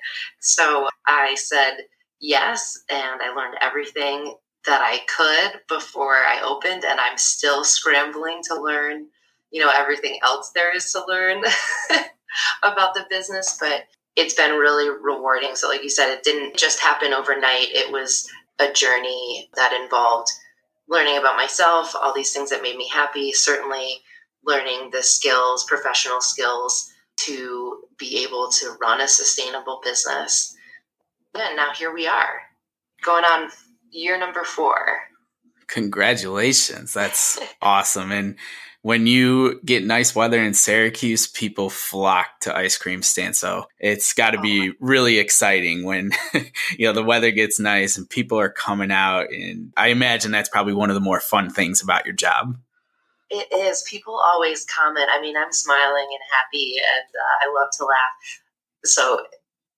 so 0.40 0.88
I 1.06 1.34
said 1.36 1.78
yes, 2.20 2.82
and 2.90 3.20
I 3.22 3.34
learned 3.34 3.56
everything 3.60 4.34
that 4.66 4.82
I 4.82 5.00
could 5.06 5.60
before 5.68 6.16
I 6.16 6.42
opened, 6.42 6.84
and 6.84 7.00
I'm 7.00 7.16
still 7.16 7.64
scrambling 7.64 8.42
to 8.44 8.60
learn, 8.60 9.06
you 9.50 9.60
know, 9.60 9.70
everything 9.74 10.18
else 10.24 10.50
there 10.54 10.74
is 10.74 10.92
to 10.92 11.04
learn 11.06 11.42
about 12.62 12.94
the 12.94 13.06
business. 13.10 13.56
But 13.60 13.84
it's 14.16 14.34
been 14.34 14.52
really 14.52 14.88
rewarding. 14.88 15.54
So, 15.54 15.68
like 15.68 15.82
you 15.82 15.90
said, 15.90 16.10
it 16.10 16.22
didn't 16.22 16.56
just 16.56 16.80
happen 16.80 17.12
overnight, 17.12 17.68
it 17.70 17.90
was 17.92 18.28
a 18.58 18.72
journey 18.72 19.48
that 19.54 19.72
involved 19.72 20.30
learning 20.88 21.16
about 21.16 21.36
myself, 21.36 21.94
all 21.94 22.12
these 22.12 22.32
things 22.32 22.50
that 22.50 22.62
made 22.62 22.76
me 22.76 22.88
happy, 22.88 23.32
certainly 23.32 24.02
learning 24.44 24.90
the 24.92 25.02
skills, 25.02 25.64
professional 25.64 26.20
skills 26.20 26.90
to 27.16 27.82
be 27.98 28.22
able 28.24 28.50
to 28.50 28.76
run 28.80 29.00
a 29.00 29.08
sustainable 29.08 29.80
business. 29.84 30.54
And 31.34 31.56
now 31.56 31.72
here 31.72 31.94
we 31.94 32.06
are, 32.06 32.42
going 33.02 33.24
on 33.24 33.50
year 33.90 34.18
number 34.18 34.42
four. 34.42 35.00
Congratulations. 35.68 36.92
That's 36.92 37.38
awesome. 37.62 38.10
And 38.10 38.36
when 38.82 39.06
you 39.06 39.60
get 39.64 39.84
nice 39.84 40.14
weather 40.14 40.42
in 40.42 40.54
Syracuse, 40.54 41.26
people 41.26 41.68
flock 41.68 42.40
to 42.40 42.56
ice 42.56 42.78
cream 42.78 43.02
stands. 43.02 43.38
So 43.38 43.66
it's 43.78 44.12
got 44.14 44.30
to 44.30 44.40
be 44.40 44.72
really 44.80 45.18
exciting 45.18 45.84
when 45.84 46.12
you 46.78 46.86
know 46.86 46.92
the 46.92 47.04
weather 47.04 47.30
gets 47.30 47.60
nice 47.60 47.98
and 47.98 48.08
people 48.08 48.38
are 48.38 48.50
coming 48.50 48.90
out. 48.90 49.30
And 49.30 49.72
I 49.76 49.88
imagine 49.88 50.30
that's 50.30 50.48
probably 50.48 50.74
one 50.74 50.90
of 50.90 50.94
the 50.94 51.00
more 51.00 51.20
fun 51.20 51.50
things 51.50 51.82
about 51.82 52.06
your 52.06 52.14
job. 52.14 52.56
It 53.28 53.46
is. 53.52 53.84
People 53.88 54.18
always 54.18 54.64
comment. 54.64 55.08
I 55.12 55.20
mean, 55.20 55.36
I'm 55.36 55.52
smiling 55.52 56.08
and 56.10 56.20
happy, 56.36 56.74
and 56.78 57.08
uh, 57.14 57.46
I 57.46 57.60
love 57.60 57.70
to 57.78 57.84
laugh. 57.84 58.40
So, 58.84 59.24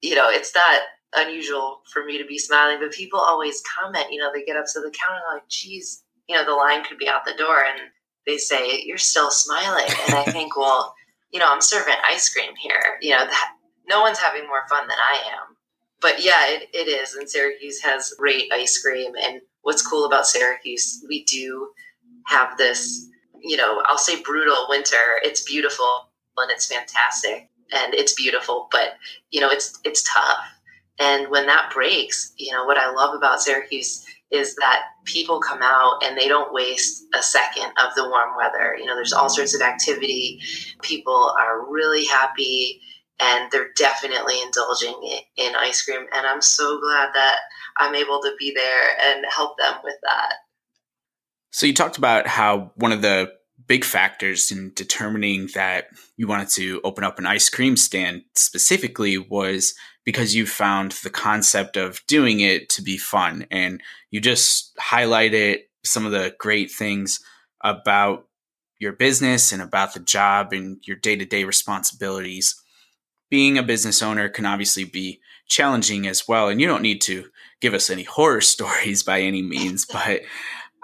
you 0.01 0.15
know, 0.15 0.31
it's 0.31 0.55
not 0.55 0.81
unusual 1.15 1.83
for 1.93 2.03
me 2.05 2.17
to 2.17 2.25
be 2.25 2.39
smiling, 2.39 2.79
but 2.81 2.93
people 2.93 3.21
always 3.21 3.63
comment. 3.79 4.07
You 4.11 4.21
know, 4.21 4.31
they 4.33 4.43
get 4.45 4.57
up 4.57 4.65
to 4.73 4.81
the 4.81 4.91
counter 4.91 5.21
like, 5.35 5.47
geez, 5.49 6.03
you 6.29 6.37
know, 6.37 6.47
the 6.47 6.53
line 6.53 6.83
could 6.83 6.97
be 6.97 7.09
out 7.09 7.27
the 7.27 7.35
door, 7.35 7.63
and 7.63 7.91
they 8.27 8.39
say, 8.39 8.83
you're 8.85 8.99
still 8.99 9.31
smiling. 9.31 9.87
And 10.07 10.17
I 10.17 10.25
think, 10.25 10.57
well, 10.57 10.95
you 11.31 11.39
know, 11.39 11.51
I'm 11.51 11.61
serving 11.61 11.95
ice 12.09 12.33
cream 12.33 12.53
here. 12.61 12.99
You 13.01 13.11
know, 13.11 13.25
that 13.25 13.53
no 13.89 14.01
one's 14.01 14.19
having 14.19 14.47
more 14.47 14.67
fun 14.69 14.87
than 14.87 14.99
I 14.99 15.19
am. 15.33 15.57
But 16.01 16.23
yeah, 16.23 16.49
it, 16.49 16.69
it 16.73 16.89
is. 16.89 17.15
And 17.15 17.29
Syracuse 17.29 17.81
has 17.83 18.15
great 18.19 18.53
ice 18.53 18.81
cream. 18.83 19.13
And 19.23 19.41
what's 19.63 19.87
cool 19.87 20.05
about 20.05 20.27
Syracuse, 20.27 21.05
we 21.09 21.25
do 21.25 21.69
have 22.27 22.57
this 22.59 23.09
you 23.43 23.57
know, 23.57 23.83
I'll 23.87 23.99
say 23.99 24.23
brutal 24.23 24.67
winter. 24.69 25.19
It's 25.23 25.43
beautiful 25.43 26.09
and 26.39 26.51
it's 26.51 26.67
fantastic 26.67 27.51
and 27.73 27.95
it's 27.95 28.15
beautiful, 28.15 28.69
but 28.71 28.95
you 29.31 29.41
know, 29.41 29.51
it's 29.51 29.79
it's 29.85 30.03
tough. 30.13 30.39
And 30.99 31.29
when 31.31 31.47
that 31.47 31.73
breaks, 31.73 32.33
you 32.37 32.53
know, 32.53 32.65
what 32.65 32.79
I 32.79 32.91
love 32.93 33.15
about 33.15 33.41
Syracuse 33.43 34.05
is 34.33 34.55
that 34.57 34.85
people 35.05 35.41
come 35.41 35.61
out 35.63 36.03
and 36.03 36.17
they 36.17 36.27
don't 36.27 36.53
waste 36.53 37.05
a 37.15 37.23
second 37.23 37.67
of 37.85 37.95
the 37.95 38.09
warm 38.09 38.37
weather. 38.37 38.77
You 38.79 38.87
know, 38.87 38.95
there's 38.95 39.13
all 39.13 39.27
mm-hmm. 39.27 39.35
sorts 39.35 39.55
of 39.55 39.61
activity. 39.61 40.41
People 40.81 41.35
are 41.39 41.71
really 41.71 42.05
happy 42.07 42.81
and 43.21 43.51
they're 43.53 43.73
definitely 43.77 44.41
indulging 44.43 44.95
in 45.37 45.55
ice 45.55 45.83
cream. 45.83 46.07
And 46.15 46.27
I'm 46.27 46.41
so 46.41 46.81
glad 46.81 47.11
that 47.15 47.37
I'm 47.77 47.95
able 47.95 48.21
to 48.23 48.33
be 48.39 48.53
there 48.55 49.15
and 49.15 49.25
help 49.31 49.59
them 49.59 49.75
with 49.85 49.97
that. 50.03 50.35
So 51.51 51.67
you 51.67 51.75
talked 51.75 51.99
about 51.99 52.27
how 52.27 52.73
one 52.77 52.93
of 52.93 53.03
the 53.03 53.33
big 53.67 53.85
factors 53.85 54.51
in 54.51 54.73
determining 54.75 55.49
that 55.55 55.89
you 56.17 56.27
wanted 56.27 56.49
to 56.49 56.81
open 56.83 57.05
up 57.05 57.19
an 57.19 57.27
ice 57.27 57.49
cream 57.49 57.77
stand 57.77 58.23
specifically 58.35 59.19
was 59.19 59.75
because 60.05 60.35
you 60.35 60.47
found 60.47 60.93
the 61.03 61.11
concept 61.11 61.77
of 61.77 62.05
doing 62.07 62.41
it 62.41 62.69
to 62.71 62.83
be 62.83 62.99
fun. 62.99 63.47
And 63.51 63.81
you 64.11 64.21
just 64.21 64.77
highlighted 64.77 65.61
some 65.85 66.07
of 66.07 66.13
the 66.13 66.35
great 66.39 66.71
things 66.71 67.21
about 67.63 68.27
your 68.79 68.93
business 68.93 69.53
and 69.53 69.63
about 69.63 69.95
the 69.95 70.01
job 70.01 70.53
and 70.53 70.79
your 70.85 70.97
day-to-day 70.97 71.45
responsibilities. 71.45 72.61
Being 73.31 73.57
a 73.57 73.63
business 73.63 74.03
owner 74.03 74.29
can 74.29 74.45
obviously 74.45 74.85
be 74.85 75.21
challenging 75.49 76.07
as 76.07 76.27
well 76.27 76.49
and 76.49 76.61
you 76.61 76.67
don't 76.67 76.83
need 76.83 77.01
to 77.03 77.27
give 77.61 77.75
us 77.75 77.91
any 77.91 78.05
horror 78.05 78.41
stories 78.55 79.03
by 79.03 79.21
any 79.21 79.43
means 79.43 79.85
but 79.85 80.23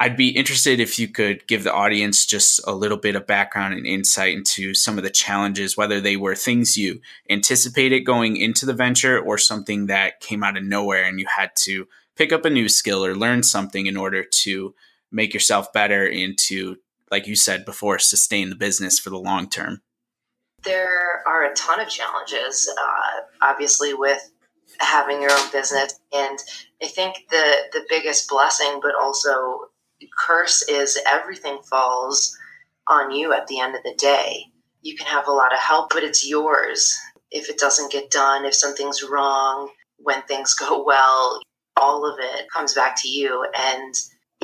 I'd 0.00 0.16
be 0.16 0.28
interested 0.28 0.78
if 0.78 0.96
you 0.98 1.08
could 1.08 1.44
give 1.48 1.64
the 1.64 1.72
audience 1.72 2.24
just 2.24 2.60
a 2.66 2.72
little 2.72 2.96
bit 2.96 3.16
of 3.16 3.26
background 3.26 3.74
and 3.74 3.84
insight 3.84 4.32
into 4.32 4.72
some 4.72 4.96
of 4.96 5.02
the 5.02 5.10
challenges, 5.10 5.76
whether 5.76 6.00
they 6.00 6.16
were 6.16 6.36
things 6.36 6.76
you 6.76 7.00
anticipated 7.28 8.00
going 8.00 8.36
into 8.36 8.64
the 8.64 8.74
venture 8.74 9.18
or 9.18 9.38
something 9.38 9.86
that 9.86 10.20
came 10.20 10.44
out 10.44 10.56
of 10.56 10.62
nowhere 10.62 11.04
and 11.04 11.18
you 11.18 11.26
had 11.26 11.50
to 11.56 11.88
pick 12.14 12.32
up 12.32 12.44
a 12.44 12.50
new 12.50 12.68
skill 12.68 13.04
or 13.04 13.16
learn 13.16 13.42
something 13.42 13.86
in 13.86 13.96
order 13.96 14.22
to 14.22 14.72
make 15.10 15.34
yourself 15.34 15.72
better 15.72 16.06
and 16.08 16.38
to, 16.38 16.76
like 17.10 17.26
you 17.26 17.34
said 17.34 17.64
before, 17.64 17.98
sustain 17.98 18.50
the 18.50 18.56
business 18.56 19.00
for 19.00 19.10
the 19.10 19.18
long 19.18 19.48
term. 19.48 19.82
There 20.62 21.26
are 21.26 21.44
a 21.44 21.54
ton 21.54 21.80
of 21.80 21.88
challenges, 21.88 22.68
uh, 22.80 23.20
obviously, 23.42 23.94
with 23.94 24.30
having 24.78 25.20
your 25.22 25.32
own 25.32 25.50
business. 25.50 25.98
And 26.12 26.38
I 26.82 26.86
think 26.86 27.26
the, 27.30 27.56
the 27.72 27.84
biggest 27.88 28.28
blessing, 28.28 28.78
but 28.80 28.92
also 29.00 29.70
curse 30.06 30.62
is 30.62 30.98
everything 31.06 31.58
falls 31.62 32.36
on 32.86 33.10
you 33.10 33.32
at 33.32 33.46
the 33.46 33.60
end 33.60 33.74
of 33.74 33.82
the 33.82 33.94
day. 33.94 34.44
You 34.82 34.96
can 34.96 35.06
have 35.06 35.28
a 35.28 35.32
lot 35.32 35.52
of 35.52 35.58
help, 35.58 35.90
but 35.92 36.04
it's 36.04 36.28
yours. 36.28 36.96
If 37.30 37.48
it 37.50 37.58
doesn't 37.58 37.92
get 37.92 38.10
done, 38.10 38.44
if 38.44 38.54
something's 38.54 39.02
wrong, 39.02 39.70
when 39.98 40.22
things 40.22 40.54
go 40.68 40.82
well, 40.82 41.40
all 41.76 42.10
of 42.10 42.18
it 42.18 42.50
comes 42.50 42.74
back 42.74 43.00
to 43.02 43.08
you. 43.08 43.46
And, 43.56 43.94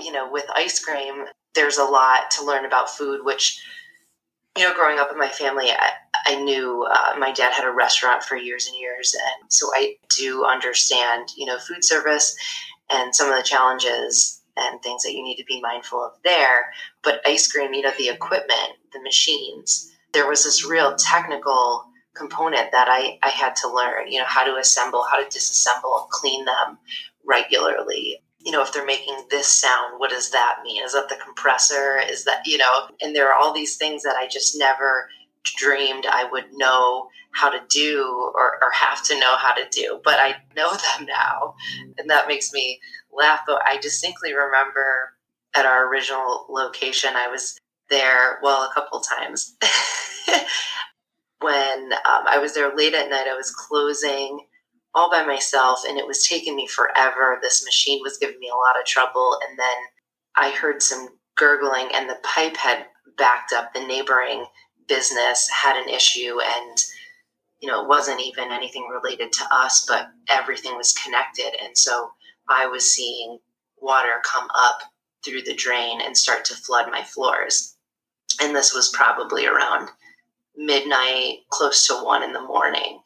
you 0.02 0.12
know, 0.12 0.30
with 0.30 0.44
ice 0.54 0.82
cream, 0.84 1.24
there's 1.54 1.78
a 1.78 1.84
lot 1.84 2.30
to 2.32 2.44
learn 2.44 2.64
about 2.64 2.90
food, 2.90 3.24
which, 3.24 3.60
you 4.56 4.64
know, 4.64 4.74
growing 4.74 4.98
up 4.98 5.10
in 5.10 5.18
my 5.18 5.28
family, 5.28 5.70
I, 5.70 5.90
I 6.26 6.42
knew 6.42 6.86
uh, 6.90 7.16
my 7.18 7.32
dad 7.32 7.52
had 7.52 7.66
a 7.66 7.72
restaurant 7.72 8.22
for 8.22 8.36
years 8.36 8.66
and 8.66 8.76
years. 8.76 9.14
And 9.14 9.52
so 9.52 9.68
I 9.74 9.96
do 10.16 10.44
understand, 10.44 11.30
you 11.36 11.46
know, 11.46 11.58
food 11.58 11.84
service 11.84 12.36
and 12.90 13.14
some 13.14 13.30
of 13.30 13.36
the 13.36 13.42
challenges 13.42 14.42
and 14.56 14.82
things 14.82 15.02
that 15.02 15.12
you 15.14 15.22
need 15.22 15.36
to 15.36 15.44
be 15.44 15.60
mindful 15.60 16.04
of 16.04 16.12
there. 16.24 16.72
But 17.02 17.20
ice 17.26 17.50
cream, 17.50 17.74
you 17.74 17.82
know, 17.82 17.92
the 17.96 18.08
equipment, 18.08 18.72
the 18.92 19.02
machines, 19.02 19.90
there 20.12 20.28
was 20.28 20.44
this 20.44 20.64
real 20.64 20.94
technical 20.96 21.84
component 22.14 22.70
that 22.72 22.88
I, 22.88 23.18
I 23.22 23.28
had 23.30 23.56
to 23.56 23.72
learn, 23.72 24.10
you 24.10 24.18
know, 24.18 24.26
how 24.26 24.44
to 24.44 24.56
assemble, 24.56 25.04
how 25.10 25.22
to 25.22 25.28
disassemble, 25.28 26.08
clean 26.10 26.44
them 26.44 26.78
regularly. 27.24 28.20
You 28.44 28.52
know, 28.52 28.62
if 28.62 28.72
they're 28.72 28.86
making 28.86 29.16
this 29.30 29.48
sound, 29.48 29.98
what 29.98 30.10
does 30.10 30.30
that 30.30 30.58
mean? 30.62 30.84
Is 30.84 30.92
that 30.92 31.08
the 31.08 31.16
compressor? 31.16 31.98
Is 31.98 32.24
that, 32.24 32.42
you 32.46 32.58
know, 32.58 32.88
and 33.02 33.16
there 33.16 33.32
are 33.32 33.38
all 33.38 33.52
these 33.52 33.76
things 33.76 34.02
that 34.02 34.16
I 34.16 34.28
just 34.28 34.56
never 34.56 35.08
dreamed 35.44 36.06
I 36.06 36.24
would 36.30 36.46
know 36.52 37.08
how 37.32 37.50
to 37.50 37.60
do 37.68 38.32
or, 38.34 38.58
or 38.62 38.70
have 38.72 39.04
to 39.04 39.18
know 39.18 39.36
how 39.36 39.54
to 39.54 39.66
do, 39.70 40.00
but 40.04 40.18
I 40.18 40.36
know 40.56 40.70
them 40.98 41.06
now. 41.06 41.54
And 41.98 42.08
that 42.10 42.28
makes 42.28 42.52
me 42.52 42.80
laugh. 43.12 43.40
But 43.46 43.62
I 43.66 43.78
distinctly 43.78 44.34
remember 44.34 45.14
at 45.54 45.66
our 45.66 45.88
original 45.88 46.46
location, 46.48 47.10
I 47.14 47.28
was 47.28 47.58
there, 47.90 48.38
well, 48.42 48.62
a 48.62 48.74
couple 48.74 49.00
times. 49.00 49.56
when 51.40 51.92
um, 51.92 52.24
I 52.26 52.38
was 52.40 52.54
there 52.54 52.74
late 52.74 52.94
at 52.94 53.10
night, 53.10 53.26
I 53.28 53.36
was 53.36 53.50
closing 53.50 54.46
all 54.94 55.10
by 55.10 55.24
myself 55.24 55.80
and 55.86 55.98
it 55.98 56.06
was 56.06 56.26
taking 56.26 56.56
me 56.56 56.66
forever. 56.66 57.38
This 57.42 57.64
machine 57.64 58.00
was 58.02 58.18
giving 58.18 58.38
me 58.38 58.48
a 58.48 58.56
lot 58.56 58.78
of 58.80 58.86
trouble. 58.86 59.38
And 59.48 59.58
then 59.58 59.76
I 60.36 60.50
heard 60.50 60.82
some 60.82 61.08
gurgling 61.36 61.88
and 61.94 62.08
the 62.08 62.18
pipe 62.22 62.56
had 62.56 62.86
backed 63.18 63.52
up. 63.52 63.74
The 63.74 63.86
neighboring 63.86 64.46
business 64.88 65.48
had 65.48 65.76
an 65.76 65.88
issue 65.88 66.38
and 66.40 66.84
you 67.60 67.70
know, 67.70 67.82
it 67.82 67.88
wasn't 67.88 68.20
even 68.20 68.52
anything 68.52 68.86
related 68.92 69.32
to 69.32 69.44
us, 69.50 69.86
but 69.88 70.08
everything 70.28 70.76
was 70.76 70.92
connected. 70.92 71.50
And 71.64 71.76
so 71.78 72.10
I 72.46 72.66
was 72.66 72.90
seeing 72.90 73.38
water 73.80 74.20
come 74.22 74.48
up 74.54 74.80
through 75.24 75.42
the 75.42 75.54
drain 75.54 76.02
and 76.02 76.14
start 76.14 76.44
to 76.46 76.54
flood 76.54 76.90
my 76.90 77.02
floors. 77.02 77.76
And 78.42 78.54
this 78.54 78.74
was 78.74 78.90
probably 78.90 79.46
around 79.46 79.88
midnight, 80.54 81.38
close 81.50 81.86
to 81.86 81.94
one 81.94 82.22
in 82.22 82.34
the 82.34 82.42
morning. 82.42 83.00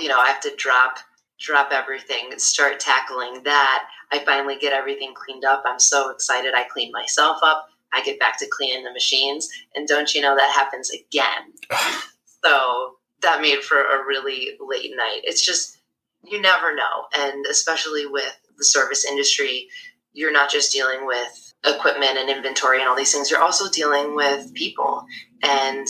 You 0.00 0.08
know, 0.08 0.18
I 0.18 0.28
have 0.28 0.40
to 0.40 0.56
drop 0.56 0.96
drop 1.38 1.70
everything, 1.72 2.30
start 2.38 2.80
tackling 2.80 3.42
that. 3.42 3.84
I 4.12 4.20
finally 4.20 4.56
get 4.56 4.72
everything 4.72 5.12
cleaned 5.12 5.44
up. 5.44 5.64
I'm 5.66 5.80
so 5.80 6.10
excited. 6.10 6.54
I 6.54 6.64
clean 6.64 6.92
myself 6.92 7.38
up. 7.42 7.66
I 7.92 8.02
get 8.02 8.18
back 8.18 8.38
to 8.38 8.48
cleaning 8.48 8.84
the 8.84 8.92
machines. 8.92 9.48
And 9.74 9.86
don't 9.86 10.14
you 10.14 10.20
know 10.20 10.34
that 10.36 10.54
happens 10.54 10.90
again? 10.90 11.52
so 12.44 12.96
that 13.22 13.40
made 13.40 13.60
for 13.60 13.78
a 13.78 14.04
really 14.06 14.58
late 14.60 14.92
night. 14.96 15.20
It's 15.24 15.44
just, 15.44 15.78
you 16.24 16.40
never 16.40 16.74
know. 16.74 17.06
And 17.16 17.46
especially 17.46 18.06
with 18.06 18.36
the 18.58 18.64
service 18.64 19.04
industry, 19.04 19.68
you're 20.12 20.32
not 20.32 20.50
just 20.50 20.72
dealing 20.72 21.06
with 21.06 21.52
equipment 21.64 22.18
and 22.18 22.28
inventory 22.28 22.80
and 22.80 22.88
all 22.88 22.96
these 22.96 23.12
things, 23.12 23.30
you're 23.30 23.42
also 23.42 23.70
dealing 23.70 24.16
with 24.16 24.52
people 24.54 25.04
and 25.42 25.86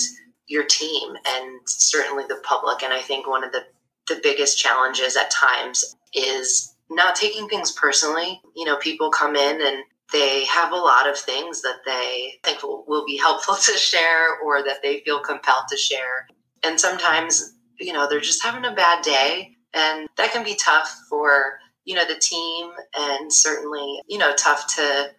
your 0.47 0.65
team 0.65 1.15
and 1.27 1.61
certainly 1.67 2.25
the 2.29 2.41
public. 2.45 2.83
And 2.83 2.93
I 2.93 3.01
think 3.01 3.27
one 3.27 3.43
of 3.43 3.53
the, 3.53 3.65
the 4.09 4.21
biggest 4.23 4.59
challenges 4.59 5.17
at 5.17 5.31
times 5.31 5.97
is 6.13 6.75
not 6.91 7.17
taking 7.17 7.49
things 7.49 7.73
personally. 7.73 8.41
You 8.55 8.67
know, 8.67 8.77
people 8.77 9.11
come 9.11 9.35
in 9.35 9.61
and 9.63 9.83
they 10.13 10.45
have 10.45 10.73
a 10.73 10.77
lot 10.77 11.09
of 11.09 11.17
things 11.17 11.63
that 11.63 11.81
they 11.85 12.35
think 12.45 12.63
will, 12.63 12.85
will 12.87 13.05
be 13.05 13.17
helpful 13.17 13.55
to 13.63 13.73
share 13.73 14.39
or 14.41 14.63
that 14.63 14.83
they 14.83 15.01
feel 15.01 15.21
compelled 15.21 15.65
to 15.69 15.77
share. 15.77 16.27
And 16.63 16.79
sometimes, 16.79 17.55
you 17.81 17.93
know, 17.93 18.09
they're 18.09 18.21
just 18.21 18.43
having 18.43 18.65
a 18.65 18.75
bad 18.75 19.03
day. 19.03 19.57
And 19.75 20.09
that 20.17 20.33
can 20.33 20.45
be 20.45 20.55
tough 20.55 20.95
for, 21.09 21.59
you 21.85 21.95
know, 21.95 22.07
the 22.07 22.21
team 22.21 22.71
and 22.97 23.33
certainly, 23.33 24.01
you 24.07 24.19
know, 24.19 24.35
tough 24.37 24.75
to 24.77 25.11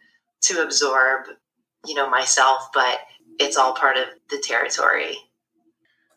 to 0.44 0.62
absorb, 0.62 1.28
you 1.86 1.96
know, 1.96 2.10
myself, 2.10 2.70
but 2.74 3.00
it's 3.40 3.58
all 3.58 3.74
part 3.74 3.98
of 3.98 4.06
the 4.30 4.38
territory. 4.38 5.18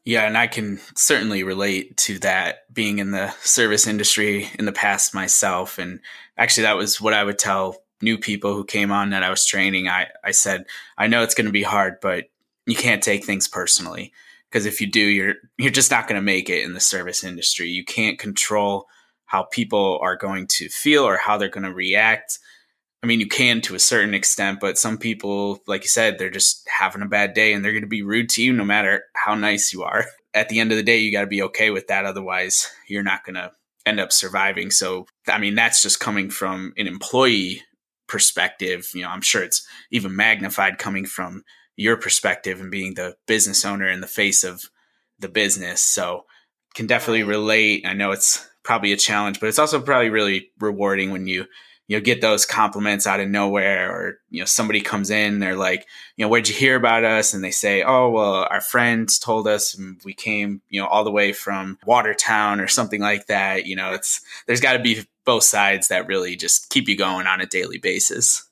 Yeah, 0.05 0.27
and 0.27 0.37
I 0.37 0.47
can 0.47 0.79
certainly 0.95 1.43
relate 1.43 1.97
to 1.99 2.19
that 2.21 2.73
being 2.73 2.99
in 2.99 3.11
the 3.11 3.31
service 3.43 3.87
industry 3.87 4.49
in 4.59 4.65
the 4.65 4.73
past 4.73 5.15
myself. 5.15 5.79
And 5.79 6.01
actually, 6.37 6.65
that 6.65 6.77
was 6.77 7.01
what 7.01 7.15
I 7.15 7.25
would 7.25 7.39
tell 7.39 7.77
new 8.03 8.19
people 8.19 8.55
who 8.55 8.65
came 8.65 8.91
on 8.91 9.11
that 9.11 9.23
I 9.23 9.31
was 9.31 9.47
training. 9.47 9.89
I, 9.89 10.09
I 10.25 10.31
said, 10.33 10.67
I 10.99 11.07
know 11.07 11.23
it's 11.23 11.35
going 11.35 11.47
to 11.47 11.53
be 11.53 11.63
hard, 11.63 11.97
but 12.01 12.25
you 12.67 12.77
can't 12.77 13.03
take 13.03 13.25
things 13.25 13.49
personally 13.49 14.13
because 14.51 14.67
if 14.67 14.81
you 14.81 14.87
do, 14.87 15.01
you're 15.01 15.35
you're 15.59 15.71
just 15.71 15.91
not 15.91 16.09
going 16.09 16.19
to 16.19 16.25
make 16.25 16.49
it 16.49 16.65
in 16.65 16.75
the 16.75 16.81
service 16.81 17.25
industry. 17.25 17.69
You 17.69 17.85
can't 17.85 18.19
control 18.19 18.87
how 19.27 19.45
people 19.45 19.99
are 20.03 20.17
going 20.17 20.47
to 20.47 20.69
feel 20.69 21.05
or 21.05 21.17
how 21.17 21.37
they're 21.37 21.49
going 21.49 21.65
to 21.65 21.73
react. 21.73 22.39
I 23.03 23.07
mean, 23.07 23.21
you 23.21 23.29
can 23.29 23.61
to 23.63 23.75
a 23.75 23.81
certain 23.81 24.15
extent, 24.15 24.59
but 24.61 24.79
some 24.79 24.99
people, 24.99 25.61
like 25.67 25.83
you 25.83 25.89
said, 25.89 26.19
they're 26.19 26.31
just 26.31 26.67
having 26.69 27.03
a 27.03 27.07
bad 27.07 27.35
day 27.35 27.53
and 27.53 27.65
they're 27.65 27.73
going 27.73 27.83
to 27.83 27.89
be 27.89 28.03
rude 28.03 28.29
to 28.31 28.43
you 28.43 28.53
no 28.53 28.65
matter 28.65 29.05
how 29.15 29.35
nice 29.35 29.73
you 29.73 29.83
are. 29.83 30.07
At 30.35 30.49
the 30.49 30.61
end 30.61 30.71
of 30.71 30.77
the 30.77 30.83
day, 30.83 30.99
you 30.99 31.13
got 31.13 31.23
to 31.23 31.27
be 31.27 31.43
okay 31.43 31.71
with 31.71 31.87
that. 31.87 32.05
Otherwise, 32.05 32.71
you're 32.89 33.03
not 33.03 33.25
going 33.25 33.37
to 33.37 33.53
end 33.87 34.01
up 34.01 34.13
surviving. 34.13 34.71
So, 34.71 35.07
I 35.29 35.39
mean, 35.39 35.55
that's 35.55 35.83
just 35.83 36.01
coming 36.01 36.29
from 36.29 36.75
an 36.77 36.87
employee 36.87 37.63
perspective. 38.07 38.91
You 38.95 39.03
know, 39.03 39.11
I'm 39.11 39.21
sure 39.21 39.43
it's 39.43 39.67
even 39.91 40.17
magnified 40.17 40.79
coming 40.79 41.07
from 41.07 41.45
your 41.77 41.97
perspective 41.97 42.61
and 42.61 42.71
being 42.71 42.95
the 42.95 43.17
business 43.27 43.65
owner 43.65 43.89
in 43.89 44.01
the 44.01 44.07
face 44.07 44.45
of 44.45 44.71
the 45.19 45.29
business. 45.29 45.83
So, 45.83 46.25
can 46.75 46.87
definitely 46.87 47.23
relate. 47.23 47.87
I 47.87 47.95
know 47.95 48.11
it's 48.11 48.47
probably 48.63 48.93
a 48.93 48.97
challenge, 48.99 49.41
but 49.41 49.49
it's 49.49 49.59
also 49.59 49.81
probably 49.81 50.11
really 50.11 50.51
rewarding 50.59 51.11
when 51.11 51.27
you 51.27 51.47
you 51.89 51.97
know 51.97 52.03
get 52.03 52.21
those 52.21 52.45
compliments 52.45 53.07
out 53.07 53.21
of 53.21 53.29
nowhere 53.29 53.91
or 53.91 54.19
you 54.31 54.41
know 54.41 54.45
somebody 54.45 54.81
comes 54.81 55.11
in 55.11 55.39
they're 55.39 55.57
like 55.57 55.87
you 56.17 56.25
know 56.25 56.29
where'd 56.29 56.49
you 56.49 56.55
hear 56.55 56.77
about 56.77 57.05
us 57.05 57.33
and 57.33 57.43
they 57.45 57.51
say 57.51 57.83
oh 57.83 58.11
well 58.11 58.47
our 58.51 58.61
friends 58.61 59.19
told 59.19 59.47
us 59.47 59.75
and 59.75 60.01
we 60.05 60.13
came 60.13 60.61
you 60.69 60.81
know 60.81 60.87
all 60.87 61.05
the 61.05 61.11
way 61.11 61.33
from 61.33 61.79
watertown 61.87 62.61
or 62.61 62.67
something 62.67 63.01
like 63.01 63.27
that 63.27 63.67
you 63.67 63.77
know 63.77 63.93
it's 63.93 64.21
there's 64.47 64.61
got 64.61 64.75
to 64.75 64.81
be 64.81 65.05
both 65.27 65.45
sides 65.45 65.89
that 65.89 66.07
really 66.07 66.37
just 66.37 66.71
keep 66.71 66.89
you 66.89 66.97
going 66.97 67.27
on 67.27 67.41
a 67.41 67.47
daily 67.47 67.79
basis 67.79 68.49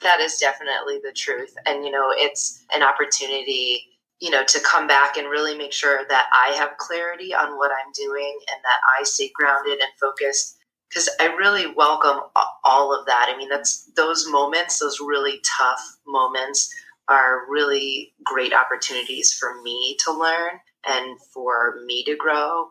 that 0.00 0.20
is 0.20 0.38
definitely 0.38 0.98
the 1.04 1.12
truth 1.12 1.54
and 1.66 1.84
you 1.84 1.90
know 1.90 2.08
it's 2.14 2.64
an 2.74 2.82
opportunity 2.82 3.84
you 4.20 4.30
know 4.30 4.44
to 4.44 4.60
come 4.60 4.86
back 4.86 5.16
and 5.16 5.28
really 5.28 5.56
make 5.56 5.72
sure 5.72 6.00
that 6.08 6.26
i 6.32 6.54
have 6.56 6.76
clarity 6.78 7.34
on 7.34 7.56
what 7.58 7.70
i'm 7.70 7.92
doing 7.94 8.38
and 8.50 8.60
that 8.62 8.80
i 8.98 9.04
stay 9.04 9.30
grounded 9.34 9.74
and 9.74 9.92
focused 10.00 10.56
because 10.92 11.08
I 11.20 11.26
really 11.26 11.72
welcome 11.74 12.20
all 12.64 12.94
of 12.94 13.06
that. 13.06 13.30
I 13.32 13.36
mean, 13.38 13.48
that's 13.48 13.90
those 13.96 14.28
moments, 14.28 14.78
those 14.78 15.00
really 15.00 15.40
tough 15.58 15.80
moments, 16.06 16.70
are 17.08 17.50
really 17.50 18.12
great 18.24 18.52
opportunities 18.52 19.32
for 19.32 19.60
me 19.62 19.96
to 20.04 20.12
learn 20.12 20.60
and 20.86 21.18
for 21.32 21.80
me 21.86 22.04
to 22.04 22.16
grow. 22.16 22.68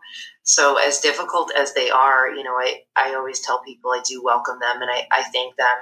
So, 0.52 0.76
as 0.76 1.00
difficult 1.00 1.50
as 1.58 1.74
they 1.74 1.90
are, 1.90 2.30
you 2.30 2.44
know, 2.44 2.56
I, 2.56 2.82
I 2.98 3.16
always 3.16 3.40
tell 3.40 3.62
people 3.64 3.92
I 3.92 4.02
do 4.06 4.22
welcome 4.22 4.60
them 4.60 4.82
and 4.82 4.92
I, 4.92 5.08
I 5.10 5.24
thank 5.24 5.56
them. 5.56 5.78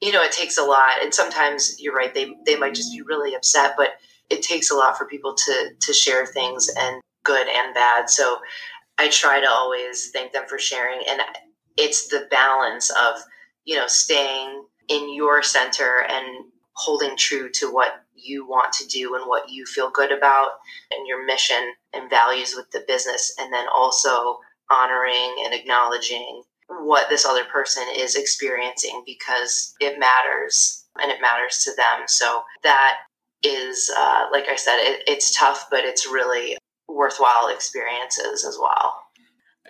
You 0.00 0.10
know, 0.10 0.22
it 0.22 0.32
takes 0.32 0.56
a 0.56 0.62
lot. 0.62 1.02
And 1.02 1.12
sometimes 1.12 1.76
you're 1.78 1.94
right, 1.94 2.14
they, 2.14 2.34
they 2.46 2.56
might 2.56 2.74
just 2.74 2.94
be 2.94 3.02
really 3.02 3.34
upset, 3.34 3.74
but 3.76 3.90
it 4.30 4.40
takes 4.40 4.70
a 4.70 4.74
lot 4.74 4.96
for 4.96 5.04
people 5.04 5.34
to, 5.34 5.68
to 5.78 5.92
share 5.92 6.24
things 6.24 6.70
and 6.78 7.02
good 7.24 7.46
and 7.46 7.74
bad. 7.74 8.08
So, 8.08 8.38
I 8.96 9.10
try 9.10 9.38
to 9.38 9.50
always 9.50 10.10
thank 10.12 10.32
them 10.32 10.44
for 10.48 10.58
sharing. 10.58 11.02
And 11.06 11.20
it's 11.76 12.08
the 12.08 12.26
balance 12.30 12.88
of 12.88 13.16
you 13.66 13.76
know 13.76 13.86
staying 13.86 14.64
in 14.88 15.14
your 15.14 15.42
center 15.42 16.06
and 16.08 16.46
holding 16.72 17.18
true 17.18 17.50
to 17.50 17.70
what 17.70 18.05
you 18.16 18.46
want 18.46 18.72
to 18.74 18.86
do 18.86 19.14
and 19.14 19.24
what 19.26 19.50
you 19.50 19.64
feel 19.66 19.90
good 19.90 20.12
about 20.12 20.50
and 20.90 21.06
your 21.06 21.24
mission 21.24 21.72
and 21.92 22.10
values 22.10 22.54
with 22.56 22.70
the 22.70 22.84
business 22.86 23.34
and 23.38 23.52
then 23.52 23.66
also 23.72 24.38
honoring 24.70 25.36
and 25.44 25.54
acknowledging 25.54 26.42
what 26.68 27.08
this 27.08 27.24
other 27.24 27.44
person 27.44 27.84
is 27.94 28.16
experiencing 28.16 29.02
because 29.06 29.74
it 29.80 29.98
matters 29.98 30.84
and 31.00 31.10
it 31.12 31.20
matters 31.20 31.62
to 31.64 31.70
them. 31.76 32.06
So 32.06 32.42
that 32.62 32.98
is 33.42 33.90
uh, 33.96 34.26
like 34.32 34.48
i 34.48 34.56
said 34.56 34.78
it, 34.78 35.02
it's 35.06 35.36
tough 35.36 35.66
but 35.70 35.84
it's 35.84 36.06
really 36.06 36.56
worthwhile 36.88 37.48
experiences 37.48 38.44
as 38.44 38.58
well. 38.60 38.94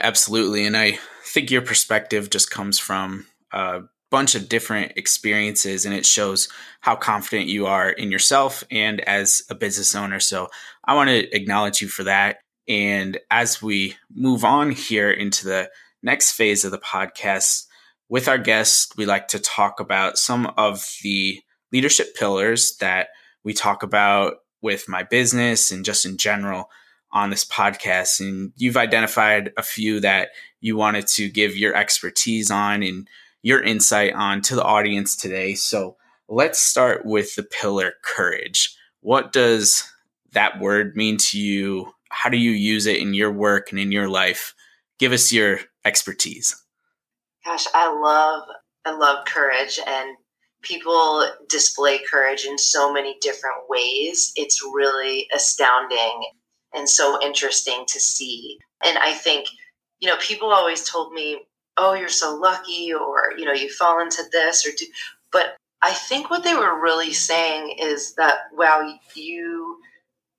Absolutely. 0.01 0.66
And 0.66 0.76
i 0.76 0.99
think 1.24 1.51
your 1.51 1.62
perspective 1.62 2.30
just 2.30 2.51
comes 2.51 2.78
from 2.78 3.26
a 3.53 3.80
bunch 4.17 4.35
of 4.35 4.49
different 4.49 4.93
experiences 4.97 5.85
and 5.85 5.95
it 5.95 6.07
shows 6.07 6.49
how 6.81 6.97
confident 6.97 7.51
you 7.51 7.67
are 7.67 7.91
in 7.91 8.11
yourself 8.11 8.64
and 8.71 9.03
as 9.03 9.43
a 9.51 9.55
business 9.55 9.95
owner. 9.95 10.19
So 10.21 10.49
I 10.87 10.95
want 10.95 11.11
to 11.11 11.37
acknowledge 11.37 11.83
you 11.83 11.89
for 11.89 12.03
that. 12.05 12.39
And 12.67 13.21
as 13.31 13.61
we 13.61 13.95
move 14.11 14.43
on 14.43 14.71
here 14.71 15.11
into 15.11 15.45
the 15.45 15.69
next 16.03 16.33
phase 16.33 16.64
of 16.64 16.71
the 16.71 16.79
podcast, 16.79 17.67
with 18.09 18.27
our 18.27 18.39
guests, 18.39 18.91
we 18.97 19.05
like 19.05 19.29
to 19.29 19.39
talk 19.39 19.81
about 19.81 20.17
some 20.17 20.51
of 20.57 20.97
the 21.03 21.43
leadership 21.71 22.17
pillars 22.17 22.79
that 22.79 23.09
we 23.45 23.53
talk 23.53 23.83
about 23.83 24.37
with 24.62 24.89
my 24.89 25.03
business 25.03 25.71
and 25.71 25.85
just 25.85 26.07
in 26.07 26.17
general 26.17 26.71
on 27.12 27.29
this 27.29 27.45
podcast. 27.45 28.21
And 28.21 28.53
you've 28.57 28.79
identified 28.79 29.53
a 29.59 29.62
few 29.62 30.01
that 30.01 30.31
you 30.62 30.75
wanted 30.75 31.07
to 31.09 31.29
give 31.29 31.55
your 31.55 31.77
expertise 31.77 32.51
on 32.51 32.83
and 32.83 33.07
your 33.47 33.62
insight 33.62 34.12
on 34.12 34.40
to 34.42 34.57
the 34.57 34.64
audience 34.64 35.14
today. 35.14 35.55
So 35.55 35.97
let's 36.28 36.59
start 36.59 37.07
with 37.07 37.36
the 37.36 37.44
pillar 37.44 37.92
courage. 38.03 38.76
What 39.03 39.32
does 39.32 39.88
that 40.32 40.59
word 40.59 40.97
mean 40.97 41.16
to 41.18 41.38
you? 41.38 41.92
How 42.11 42.28
do 42.28 42.38
you 42.38 42.51
use 42.51 42.86
it 42.86 42.97
in 42.97 43.14
your 43.14 43.30
work 43.30 43.70
and 43.70 43.78
in 43.78 43.92
your 43.92 44.09
life? 44.09 44.53
Give 44.99 45.12
us 45.12 45.30
your 45.32 45.61
expertise. 45.84 46.61
Gosh, 47.44 47.66
I 47.72 47.88
love 47.88 48.49
I 48.84 48.97
love 48.97 49.24
courage 49.26 49.78
and 49.86 50.16
people 50.62 51.28
display 51.49 52.01
courage 52.11 52.47
in 52.47 52.59
so 52.59 52.92
many 52.92 53.14
different 53.20 53.68
ways. 53.68 54.32
It's 54.34 54.61
really 54.74 55.28
astounding 55.32 56.28
and 56.74 56.88
so 56.88 57.22
interesting 57.22 57.84
to 57.86 58.01
see. 58.01 58.59
And 58.84 58.99
I 58.99 59.12
think, 59.12 59.47
you 60.01 60.09
know, 60.09 60.16
people 60.16 60.53
always 60.53 60.82
told 60.82 61.12
me, 61.12 61.42
oh, 61.79 61.95
you're 61.95 62.09
so 62.09 62.35
lucky, 62.37 62.93
or, 62.93 63.33
you 63.37 63.45
know, 63.45 63.53
you 63.53 63.70
fall 63.70 64.01
into 64.01 64.22
this, 64.33 64.66
or 64.66 64.70
do, 64.77 64.87
but 65.31 65.57
I 65.83 65.93
think 65.93 66.31
what 66.31 66.43
they 66.43 66.55
were 66.55 66.81
really 66.81 67.12
saying 67.12 67.77
is 67.79 68.14
that, 68.14 68.39
wow, 68.53 68.99
you 69.14 69.79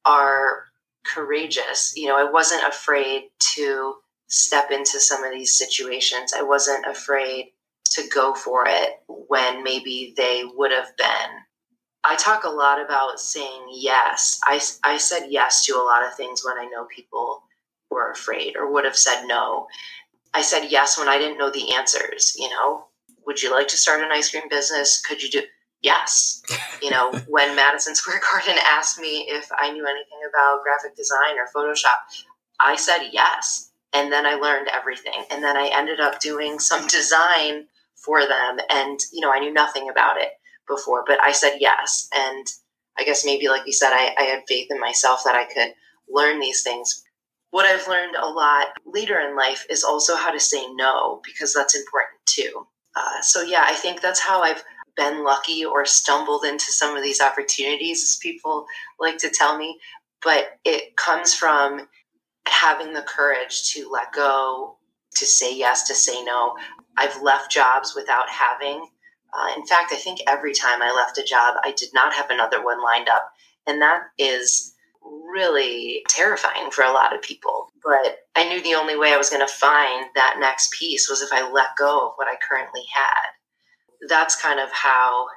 are 0.06 0.66
courageous. 1.06 1.94
You 1.96 2.08
know, 2.08 2.18
I 2.18 2.30
wasn't 2.30 2.68
afraid 2.68 3.30
to 3.56 3.96
step 4.28 4.72
into 4.72 5.00
some 5.00 5.24
of 5.24 5.32
these 5.32 5.58
situations. 5.58 6.34
I 6.34 6.42
wasn't 6.42 6.86
afraid 6.86 7.52
to 7.92 8.08
go 8.14 8.34
for 8.34 8.66
it 8.68 9.00
when 9.08 9.64
maybe 9.64 10.14
they 10.18 10.44
would 10.56 10.72
have 10.72 10.96
been. 10.98 11.30
I 12.04 12.16
talk 12.16 12.44
a 12.44 12.50
lot 12.50 12.84
about 12.84 13.20
saying 13.20 13.68
yes. 13.72 14.40
I, 14.44 14.60
I 14.84 14.98
said 14.98 15.28
yes 15.30 15.66
to 15.66 15.76
a 15.76 15.84
lot 15.84 16.06
of 16.06 16.14
things 16.16 16.44
when 16.44 16.58
I 16.58 16.66
know 16.66 16.86
people 16.86 17.44
were 17.90 18.12
afraid 18.12 18.56
or 18.56 18.72
would 18.72 18.86
have 18.86 18.98
said 18.98 19.26
no. 19.26 19.68
I 20.34 20.42
said 20.42 20.68
yes 20.70 20.98
when 20.98 21.08
I 21.08 21.18
didn't 21.18 21.38
know 21.38 21.52
the 21.52 21.74
answers, 21.74 22.36
you 22.38 22.50
know. 22.50 22.86
Would 23.26 23.42
you 23.42 23.52
like 23.52 23.68
to 23.70 23.78
start 23.78 24.02
an 24.02 24.12
ice 24.12 24.32
cream 24.32 24.48
business? 24.50 25.02
Could 25.02 25.22
you 25.22 25.30
do 25.30 25.42
yes. 25.82 26.42
You 26.82 26.92
know, 26.92 27.12
when 27.28 27.56
Madison 27.56 27.96
Square 27.96 28.22
Garden 28.32 28.56
asked 28.70 29.00
me 29.00 29.28
if 29.30 29.50
I 29.58 29.72
knew 29.72 29.86
anything 29.86 30.20
about 30.30 30.64
graphic 30.64 30.96
design 30.96 31.38
or 31.38 31.48
Photoshop, 31.56 32.26
I 32.60 32.76
said 32.76 33.10
yes. 33.12 33.72
And 33.94 34.12
then 34.12 34.26
I 34.26 34.36
learned 34.36 34.68
everything. 34.74 35.26
And 35.32 35.44
then 35.44 35.56
I 35.58 35.72
ended 35.74 36.00
up 36.00 36.20
doing 36.20 36.60
some 36.60 36.88
design 36.98 37.68
for 37.96 38.22
them. 38.22 38.60
And, 38.70 39.00
you 39.12 39.22
know, 39.22 39.32
I 39.32 39.40
knew 39.40 39.54
nothing 39.54 39.90
about 39.90 40.20
it 40.22 40.30
before, 40.68 41.04
but 41.08 41.20
I 41.24 41.32
said 41.32 41.58
yes. 41.60 42.10
And 42.14 42.46
I 43.00 43.04
guess 43.04 43.26
maybe, 43.26 43.48
like 43.48 43.66
you 43.66 43.74
said, 43.74 43.92
I, 43.94 44.14
I 44.18 44.24
had 44.24 44.44
faith 44.48 44.68
in 44.70 44.80
myself 44.80 45.22
that 45.26 45.36
I 45.36 45.46
could 45.46 45.74
learn 46.10 46.40
these 46.40 46.64
things. 46.64 47.04
What 47.52 47.66
I've 47.66 47.88
learned 47.88 48.16
a 48.16 48.28
lot 48.28 48.68
later 48.86 49.20
in 49.20 49.36
life 49.36 49.66
is 49.70 49.84
also 49.84 50.16
how 50.16 50.32
to 50.32 50.40
say 50.40 50.66
no, 50.74 51.22
because 51.24 51.54
that's 51.54 51.76
important 51.76 52.20
too. 52.26 52.68
Uh, 52.96 53.22
so, 53.22 53.42
yeah, 53.42 53.64
I 53.66 53.74
think 53.74 54.02
that's 54.02 54.20
how 54.20 54.42
I've 54.42 54.64
been 54.96 55.24
lucky 55.24 55.64
or 55.64 55.86
stumbled 55.86 56.44
into 56.44 56.72
some 56.72 56.98
of 56.98 57.04
these 57.04 57.22
opportunities, 57.22 58.04
as 58.04 58.18
people 58.18 58.66
like 59.00 59.18
to 59.20 59.30
tell 59.30 59.58
me. 59.58 59.80
But 60.24 60.58
it 60.66 60.98
comes 60.98 61.34
from 61.34 61.88
having 62.48 62.94
the 62.94 63.04
courage 63.04 63.72
to 63.74 63.90
let 63.90 64.12
go, 64.12 64.78
to 65.16 65.26
say 65.26 65.56
yes, 65.56 65.88
to 65.88 65.96
say 65.96 66.24
no. 66.24 66.56
I've 66.98 67.22
left 67.22 67.52
jobs 67.52 67.94
without 67.96 68.30
having. 68.30 68.88
Uh, 69.34 69.54
in 69.56 69.66
fact, 69.68 69.92
I 69.92 69.98
think 69.98 70.20
every 70.28 70.54
time 70.54 70.82
I 70.82 70.92
left 70.92 71.18
a 71.18 71.24
job, 71.24 71.56
I 71.64 71.72
did 71.72 71.90
not 71.94 72.14
have 72.14 72.30
another 72.30 72.64
one 72.64 72.82
lined 72.84 73.10
up. 73.10 73.32
And 73.68 73.82
that 73.82 74.04
is 74.18 74.74
really 75.32 76.04
terrifying 76.10 76.72
for 76.72 76.84
a 76.84 76.92
lot 76.92 77.16
of 77.16 77.22
people. 77.22 77.68
But 77.84 78.20
I 78.36 78.48
knew 78.48 78.62
the 78.62 78.76
only 78.76 78.98
way 78.98 79.14
I 79.14 79.18
was 79.18 79.30
going 79.30 79.46
to 79.46 79.54
find 79.54 80.06
that 80.16 80.38
next 80.40 80.72
piece 80.78 81.10
was 81.10 81.22
if 81.22 81.30
I 81.32 81.50
let 81.52 81.70
go 81.78 82.08
of 82.08 82.14
what 82.16 82.28
I 82.28 82.36
currently 82.48 82.84
had. 82.94 84.08
That's 84.08 84.42
kind 84.42 84.60
of 84.60 84.72
how 84.72 85.28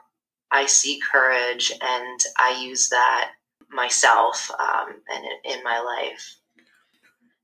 I 0.51 0.67
see 0.67 1.01
courage, 1.11 1.73
and 1.81 2.21
I 2.39 2.61
use 2.63 2.89
that 2.89 3.31
myself 3.71 4.51
um, 4.59 4.89
and 5.09 5.25
in 5.45 5.63
my 5.63 5.81
life. 5.81 6.37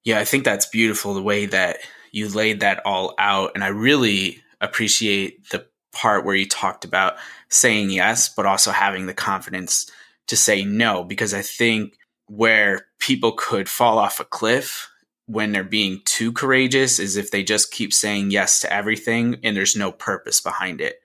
Yeah, 0.05 0.19
I 0.19 0.25
think 0.25 0.45
that's 0.45 0.67
beautiful 0.67 1.15
the 1.15 1.23
way 1.23 1.47
that 1.47 1.79
you 2.13 2.29
laid 2.29 2.61
that 2.61 2.81
all 2.85 3.15
out. 3.19 3.53
And 3.55 3.65
I 3.65 3.69
really 3.69 4.43
appreciate 4.61 5.49
the 5.51 5.67
part 5.93 6.25
where 6.25 6.35
you 6.35 6.47
talked 6.47 6.85
about 6.85 7.17
saying 7.49 7.91
yes, 7.91 8.29
but 8.29 8.47
also 8.47 8.71
having 8.71 9.07
the 9.07 9.15
confidence 9.15 9.91
to 10.29 10.37
say 10.37 10.65
no, 10.65 11.05
because 11.05 11.33
I 11.33 11.43
think 11.43 11.97
where 12.27 12.87
people 12.99 13.33
could 13.33 13.69
fall 13.69 13.99
off 13.99 14.21
a 14.21 14.25
cliff 14.25 14.91
when 15.27 15.53
they're 15.53 15.65
being 15.65 16.01
too 16.05 16.33
courageous 16.33 16.99
is 16.99 17.17
if 17.17 17.31
they 17.31 17.43
just 17.43 17.73
keep 17.73 17.93
saying 17.93 18.31
yes 18.31 18.61
to 18.61 18.73
everything 18.73 19.39
and 19.43 19.57
there's 19.57 19.77
no 19.77 19.91
purpose 19.91 20.41
behind 20.41 20.81
it. 20.81 21.01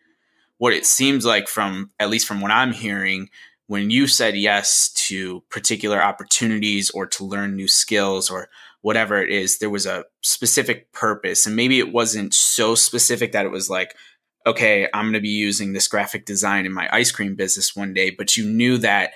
What 0.57 0.73
it 0.73 0.85
seems 0.85 1.25
like 1.25 1.47
from 1.47 1.91
at 1.99 2.09
least 2.09 2.27
from 2.27 2.39
what 2.39 2.51
I'm 2.51 2.71
hearing, 2.71 3.29
when 3.65 3.89
you 3.89 4.05
said 4.05 4.35
yes 4.35 4.89
to 5.07 5.41
particular 5.49 6.01
opportunities 6.03 6.89
or 6.91 7.07
to 7.07 7.25
learn 7.25 7.55
new 7.55 7.67
skills 7.67 8.29
or 8.29 8.49
whatever 8.81 9.21
it 9.21 9.29
is, 9.29 9.57
there 9.57 9.69
was 9.69 9.85
a 9.85 10.05
specific 10.21 10.91
purpose. 10.91 11.45
And 11.45 11.55
maybe 11.55 11.79
it 11.79 11.91
wasn't 11.91 12.33
so 12.33 12.75
specific 12.75 13.31
that 13.31 13.45
it 13.45 13.51
was 13.51 13.69
like, 13.69 13.95
okay, 14.45 14.87
I'm 14.93 15.05
going 15.05 15.13
to 15.13 15.19
be 15.19 15.29
using 15.29 15.73
this 15.73 15.87
graphic 15.87 16.25
design 16.25 16.65
in 16.65 16.73
my 16.73 16.89
ice 16.91 17.11
cream 17.11 17.35
business 17.35 17.75
one 17.75 17.93
day, 17.93 18.09
but 18.09 18.35
you 18.35 18.45
knew 18.45 18.77
that 18.79 19.11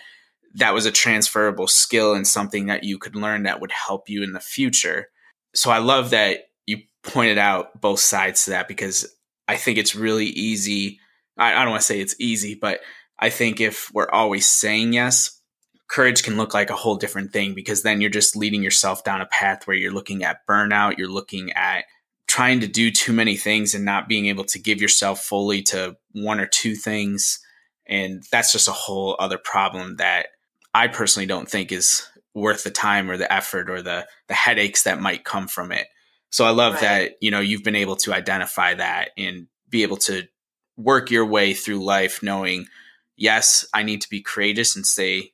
that 0.55 0.73
was 0.73 0.85
a 0.85 0.91
transferable 0.91 1.67
skill 1.67 2.13
and 2.13 2.27
something 2.27 2.67
that 2.67 2.83
you 2.83 2.97
could 2.97 3.15
learn 3.15 3.43
that 3.43 3.59
would 3.61 3.71
help 3.71 4.09
you 4.09 4.23
in 4.23 4.33
the 4.33 4.39
future. 4.39 5.09
So 5.53 5.69
I 5.69 5.79
love 5.79 6.11
that 6.11 6.45
you 6.65 6.79
pointed 7.03 7.37
out 7.37 7.79
both 7.79 7.99
sides 7.99 8.45
to 8.45 8.51
that 8.51 8.67
because 8.67 9.05
I 9.47 9.57
think 9.57 9.77
it's 9.77 9.95
really 9.95 10.27
easy. 10.27 10.99
I, 11.37 11.53
I 11.53 11.63
don't 11.63 11.71
want 11.71 11.81
to 11.81 11.87
say 11.87 11.99
it's 11.99 12.15
easy, 12.19 12.55
but 12.55 12.79
I 13.19 13.29
think 13.29 13.59
if 13.59 13.91
we're 13.93 14.09
always 14.09 14.49
saying 14.49 14.93
yes, 14.93 15.41
courage 15.87 16.23
can 16.23 16.37
look 16.37 16.53
like 16.53 16.69
a 16.69 16.75
whole 16.75 16.95
different 16.95 17.31
thing 17.31 17.53
because 17.53 17.83
then 17.83 18.01
you're 18.01 18.09
just 18.09 18.35
leading 18.35 18.63
yourself 18.63 19.03
down 19.03 19.21
a 19.21 19.27
path 19.27 19.67
where 19.67 19.77
you're 19.77 19.93
looking 19.93 20.23
at 20.23 20.45
burnout, 20.47 20.97
you're 20.97 21.09
looking 21.09 21.51
at 21.53 21.85
trying 22.27 22.59
to 22.61 22.67
do 22.67 22.91
too 22.91 23.13
many 23.13 23.37
things 23.37 23.75
and 23.75 23.85
not 23.85 24.07
being 24.07 24.25
able 24.27 24.45
to 24.45 24.59
give 24.59 24.81
yourself 24.81 25.19
fully 25.21 25.61
to 25.61 25.95
one 26.13 26.39
or 26.39 26.47
two 26.47 26.75
things. 26.75 27.39
And 27.87 28.23
that's 28.31 28.51
just 28.51 28.67
a 28.67 28.73
whole 28.73 29.15
other 29.19 29.37
problem 29.37 29.97
that 29.97 30.27
I 30.75 30.89
personally 30.89 31.25
don't 31.25 31.49
think 31.49 31.71
is 31.71 32.05
worth 32.33 32.65
the 32.65 32.69
time 32.69 33.09
or 33.09 33.15
the 33.15 33.31
effort 33.31 33.69
or 33.69 33.81
the 33.81 34.05
the 34.27 34.33
headaches 34.33 34.83
that 34.83 34.99
might 34.99 35.23
come 35.23 35.47
from 35.47 35.71
it. 35.71 35.87
So 36.31 36.43
I 36.43 36.49
love 36.49 36.73
right. 36.73 36.81
that, 36.81 37.11
you 37.21 37.31
know, 37.31 37.39
you've 37.39 37.63
been 37.63 37.77
able 37.77 37.95
to 37.97 38.13
identify 38.13 38.73
that 38.73 39.11
and 39.17 39.47
be 39.69 39.83
able 39.83 39.95
to 39.97 40.27
work 40.75 41.09
your 41.09 41.25
way 41.25 41.53
through 41.53 41.81
life 41.81 42.21
knowing 42.21 42.67
yes, 43.15 43.65
I 43.73 43.83
need 43.83 44.01
to 44.01 44.09
be 44.09 44.21
courageous 44.21 44.75
and 44.75 44.85
say 44.85 45.31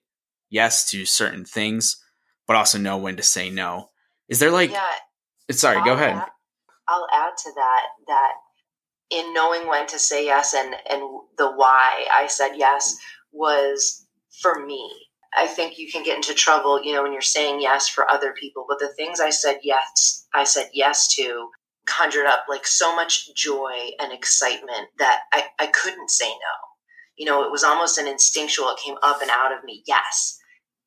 yes 0.51 0.87
to 0.91 1.05
certain 1.05 1.43
things, 1.43 1.97
but 2.45 2.55
also 2.55 2.77
know 2.77 2.97
when 2.97 3.15
to 3.17 3.23
say 3.23 3.49
no. 3.49 3.89
Is 4.29 4.37
there 4.37 4.51
like, 4.51 4.69
yeah, 4.69 4.91
sorry, 5.49 5.77
I'll 5.77 5.85
go 5.85 5.93
ahead. 5.93 6.17
Add, 6.17 6.29
I'll 6.87 7.07
add 7.11 7.35
to 7.35 7.51
that 7.55 7.81
that 8.07 8.33
in 9.09 9.33
knowing 9.33 9.67
when 9.67 9.87
to 9.87 9.97
say 9.97 10.23
yes 10.23 10.53
and 10.53 10.75
and 10.87 11.01
the 11.39 11.51
why 11.51 12.05
I 12.13 12.27
said 12.27 12.51
yes 12.57 12.95
was 13.31 14.05
for 14.39 14.63
me. 14.63 14.91
I 15.37 15.47
think 15.47 15.77
you 15.77 15.91
can 15.91 16.03
get 16.03 16.17
into 16.17 16.33
trouble, 16.33 16.83
you 16.83 16.93
know, 16.93 17.03
when 17.03 17.13
you're 17.13 17.21
saying 17.21 17.61
yes 17.61 17.87
for 17.87 18.09
other 18.09 18.33
people. 18.33 18.65
But 18.67 18.79
the 18.79 18.93
things 18.95 19.19
I 19.19 19.29
said 19.29 19.59
yes, 19.63 20.27
I 20.33 20.43
said 20.43 20.69
yes 20.73 21.07
to 21.15 21.49
conjured 21.85 22.25
up 22.27 22.45
like 22.49 22.67
so 22.67 22.95
much 22.95 23.33
joy 23.35 23.73
and 23.99 24.13
excitement 24.13 24.89
that 24.99 25.21
I, 25.33 25.45
I 25.59 25.67
couldn't 25.67 26.11
say 26.11 26.29
no. 26.29 26.57
You 27.17 27.25
know, 27.25 27.43
it 27.43 27.51
was 27.51 27.63
almost 27.63 27.97
an 27.97 28.07
instinctual, 28.07 28.69
it 28.69 28.79
came 28.83 28.95
up 29.03 29.21
and 29.21 29.31
out 29.31 29.51
of 29.51 29.63
me, 29.63 29.83
yes 29.87 30.37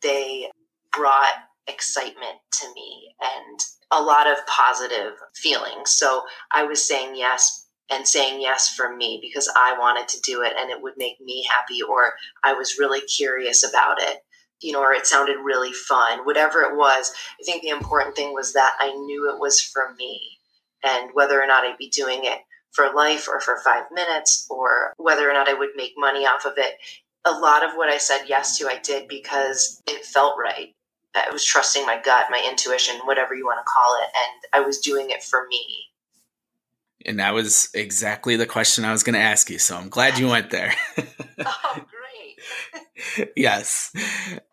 they 0.05 0.51
brought 0.93 1.33
excitement 1.67 2.39
to 2.53 2.67
me 2.75 3.15
and 3.21 3.61
a 3.91 4.03
lot 4.03 4.29
of 4.29 4.47
positive 4.47 5.15
feelings. 5.35 5.91
So 5.91 6.23
I 6.53 6.65
was 6.65 6.87
saying 6.87 7.17
yes 7.17 7.67
and 7.91 8.07
saying 8.07 8.41
yes 8.41 8.75
for 8.75 8.95
me 8.95 9.19
because 9.23 9.51
I 9.57 9.77
wanted 9.79 10.09
to 10.09 10.21
do 10.21 10.43
it 10.43 10.53
and 10.59 10.71
it 10.71 10.83
would 10.83 10.95
make 10.97 11.21
me 11.21 11.47
happy, 11.51 11.83
or 11.83 12.13
I 12.45 12.55
was 12.55 12.79
really 12.79 13.01
curious 13.03 13.69
about 13.69 14.01
it, 14.01 14.19
you 14.65 14.73
know, 14.73 14.83
or 14.83 14.93
it 14.93 15.07
sounded 15.07 15.37
really 15.45 15.73
fun. 15.73 16.25
Whatever 16.25 16.62
it 16.62 16.77
was, 16.77 17.12
I 17.41 17.45
think 17.45 17.62
the 17.62 17.69
important 17.69 18.17
thing 18.17 18.33
was 18.33 18.55
that 18.55 18.75
I 18.81 18.93
knew 18.93 19.31
it 19.31 19.39
was 19.39 19.61
for 19.61 19.95
me 19.99 20.21
and 20.83 21.11
whether 21.12 21.41
or 21.41 21.47
not 21.47 21.65
I'd 21.65 21.79
be 21.79 21.89
doing 21.89 22.21
it 22.25 22.39
for 22.73 22.93
life 22.93 23.29
or 23.29 23.41
for 23.41 23.59
five 23.65 23.85
minutes 23.93 24.47
or 24.51 24.93
whether 24.97 25.31
or 25.31 25.33
not 25.33 25.49
I 25.49 25.55
would 25.55 25.71
make 25.77 25.93
money 25.97 26.27
off 26.27 26.45
of 26.45 26.55
it 26.57 26.75
a 27.25 27.33
lot 27.33 27.65
of 27.65 27.75
what 27.75 27.89
I 27.89 27.99
said 27.99 28.25
yes 28.27 28.59
to, 28.59 28.69
I 28.69 28.79
did 28.79 29.09
because 29.09 29.83
it 29.87 30.05
felt 30.05 30.37
right. 30.39 30.75
I 31.15 31.31
was 31.33 31.45
trusting 31.45 31.87
my 31.87 32.01
gut, 32.03 32.27
my 32.31 32.45
intuition, 32.49 32.97
whatever 33.05 33.35
you 33.35 33.45
want 33.45 33.61
to 33.61 33.73
call 33.73 33.97
it, 34.03 34.09
and 34.15 34.62
I 34.62 34.67
was 34.67 34.79
doing 34.79 35.11
it 35.11 35.23
for 35.23 35.47
me. 35.49 35.65
And 37.07 37.21
that 37.21 37.35
was 37.35 37.69
exactly 37.73 38.37
the 38.37 38.47
question 38.47 38.85
I 38.85 38.93
was 38.93 39.03
going 39.03 39.15
to 39.15 39.21
ask 39.21 39.49
you. 39.49 39.59
So 39.59 39.77
I'm 39.77 39.89
glad 39.89 40.19
you 40.19 40.29
went 40.29 40.51
there. 40.51 40.75
oh, 40.99 41.73
great. 41.75 42.04
Yes. 43.37 43.93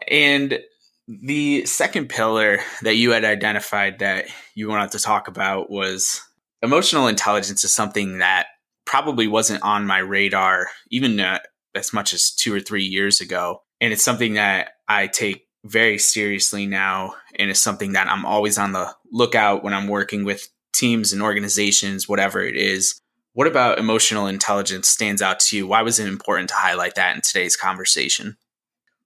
And 0.08 0.60
the 1.08 1.66
second 1.66 2.10
pillar 2.10 2.60
that 2.84 2.96
you 2.96 3.12
had 3.12 3.26
identified 3.26 4.00
that 4.00 4.26
you 4.56 4.70
wanted 4.70 4.92
to 4.92 5.00
talk 5.00 5.28
about 5.28 5.70
was 5.70 6.22
emotional 6.62 7.08
intelligence 7.08 7.64
is 7.64 7.74
something 7.74 8.20
that 8.20 8.48
probably 8.86 9.28
wasn't 9.28 9.64
on 9.64 9.86
my 9.86 10.00
radar 10.00 10.68
even 10.90 11.20
uh, 11.20 11.40
as 11.76 11.94
much 11.94 12.14
as 12.14 12.32
two 12.32 12.54
or 12.54 12.60
three 12.60 12.84
years 12.84 13.22
ago. 13.22 13.62
And 13.80 13.94
it's 13.94 14.04
something 14.04 14.34
that 14.34 14.72
I 14.88 15.08
take 15.08 15.48
very 15.64 15.98
seriously 15.98 16.66
now. 16.66 17.16
And 17.36 17.50
it's 17.50 17.60
something 17.60 17.94
that 17.94 18.08
I'm 18.08 18.26
always 18.26 18.58
on 18.58 18.72
the 18.74 18.94
lookout 19.12 19.64
when 19.64 19.74
I'm 19.74 19.88
working 19.88 20.24
with 20.24 20.48
teams 20.74 21.14
and 21.14 21.22
organizations, 21.22 22.08
whatever 22.08 22.42
it 22.42 22.56
is. 22.56 23.00
What 23.34 23.48
about 23.48 23.80
emotional 23.80 24.28
intelligence 24.28 24.90
stands 24.90 25.22
out 25.22 25.40
to 25.42 25.58
you? 25.58 25.68
Why 25.68 25.82
was 25.82 26.00
it 26.00 26.08
important 26.08 26.50
to 26.50 26.56
highlight 26.56 26.96
that 26.96 27.16
in 27.16 27.22
today's 27.22 27.56
conversation? 27.56 28.38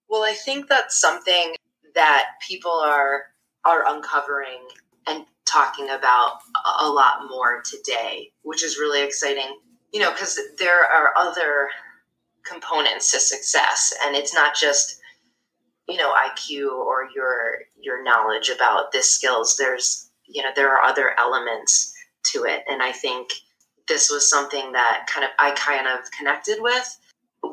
Well, 0.10 0.24
I 0.24 0.34
think 0.34 0.68
that's 0.68 1.00
something 1.00 1.56
that 1.94 2.26
people 2.48 2.72
are 2.72 3.24
are 3.64 3.84
uncovering 3.88 4.68
and 5.08 5.26
talking 5.46 5.90
about 5.90 6.40
a 6.80 6.88
lot 6.88 7.28
more 7.30 7.62
today, 7.64 8.32
which 8.44 8.64
is 8.64 8.78
really 8.78 9.04
exciting. 9.04 9.58
You 9.94 10.02
know, 10.02 10.12
because 10.12 10.40
there 10.58 10.84
are 10.84 11.14
other 11.16 11.70
components 12.46 13.12
to 13.12 13.20
success 13.20 13.94
and 14.04 14.16
it's 14.16 14.34
not 14.34 14.56
just 14.56 15.00
you 15.88 15.98
know 15.98 16.14
IQ 16.14 16.72
or 16.72 17.10
your 17.16 17.60
your 17.80 18.04
knowledge 18.04 18.50
about 18.50 18.92
this 18.92 19.10
skills 19.10 19.58
there's 19.58 20.12
you 20.28 20.44
know 20.44 20.50
there 20.56 20.72
are 20.72 20.84
other 20.84 21.16
elements 21.20 21.92
to 22.24 22.44
it 22.44 22.64
and 22.68 22.82
I 22.84 22.92
think 22.92 23.30
this 23.88 24.10
was 24.10 24.30
something 24.30 24.72
that 24.72 25.08
kind 25.08 25.24
of 25.24 25.32
I 25.40 25.52
kind 25.52 25.88
of 25.88 26.10
connected 26.12 26.58
with 26.62 27.00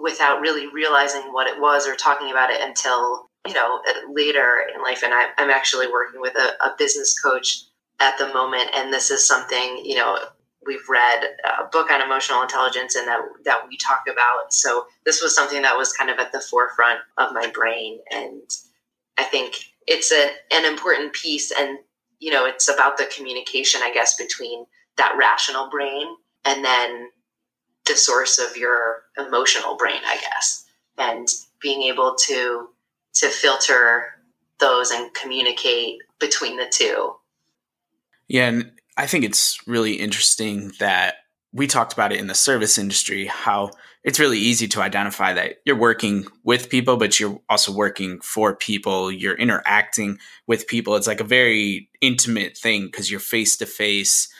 without 0.02 0.40
really 0.40 0.68
realizing 0.72 1.32
what 1.32 1.46
it 1.46 1.60
was 1.60 1.86
or 1.86 1.94
talking 1.94 2.30
about 2.30 2.50
it 2.50 2.60
until 2.60 3.28
you 3.46 3.54
know, 3.54 3.80
later 4.10 4.66
in 4.74 4.82
life, 4.82 5.02
and 5.02 5.12
I, 5.12 5.26
I'm 5.36 5.50
actually 5.50 5.88
working 5.88 6.20
with 6.20 6.34
a, 6.36 6.64
a 6.64 6.74
business 6.78 7.18
coach 7.18 7.64
at 8.00 8.16
the 8.18 8.32
moment, 8.32 8.70
and 8.74 8.92
this 8.92 9.10
is 9.10 9.26
something, 9.26 9.82
you 9.84 9.96
know, 9.96 10.18
we've 10.64 10.88
read 10.88 11.24
a 11.44 11.64
book 11.64 11.90
on 11.90 12.00
emotional 12.00 12.42
intelligence 12.42 12.94
and 12.94 13.08
that 13.08 13.20
that 13.44 13.66
we 13.68 13.76
talk 13.78 14.04
about. 14.06 14.52
So 14.52 14.86
this 15.04 15.20
was 15.20 15.34
something 15.34 15.62
that 15.62 15.76
was 15.76 15.92
kind 15.92 16.08
of 16.08 16.20
at 16.20 16.30
the 16.30 16.40
forefront 16.40 17.00
of 17.18 17.32
my 17.32 17.50
brain, 17.52 17.98
and 18.12 18.42
I 19.18 19.24
think 19.24 19.56
it's 19.88 20.12
a, 20.12 20.30
an 20.52 20.64
important 20.64 21.12
piece. 21.12 21.50
And 21.50 21.78
you 22.20 22.30
know, 22.30 22.46
it's 22.46 22.68
about 22.68 22.96
the 22.96 23.10
communication, 23.14 23.80
I 23.82 23.92
guess, 23.92 24.16
between 24.16 24.66
that 24.98 25.16
rational 25.18 25.68
brain 25.68 26.14
and 26.44 26.64
then 26.64 27.08
the 27.86 27.96
source 27.96 28.38
of 28.38 28.56
your 28.56 29.02
emotional 29.18 29.76
brain, 29.76 30.00
I 30.04 30.18
guess, 30.20 30.64
and 30.98 31.26
being 31.60 31.82
able 31.82 32.14
to 32.26 32.68
to 33.14 33.28
filter 33.28 34.06
those 34.58 34.90
and 34.90 35.12
communicate 35.12 35.98
between 36.18 36.56
the 36.56 36.66
two. 36.70 37.14
Yeah, 38.28 38.48
and 38.48 38.72
I 38.96 39.06
think 39.06 39.24
it's 39.24 39.58
really 39.66 39.94
interesting 39.94 40.72
that 40.78 41.16
we 41.52 41.66
talked 41.66 41.92
about 41.92 42.12
it 42.12 42.20
in 42.20 42.28
the 42.28 42.34
service 42.34 42.78
industry 42.78 43.26
how 43.26 43.70
it's 44.04 44.18
really 44.18 44.38
easy 44.38 44.66
to 44.66 44.80
identify 44.80 45.34
that 45.34 45.56
you're 45.66 45.76
working 45.76 46.26
with 46.44 46.70
people 46.70 46.96
but 46.96 47.20
you're 47.20 47.38
also 47.50 47.72
working 47.72 48.20
for 48.20 48.56
people. 48.56 49.12
You're 49.12 49.34
interacting 49.34 50.18
with 50.46 50.66
people. 50.66 50.96
It's 50.96 51.06
like 51.06 51.20
a 51.20 51.24
very 51.24 51.90
intimate 52.00 52.56
thing 52.56 52.86
because 52.86 53.10
you're 53.10 53.20
face 53.20 53.56
to 53.58 53.66
face 53.66 54.31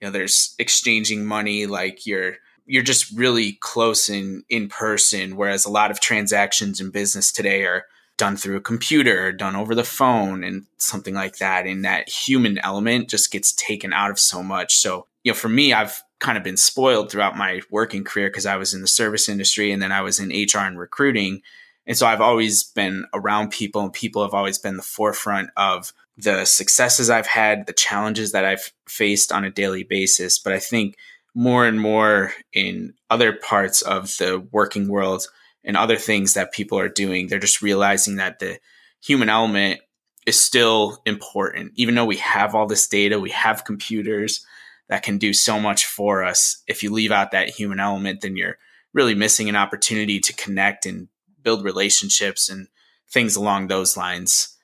you 0.00 0.06
know 0.06 0.10
there's 0.10 0.54
exchanging 0.58 1.24
money 1.24 1.66
like 1.66 2.06
you're 2.06 2.36
you're 2.66 2.82
just 2.82 3.12
really 3.12 3.52
close 3.60 4.08
in 4.08 4.42
in 4.48 4.68
person 4.68 5.36
whereas 5.36 5.64
a 5.64 5.70
lot 5.70 5.90
of 5.90 6.00
transactions 6.00 6.80
in 6.80 6.90
business 6.90 7.30
today 7.32 7.64
are 7.64 7.84
done 8.16 8.36
through 8.36 8.56
a 8.56 8.60
computer, 8.60 9.32
done 9.32 9.56
over 9.56 9.74
the 9.74 9.84
phone, 9.84 10.42
and 10.42 10.64
something 10.78 11.14
like 11.14 11.38
that. 11.38 11.66
And 11.66 11.84
that 11.84 12.08
human 12.08 12.58
element 12.58 13.08
just 13.08 13.30
gets 13.30 13.52
taken 13.52 13.92
out 13.92 14.10
of 14.10 14.18
so 14.18 14.42
much. 14.42 14.76
So, 14.76 15.06
you 15.22 15.32
know, 15.32 15.36
for 15.36 15.48
me, 15.48 15.72
I've 15.72 16.02
kind 16.18 16.38
of 16.38 16.44
been 16.44 16.56
spoiled 16.56 17.10
throughout 17.10 17.36
my 17.36 17.60
working 17.70 18.04
career 18.04 18.28
because 18.28 18.46
I 18.46 18.56
was 18.56 18.72
in 18.72 18.80
the 18.80 18.86
service 18.86 19.28
industry 19.28 19.70
and 19.70 19.82
then 19.82 19.92
I 19.92 20.00
was 20.00 20.18
in 20.18 20.30
HR 20.30 20.60
and 20.60 20.78
recruiting. 20.78 21.42
And 21.86 21.96
so 21.96 22.06
I've 22.06 22.22
always 22.22 22.64
been 22.64 23.04
around 23.12 23.50
people, 23.50 23.82
and 23.82 23.92
people 23.92 24.22
have 24.22 24.34
always 24.34 24.58
been 24.58 24.76
the 24.76 24.82
forefront 24.82 25.50
of 25.56 25.92
the 26.16 26.44
successes 26.44 27.10
I've 27.10 27.26
had, 27.26 27.66
the 27.66 27.72
challenges 27.72 28.32
that 28.32 28.44
I've 28.44 28.72
faced 28.88 29.32
on 29.32 29.44
a 29.44 29.50
daily 29.50 29.84
basis. 29.84 30.38
But 30.38 30.52
I 30.52 30.58
think 30.58 30.96
more 31.34 31.66
and 31.66 31.80
more 31.80 32.32
in 32.52 32.94
other 33.10 33.34
parts 33.34 33.82
of 33.82 34.16
the 34.18 34.46
working 34.52 34.88
world, 34.88 35.26
and 35.66 35.76
other 35.76 35.96
things 35.96 36.34
that 36.34 36.52
people 36.52 36.78
are 36.78 36.88
doing. 36.88 37.26
They're 37.26 37.38
just 37.38 37.60
realizing 37.60 38.16
that 38.16 38.38
the 38.38 38.58
human 39.02 39.28
element 39.28 39.80
is 40.24 40.40
still 40.40 41.02
important. 41.04 41.72
Even 41.74 41.96
though 41.96 42.04
we 42.04 42.16
have 42.18 42.54
all 42.54 42.66
this 42.66 42.86
data, 42.86 43.18
we 43.20 43.30
have 43.30 43.64
computers 43.64 44.46
that 44.88 45.02
can 45.02 45.18
do 45.18 45.32
so 45.32 45.58
much 45.58 45.84
for 45.84 46.22
us. 46.22 46.62
If 46.68 46.82
you 46.82 46.92
leave 46.92 47.10
out 47.10 47.32
that 47.32 47.50
human 47.50 47.80
element, 47.80 48.20
then 48.20 48.36
you're 48.36 48.58
really 48.94 49.14
missing 49.14 49.48
an 49.48 49.56
opportunity 49.56 50.20
to 50.20 50.32
connect 50.32 50.86
and 50.86 51.08
build 51.42 51.64
relationships 51.64 52.48
and 52.48 52.68
things 53.10 53.34
along 53.34 53.66
those 53.66 53.96
lines. 53.96 54.55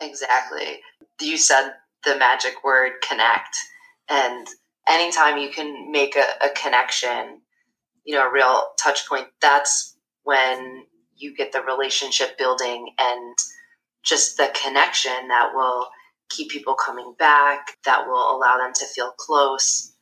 Exactly. 0.00 0.80
You 1.20 1.36
said 1.36 1.72
the 2.04 2.16
magic 2.16 2.62
word 2.64 2.92
connect. 3.06 3.56
And 4.08 4.46
anytime 4.88 5.38
you 5.38 5.50
can 5.50 5.90
make 5.90 6.16
a, 6.16 6.46
a 6.46 6.50
connection, 6.50 7.40
you 8.04 8.14
know, 8.14 8.28
a 8.28 8.32
real 8.32 8.64
touch 8.78 9.08
point, 9.08 9.28
that's 9.40 9.96
when 10.24 10.84
you 11.16 11.34
get 11.34 11.52
the 11.52 11.62
relationship 11.62 12.36
building 12.38 12.90
and 12.98 13.36
just 14.04 14.36
the 14.36 14.50
connection 14.62 15.28
that 15.28 15.52
will 15.54 15.88
keep 16.28 16.50
people 16.50 16.74
coming 16.74 17.14
back, 17.18 17.78
that 17.84 18.06
will 18.06 18.36
allow 18.36 18.58
them 18.58 18.72
to 18.74 18.86
feel 18.86 19.12
close. 19.12 19.92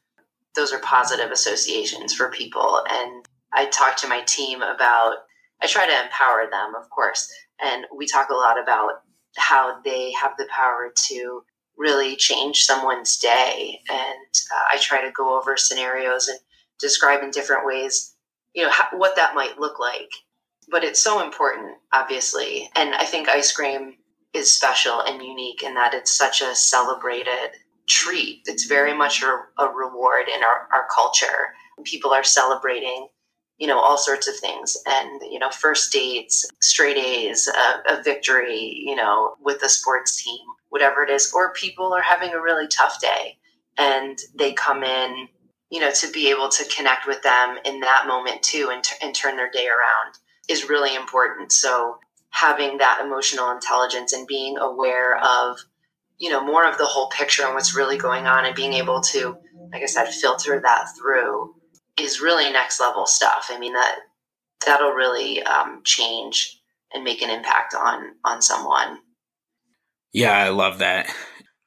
Those 0.54 0.72
are 0.72 0.78
positive 0.80 1.30
associations 1.30 2.14
for 2.14 2.30
people. 2.30 2.82
And 2.90 3.24
I 3.52 3.66
talk 3.66 3.96
to 3.98 4.08
my 4.08 4.22
team 4.22 4.62
about, 4.62 5.18
I 5.62 5.66
try 5.66 5.86
to 5.86 6.04
empower 6.04 6.48
them, 6.50 6.74
of 6.74 6.90
course. 6.90 7.32
And 7.62 7.86
we 7.96 8.06
talk 8.06 8.30
a 8.30 8.34
lot 8.34 8.60
about 8.60 9.03
how 9.36 9.80
they 9.84 10.12
have 10.12 10.32
the 10.38 10.48
power 10.50 10.92
to 11.08 11.44
really 11.76 12.16
change 12.16 12.64
someone's 12.64 13.16
day. 13.16 13.80
And 13.90 14.34
uh, 14.54 14.64
I 14.72 14.78
try 14.78 15.00
to 15.02 15.10
go 15.10 15.38
over 15.38 15.56
scenarios 15.56 16.28
and 16.28 16.38
describe 16.78 17.22
in 17.22 17.30
different 17.30 17.66
ways 17.66 18.14
you 18.54 18.62
know 18.62 18.70
how, 18.70 18.86
what 18.96 19.16
that 19.16 19.34
might 19.34 19.58
look 19.58 19.78
like. 19.78 20.10
But 20.70 20.84
it's 20.84 21.02
so 21.02 21.22
important 21.22 21.76
obviously. 21.92 22.70
And 22.74 22.94
i 22.94 23.04
think 23.04 23.28
ice 23.28 23.52
cream 23.52 23.94
is 24.32 24.52
special 24.52 25.00
and 25.00 25.22
unique 25.22 25.62
in 25.62 25.74
that 25.74 25.94
it's 25.94 26.16
such 26.16 26.40
a 26.40 26.54
celebrated 26.54 27.50
treat. 27.86 28.42
It's 28.46 28.64
very 28.66 28.94
much 28.94 29.22
a, 29.22 29.38
a 29.58 29.68
reward 29.68 30.26
in 30.34 30.42
our, 30.42 30.68
our 30.72 30.86
culture. 30.94 31.52
People 31.84 32.12
are 32.12 32.24
celebrating 32.24 33.08
you 33.58 33.66
know 33.66 33.78
all 33.78 33.98
sorts 33.98 34.28
of 34.28 34.36
things 34.36 34.76
and 34.86 35.22
you 35.30 35.38
know 35.38 35.50
first 35.50 35.92
dates 35.92 36.48
straight 36.60 36.96
a's 36.96 37.48
a, 37.48 37.94
a 37.98 38.02
victory 38.02 38.82
you 38.84 38.96
know 38.96 39.34
with 39.40 39.60
the 39.60 39.68
sports 39.68 40.22
team 40.22 40.40
whatever 40.70 41.02
it 41.02 41.10
is 41.10 41.32
or 41.34 41.52
people 41.52 41.92
are 41.92 42.02
having 42.02 42.32
a 42.32 42.40
really 42.40 42.66
tough 42.68 43.00
day 43.00 43.38
and 43.78 44.18
they 44.36 44.52
come 44.52 44.82
in 44.82 45.28
you 45.74 45.80
know, 45.80 45.90
to 45.90 46.08
be 46.12 46.30
able 46.30 46.48
to 46.48 46.64
connect 46.72 47.04
with 47.04 47.20
them 47.22 47.58
in 47.64 47.80
that 47.80 48.04
moment 48.06 48.40
too 48.44 48.70
and, 48.72 48.84
t- 48.84 48.94
and 49.02 49.12
turn 49.12 49.36
their 49.36 49.50
day 49.50 49.66
around 49.66 50.14
is 50.48 50.68
really 50.68 50.94
important. 50.94 51.50
So 51.50 51.98
having 52.30 52.78
that 52.78 53.00
emotional 53.04 53.50
intelligence 53.50 54.12
and 54.12 54.24
being 54.24 54.56
aware 54.56 55.16
of, 55.18 55.58
you 56.18 56.30
know, 56.30 56.44
more 56.44 56.64
of 56.64 56.78
the 56.78 56.86
whole 56.86 57.08
picture 57.08 57.44
and 57.44 57.54
what's 57.54 57.74
really 57.74 57.96
going 57.96 58.28
on 58.28 58.44
and 58.44 58.54
being 58.54 58.74
able 58.74 59.00
to, 59.00 59.36
like 59.72 59.82
I 59.82 59.86
said, 59.86 60.08
filter 60.10 60.60
that 60.60 60.90
through 60.96 61.56
is 61.98 62.20
really 62.20 62.50
next 62.52 62.80
level 62.80 63.06
stuff. 63.06 63.48
I 63.50 63.58
mean, 63.58 63.72
that 63.72 63.98
that'll 64.66 64.92
really 64.92 65.42
um, 65.42 65.80
change 65.84 66.60
and 66.92 67.04
make 67.04 67.22
an 67.22 67.30
impact 67.30 67.74
on 67.74 68.12
on 68.24 68.42
someone. 68.42 68.98
Yeah, 70.12 70.32
I 70.32 70.50
love 70.50 70.78
that. 70.78 71.12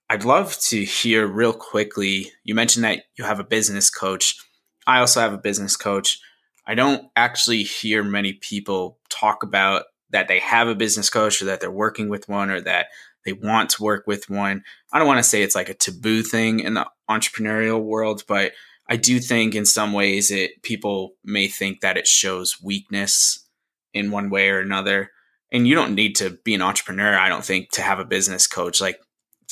I'd 0.09 0.23
love 0.23 0.57
to 0.69 0.83
hear 0.83 1.27
real 1.27 1.53
quickly. 1.53 2.31
You 2.43 2.55
mentioned 2.55 2.85
that 2.85 3.03
you 3.17 3.25
have 3.25 3.39
a 3.39 3.43
business 3.43 3.89
coach. 3.89 4.37
I 4.85 4.99
also 4.99 5.19
have 5.19 5.33
a 5.33 5.37
business 5.37 5.75
coach. 5.75 6.19
I 6.65 6.75
don't 6.75 7.09
actually 7.15 7.63
hear 7.63 8.03
many 8.03 8.33
people 8.33 8.99
talk 9.09 9.43
about 9.43 9.83
that 10.11 10.29
they 10.29 10.39
have 10.39 10.69
a 10.69 10.75
business 10.75 11.09
coach 11.09 11.41
or 11.41 11.45
that 11.45 11.59
they're 11.59 11.69
working 11.69 12.07
with 12.07 12.29
one 12.29 12.49
or 12.49 12.61
that 12.61 12.87
they 13.25 13.33
want 13.33 13.69
to 13.71 13.83
work 13.83 14.07
with 14.07 14.29
one. 14.29 14.63
I 14.93 14.99
don't 14.99 15.07
want 15.07 15.19
to 15.19 15.29
say 15.29 15.43
it's 15.43 15.55
like 15.55 15.67
a 15.67 15.73
taboo 15.73 16.23
thing 16.23 16.61
in 16.61 16.75
the 16.75 16.87
entrepreneurial 17.09 17.83
world, 17.83 18.23
but 18.27 18.53
I 18.89 18.95
do 18.95 19.19
think 19.19 19.53
in 19.53 19.65
some 19.65 19.93
ways 19.93 20.31
it 20.31 20.63
people 20.63 21.15
may 21.23 21.47
think 21.47 21.81
that 21.81 21.97
it 21.97 22.07
shows 22.07 22.61
weakness 22.61 23.45
in 23.93 24.11
one 24.11 24.29
way 24.29 24.49
or 24.49 24.59
another. 24.59 25.11
And 25.51 25.67
you 25.67 25.75
don't 25.75 25.95
need 25.95 26.15
to 26.17 26.31
be 26.43 26.53
an 26.53 26.61
entrepreneur, 26.61 27.17
I 27.17 27.29
don't 27.29 27.45
think, 27.45 27.71
to 27.71 27.81
have 27.81 27.99
a 27.99 28.05
business 28.05 28.47
coach. 28.47 28.81
Like 28.81 28.99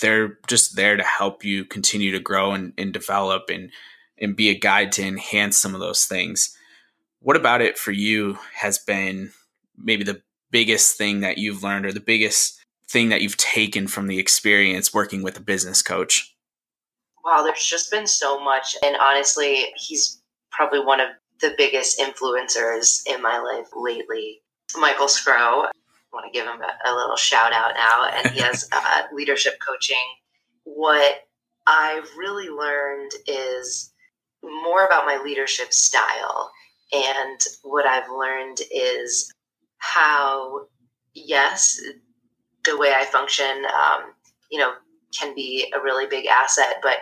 they're 0.02 0.38
just 0.48 0.76
there 0.76 0.98
to 0.98 1.04
help 1.04 1.44
you 1.44 1.66
continue 1.66 2.12
to 2.12 2.20
grow 2.20 2.52
and, 2.52 2.74
and 2.78 2.94
develop 2.94 3.50
and 3.50 3.72
and 4.18 4.36
be 4.36 4.50
a 4.50 4.58
guide 4.58 4.94
to 4.94 5.04
enhance 5.04 5.58
some 5.58 5.74
of 5.74 5.82
those 5.82 6.06
things. 6.06 6.56
What 7.20 7.36
about 7.36 7.62
it 7.62 7.78
for 7.78 7.92
you 7.92 8.38
has 8.54 8.78
been 8.78 9.32
maybe 9.78 10.04
the 10.04 10.22
biggest 10.52 10.98
thing 10.98 11.20
that 11.22 11.38
you've 11.38 11.64
learned 11.64 11.86
or 11.86 11.92
the 11.92 12.00
biggest 12.00 12.62
thing 12.88 13.10
that 13.10 13.22
you've 13.22 13.36
taken 13.36 13.88
from 13.88 14.08
the 14.08 14.20
experience 14.20 14.94
working 14.94 15.22
with 15.22 15.38
a 15.38 15.42
business 15.42 15.82
coach? 15.82 16.35
Wow, 17.26 17.42
there's 17.42 17.66
just 17.66 17.90
been 17.90 18.06
so 18.06 18.40
much. 18.40 18.78
And 18.84 18.96
honestly, 18.96 19.74
he's 19.76 20.22
probably 20.52 20.80
one 20.80 21.00
of 21.00 21.10
the 21.42 21.56
biggest 21.58 22.00
influencers 22.00 23.02
in 23.08 23.22
my 23.22 23.40
life 23.40 23.68
lately. 23.76 24.42
Michael 24.78 25.08
Scrow, 25.08 25.64
I 25.64 25.72
want 26.14 26.32
to 26.32 26.38
give 26.38 26.46
him 26.46 26.62
a, 26.62 26.90
a, 26.90 26.94
little 26.94 27.16
shout 27.16 27.52
out 27.52 27.74
now, 27.76 28.10
and 28.14 28.32
he 28.32 28.42
has 28.42 28.70
uh, 28.72 29.04
leadership 29.12 29.56
coaching. 29.66 29.98
What 30.66 31.24
I've 31.66 32.08
really 32.16 32.50
learned 32.50 33.12
is 33.26 33.92
more 34.44 34.86
about 34.86 35.06
my 35.06 35.20
leadership 35.24 35.74
style, 35.74 36.52
and 36.92 37.42
what 37.64 37.88
I've 37.88 38.10
learned 38.10 38.60
is 38.72 39.34
how, 39.80 40.68
yes, 41.16 41.82
the 42.66 42.78
way 42.78 42.94
I 42.96 43.06
function, 43.06 43.66
um, 43.66 44.14
you 44.52 44.60
know, 44.60 44.74
can 45.18 45.36
be 45.36 45.72
a 45.76 45.82
really 45.82 46.08
big 46.08 46.26
asset, 46.26 46.78
but 46.82 47.00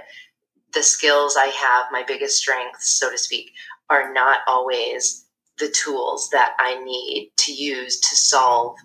the 0.74 0.84
skills 0.84 1.36
I 1.38 1.48
have, 1.48 1.86
my 1.92 2.04
biggest 2.08 2.38
strengths, 2.38 3.00
so 3.00 3.12
to 3.12 3.18
speak, 3.18 3.52
are 3.90 4.12
not 4.14 4.40
always 4.48 5.26
the 5.60 5.70
tools 5.70 6.30
that 6.32 6.56
I 6.60 6.84
need 6.84 7.32
to 7.38 7.54
use 7.54 8.00
to 8.00 8.16
solve 8.16 8.76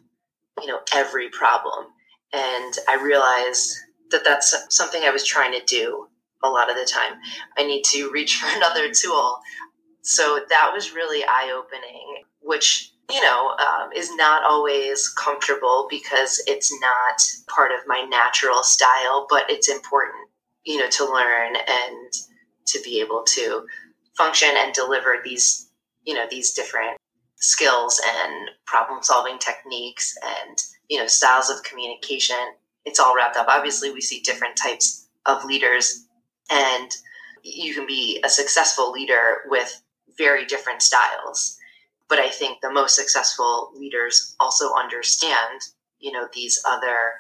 you 0.61 0.69
know 0.69 0.81
every 0.95 1.29
problem. 1.31 1.87
And 2.33 2.75
i 2.89 3.01
realized 3.03 3.75
that 4.11 4.25
that's 4.25 4.55
something 4.69 5.03
i 5.03 5.11
was 5.11 5.25
trying 5.25 5.53
to 5.53 5.65
do 5.65 6.09
a 6.43 6.49
lot 6.49 6.71
of 6.71 6.77
the 6.77 6.85
time. 6.85 7.15
I 7.57 7.65
need 7.65 7.85
to 7.85 8.11
reach 8.11 8.37
for 8.41 8.49
another 8.57 8.93
tool. 8.93 9.39
So 10.03 10.41
that 10.49 10.71
was 10.73 10.95
really 10.95 11.25
eye-opening 11.25 12.23
which 12.41 12.93
you 13.11 13.23
know, 13.23 13.57
um, 13.59 13.91
is 13.95 14.15
not 14.15 14.45
always 14.45 15.09
comfortable 15.09 15.87
because 15.91 16.43
it's 16.47 16.73
not 16.81 17.23
part 17.49 17.73
of 17.73 17.87
my 17.87 18.03
natural 18.03 18.63
style, 18.63 19.27
but 19.31 19.51
it's 19.51 19.69
important, 19.69 20.29
you 20.65 20.79
know, 20.79 20.89
to 20.91 21.05
learn 21.05 21.57
and 21.57 22.13
to 22.67 22.81
be 22.85 23.01
able 23.01 23.23
to 23.23 23.67
function 24.17 24.51
and 24.57 24.75
deliver 24.75 25.17
these, 25.25 25.71
you 26.05 26.13
know, 26.15 26.27
these 26.31 26.53
different 26.53 26.99
skills 27.37 28.01
and 28.07 28.51
problem 28.67 29.03
solving 29.03 29.39
techniques 29.39 30.15
and, 30.23 30.59
you 30.91 30.99
know, 30.99 31.07
styles 31.07 31.49
of 31.49 31.63
communication. 31.63 32.37
It's 32.85 32.99
all 32.99 33.17
wrapped 33.17 33.37
up. 33.37 33.47
Obviously, 33.49 33.91
we 33.91 34.03
see 34.03 34.21
different 34.21 34.57
types 34.57 35.09
of 35.25 35.45
leaders, 35.45 36.07
and 36.51 36.91
you 37.43 37.75
can 37.75 37.87
be 37.87 38.21
a 38.25 38.29
successful 38.29 38.91
leader 38.91 39.39
with 39.47 39.83
very 40.19 40.45
different 40.45 40.83
styles 40.83 41.58
but 42.09 42.19
I 42.19 42.29
think 42.29 42.61
the 42.61 42.73
most 42.73 42.97
successful 42.97 43.71
leaders 43.77 44.35
also 44.41 44.73
understand, 44.75 45.61
you 45.99 46.13
know, 46.13 46.29
these 46.35 46.63
other 46.67 47.13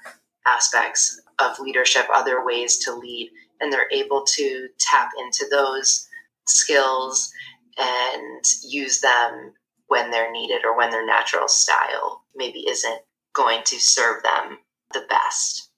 aspects 0.46 1.20
of 1.38 1.58
leadership, 1.60 2.06
other 2.12 2.44
ways 2.44 2.78
to 2.78 2.94
lead, 2.94 3.30
and 3.60 3.72
they're 3.72 3.90
able 3.92 4.24
to 4.24 4.68
tap 4.78 5.10
into 5.18 5.46
those 5.50 6.06
skills 6.46 7.30
and 7.76 8.44
use 8.64 9.00
them 9.00 9.52
when 9.88 10.10
they're 10.10 10.32
needed 10.32 10.64
or 10.64 10.76
when 10.76 10.90
their 10.90 11.06
natural 11.06 11.48
style 11.48 12.22
maybe 12.34 12.60
isn't 12.68 13.00
going 13.34 13.62
to 13.64 13.78
serve 13.78 14.22
them 14.22 14.58
the 14.92 15.04
best. 15.08 15.70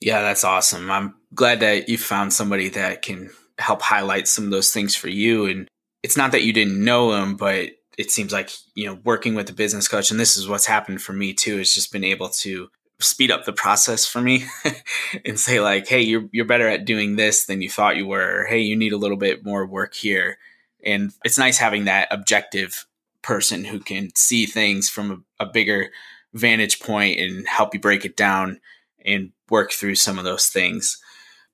Yeah, 0.00 0.20
that's 0.20 0.44
awesome. 0.44 0.90
I'm 0.90 1.14
glad 1.34 1.60
that 1.60 1.88
you 1.88 1.98
found 1.98 2.32
somebody 2.32 2.68
that 2.70 3.02
can 3.02 3.30
help 3.58 3.80
highlight 3.80 4.28
some 4.28 4.44
of 4.44 4.50
those 4.50 4.72
things 4.72 4.96
for 4.96 5.08
you. 5.08 5.46
And 5.46 5.68
it's 6.02 6.16
not 6.16 6.32
that 6.32 6.42
you 6.42 6.52
didn't 6.52 6.82
know 6.82 7.12
them, 7.12 7.36
but 7.36 7.70
it 7.98 8.10
seems 8.10 8.32
like 8.32 8.50
you 8.74 8.86
know 8.86 8.98
working 9.04 9.34
with 9.34 9.48
a 9.50 9.54
business 9.54 9.88
coach 9.88 10.10
and 10.10 10.18
this 10.18 10.36
is 10.36 10.48
what's 10.48 10.66
happened 10.66 11.00
for 11.00 11.12
me 11.12 11.32
too 11.32 11.58
is 11.58 11.74
just 11.74 11.92
been 11.92 12.04
able 12.04 12.28
to 12.28 12.68
speed 13.00 13.30
up 13.30 13.44
the 13.44 13.52
process 13.52 14.06
for 14.06 14.20
me 14.20 14.44
and 15.24 15.38
say 15.38 15.60
like 15.60 15.86
hey 15.86 16.00
you're 16.00 16.28
you're 16.32 16.44
better 16.44 16.68
at 16.68 16.84
doing 16.84 17.16
this 17.16 17.46
than 17.46 17.62
you 17.62 17.68
thought 17.68 17.96
you 17.96 18.06
were. 18.06 18.46
Hey 18.48 18.60
you 18.60 18.76
need 18.76 18.92
a 18.92 18.98
little 18.98 19.16
bit 19.16 19.44
more 19.44 19.66
work 19.66 19.94
here. 19.94 20.38
And 20.84 21.12
it's 21.24 21.38
nice 21.38 21.58
having 21.58 21.84
that 21.84 22.08
objective 22.10 22.86
person 23.22 23.64
who 23.64 23.80
can 23.80 24.10
see 24.14 24.44
things 24.44 24.90
from 24.90 25.24
a, 25.40 25.44
a 25.44 25.46
bigger 25.46 25.90
vantage 26.34 26.80
point 26.80 27.18
and 27.18 27.48
help 27.48 27.72
you 27.74 27.80
break 27.80 28.04
it 28.04 28.16
down 28.16 28.60
and 29.04 29.32
work 29.48 29.72
through 29.72 29.94
some 29.94 30.18
of 30.18 30.24
those 30.24 30.48
things. 30.48 30.98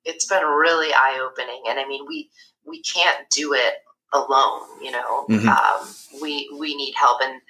It's 0.05 0.27
been 0.27 0.43
really 0.43 0.93
eye-opening 0.93 1.63
and 1.69 1.79
i 1.79 1.87
mean 1.87 2.07
we 2.09 2.31
we 2.67 2.83
can't 2.83 3.29
do 3.31 3.53
it 3.55 3.75
alone. 4.13 4.63
You 4.83 4.93
know, 4.93 5.27
mm-hmm. 5.29 5.49
um, 5.49 5.89
we 6.23 6.51
we 6.59 6.77
need 6.77 6.95
help, 6.95 7.21
and 7.23 7.41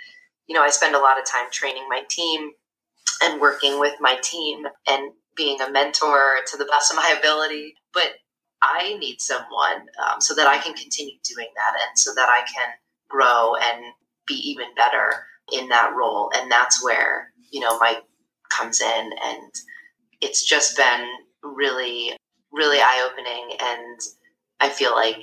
you 0.46 0.54
know, 0.54 0.62
I 0.62 0.70
spend 0.70 0.94
a 0.94 0.98
lot 0.98 1.18
of 1.18 1.24
time 1.24 1.50
training 1.50 1.84
my 1.88 2.02
team 2.08 2.50
and 3.22 3.40
working 3.40 3.78
with 3.78 3.94
my 4.00 4.16
team 4.22 4.66
and 4.88 5.12
being 5.36 5.60
a 5.60 5.70
mentor 5.70 6.36
to 6.46 6.56
the 6.56 6.64
best 6.66 6.90
of 6.90 6.96
my 6.96 7.16
ability. 7.18 7.74
But 7.94 8.10
I 8.62 8.96
need 8.98 9.20
someone 9.20 9.88
um, 10.06 10.20
so 10.20 10.34
that 10.34 10.46
I 10.46 10.58
can 10.58 10.74
continue 10.74 11.16
doing 11.24 11.48
that, 11.56 11.72
and 11.88 11.98
so 11.98 12.12
that 12.14 12.28
I 12.28 12.42
can 12.52 12.68
grow 13.08 13.54
and 13.56 13.84
be 14.26 14.34
even 14.34 14.74
better 14.76 15.26
in 15.52 15.68
that 15.68 15.94
role. 15.96 16.30
And 16.34 16.50
that's 16.50 16.84
where 16.84 17.32
you 17.50 17.60
know 17.60 17.78
Mike 17.78 18.02
comes 18.48 18.80
in, 18.80 19.10
and 19.24 19.52
it's 20.20 20.44
just 20.44 20.76
been 20.76 21.06
really, 21.42 22.16
really 22.52 22.78
eye 22.78 23.08
opening, 23.10 23.56
and 23.60 24.00
I 24.60 24.68
feel 24.68 24.94
like 24.94 25.22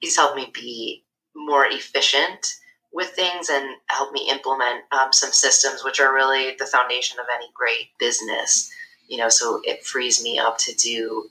he's 0.00 0.16
helped 0.16 0.36
me 0.36 0.50
be 0.52 1.04
more 1.34 1.66
efficient 1.66 2.54
with 2.92 3.10
things 3.10 3.48
and 3.48 3.76
help 3.86 4.12
me 4.12 4.28
implement 4.30 4.82
um, 4.92 5.12
some 5.12 5.30
systems 5.30 5.84
which 5.84 6.00
are 6.00 6.12
really 6.12 6.56
the 6.58 6.66
foundation 6.66 7.20
of 7.20 7.26
any 7.34 7.46
great 7.54 7.88
business. 7.98 8.70
You 9.08 9.18
know 9.18 9.28
so 9.28 9.60
it 9.64 9.84
frees 9.84 10.22
me 10.22 10.38
up 10.38 10.58
to 10.58 10.74
do 10.74 11.28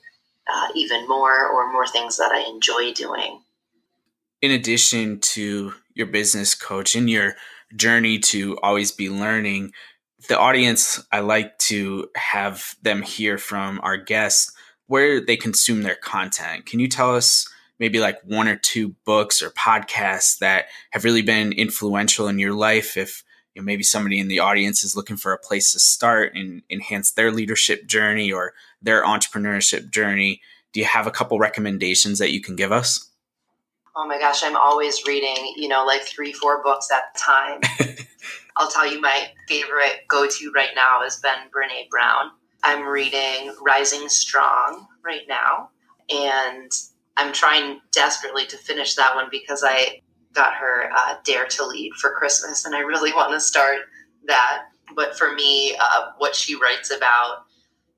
uh, 0.50 0.68
even 0.74 1.06
more 1.06 1.48
or 1.48 1.72
more 1.72 1.86
things 1.86 2.16
that 2.16 2.32
i 2.32 2.48
enjoy 2.48 2.92
doing. 2.92 3.40
In 4.42 4.50
addition 4.50 5.20
to 5.20 5.74
your 5.94 6.06
business 6.06 6.54
coach 6.54 6.94
and 6.94 7.08
your 7.08 7.34
journey 7.76 8.18
to 8.18 8.58
always 8.62 8.90
be 8.90 9.08
learning 9.08 9.72
the 10.28 10.38
audience 10.38 11.02
i 11.12 11.20
like 11.20 11.56
to 11.58 12.08
have 12.16 12.74
them 12.82 13.00
hear 13.00 13.38
from 13.38 13.80
our 13.82 13.96
guests 13.96 14.52
where 14.90 15.24
they 15.24 15.36
consume 15.36 15.82
their 15.82 15.94
content. 15.94 16.66
Can 16.66 16.80
you 16.80 16.88
tell 16.88 17.14
us 17.14 17.48
maybe 17.80 17.98
like 17.98 18.20
one 18.22 18.46
or 18.46 18.56
two 18.56 18.90
books 19.04 19.42
or 19.42 19.50
podcasts 19.50 20.38
that 20.38 20.66
have 20.90 21.02
really 21.02 21.22
been 21.22 21.52
influential 21.52 22.28
in 22.28 22.38
your 22.38 22.52
life 22.52 22.96
if 22.96 23.24
you 23.54 23.62
know, 23.62 23.66
maybe 23.66 23.82
somebody 23.82 24.20
in 24.20 24.28
the 24.28 24.38
audience 24.38 24.84
is 24.84 24.94
looking 24.94 25.16
for 25.16 25.32
a 25.32 25.38
place 25.38 25.72
to 25.72 25.80
start 25.80 26.36
and 26.36 26.62
enhance 26.70 27.10
their 27.10 27.32
leadership 27.32 27.86
journey 27.86 28.30
or 28.30 28.52
their 28.80 29.02
entrepreneurship 29.02 29.90
journey. 29.90 30.40
Do 30.72 30.78
you 30.78 30.86
have 30.86 31.08
a 31.08 31.10
couple 31.10 31.38
recommendations 31.38 32.20
that 32.20 32.30
you 32.30 32.40
can 32.40 32.54
give 32.54 32.70
us? 32.70 33.08
Oh 33.96 34.06
my 34.06 34.20
gosh 34.20 34.44
i'm 34.44 34.56
always 34.56 35.04
reading 35.04 35.52
you 35.56 35.66
know 35.66 35.84
like 35.84 36.02
three 36.02 36.32
four 36.32 36.62
books 36.62 36.88
at 36.92 37.02
a 37.14 37.18
time. 37.18 37.60
I'll 38.56 38.70
tell 38.70 38.90
you 38.90 39.00
my 39.00 39.30
favorite 39.48 40.04
go-to 40.06 40.52
right 40.54 40.70
now 40.76 41.02
is 41.02 41.16
ben 41.16 41.48
brene 41.50 41.88
brown. 41.88 42.30
I'm 42.62 42.86
reading 42.86 43.52
rising 43.60 44.08
strong 44.08 44.86
right 45.04 45.22
now 45.28 45.70
and 46.08 46.70
I'm 47.20 47.32
trying 47.34 47.80
desperately 47.92 48.46
to 48.46 48.56
finish 48.56 48.94
that 48.94 49.14
one 49.14 49.28
because 49.30 49.62
I 49.62 50.00
got 50.32 50.54
her 50.54 50.90
uh, 50.96 51.16
Dare 51.22 51.46
to 51.46 51.66
Lead 51.66 51.92
for 51.94 52.12
Christmas, 52.12 52.64
and 52.64 52.74
I 52.74 52.80
really 52.80 53.12
want 53.14 53.32
to 53.32 53.40
start 53.40 53.80
that. 54.26 54.64
But 54.96 55.16
for 55.16 55.34
me, 55.34 55.76
uh, 55.80 56.12
what 56.18 56.34
she 56.34 56.56
writes 56.56 56.90
about, 56.90 57.44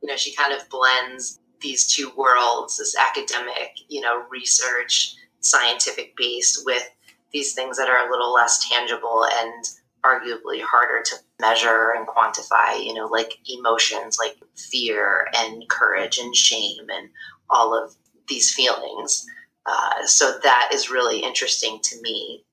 you 0.03 0.09
know, 0.09 0.17
she 0.17 0.35
kind 0.35 0.53
of 0.53 0.69
blends 0.69 1.41
these 1.61 1.87
two 1.87 2.11
worlds, 2.17 2.77
this 2.77 2.97
academic, 2.97 3.71
you 3.89 4.01
know, 4.01 4.25
research, 4.29 5.15
scientific 5.41 6.17
based, 6.17 6.65
with 6.67 6.89
these 7.33 7.55
things 7.55 7.79
that 7.79 7.89
are 7.89 8.07
a 8.07 8.11
little 8.11 8.33
less 8.33 8.69
tangible 8.69 9.25
and 9.39 9.65
arguably 10.05 10.61
harder 10.61 11.01
to 11.05 11.15
measure 11.41 11.95
and 11.97 12.09
quantify, 12.09 12.85
you 12.85 12.93
know, 12.93 13.07
like 13.07 13.39
emotions 13.49 14.19
like 14.19 14.37
fear 14.57 15.29
and 15.37 15.69
courage 15.69 16.19
and 16.19 16.35
shame 16.35 16.91
and 16.91 17.09
all 17.49 17.73
of 17.73 17.95
these 18.29 18.53
feelings. 18.53 19.27
Uh, 19.67 20.07
so 20.07 20.39
that 20.43 20.71
is 20.73 20.91
really 20.91 21.21
interesting 21.21 21.79
to 21.83 22.01
me. 22.03 22.45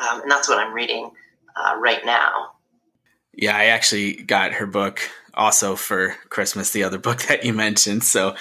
Um, 0.00 0.22
and 0.22 0.30
that's 0.30 0.48
what 0.48 0.58
I'm 0.58 0.72
reading 0.72 1.10
uh, 1.56 1.76
right 1.78 2.04
now. 2.04 2.52
Yeah, 3.32 3.56
I 3.56 3.66
actually 3.66 4.14
got 4.14 4.54
her 4.54 4.66
book 4.66 5.00
also 5.34 5.76
for 5.76 6.16
Christmas, 6.28 6.72
the 6.72 6.84
other 6.84 6.98
book 6.98 7.22
that 7.28 7.44
you 7.44 7.52
mentioned. 7.54 8.04
So, 8.04 8.34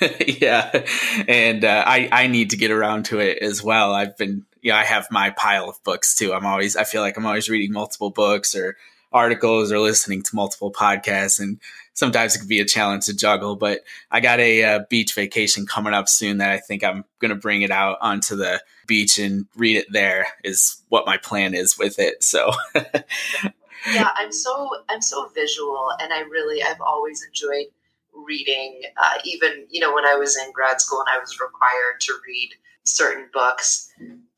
yeah, 0.26 0.84
and 1.26 1.64
uh, 1.64 1.84
I 1.86 2.08
I 2.12 2.26
need 2.26 2.50
to 2.50 2.56
get 2.56 2.70
around 2.70 3.06
to 3.06 3.18
it 3.18 3.38
as 3.38 3.62
well. 3.62 3.94
I've 3.94 4.16
been, 4.16 4.44
yeah, 4.62 4.76
I 4.76 4.84
have 4.84 5.08
my 5.10 5.30
pile 5.30 5.68
of 5.68 5.82
books 5.82 6.14
too. 6.14 6.34
I'm 6.34 6.46
always, 6.46 6.76
I 6.76 6.84
feel 6.84 7.00
like 7.00 7.16
I'm 7.16 7.26
always 7.26 7.48
reading 7.48 7.72
multiple 7.72 8.10
books 8.10 8.54
or 8.54 8.76
articles 9.12 9.72
or 9.72 9.78
listening 9.78 10.22
to 10.24 10.36
multiple 10.36 10.70
podcasts, 10.72 11.40
and 11.40 11.58
sometimes 11.96 12.36
it 12.36 12.40
can 12.40 12.48
be 12.48 12.60
a 12.60 12.64
challenge 12.64 13.06
to 13.06 13.16
juggle. 13.16 13.56
But 13.56 13.80
I 14.12 14.20
got 14.20 14.38
a, 14.38 14.62
uh, 14.62 14.80
beach 14.88 15.14
vacation 15.14 15.66
coming 15.66 15.94
up 15.94 16.08
soon 16.08 16.38
that 16.38 16.50
I 16.50 16.58
think 16.58 16.84
I'm 16.84 17.04
going 17.18 17.30
to 17.30 17.34
bring 17.34 17.62
it 17.62 17.72
out 17.72 17.98
onto 18.00 18.36
the 18.36 18.62
beach 18.86 19.18
and 19.18 19.46
read 19.56 19.76
it 19.76 19.90
there. 19.90 20.28
Is 20.44 20.80
what 20.90 21.06
my 21.06 21.16
plan 21.16 21.54
is 21.54 21.76
with 21.76 21.98
it. 21.98 22.22
So. 22.22 22.52
yeah, 22.74 24.10
I'm 24.14 24.32
so 24.32 24.70
I'm 24.88 25.02
so 25.02 25.28
visual, 25.34 25.90
and 26.00 26.12
I 26.12 26.20
really 26.20 26.62
I've 26.62 26.80
always 26.80 27.24
enjoyed 27.24 27.66
reading. 28.14 28.82
Uh, 28.96 29.18
even 29.24 29.66
you 29.70 29.80
know 29.80 29.92
when 29.94 30.04
I 30.04 30.14
was 30.14 30.36
in 30.36 30.52
grad 30.52 30.80
school 30.80 31.00
and 31.00 31.08
I 31.08 31.18
was 31.18 31.40
required 31.40 32.00
to 32.00 32.14
read 32.26 32.50
certain 32.84 33.28
books 33.32 33.90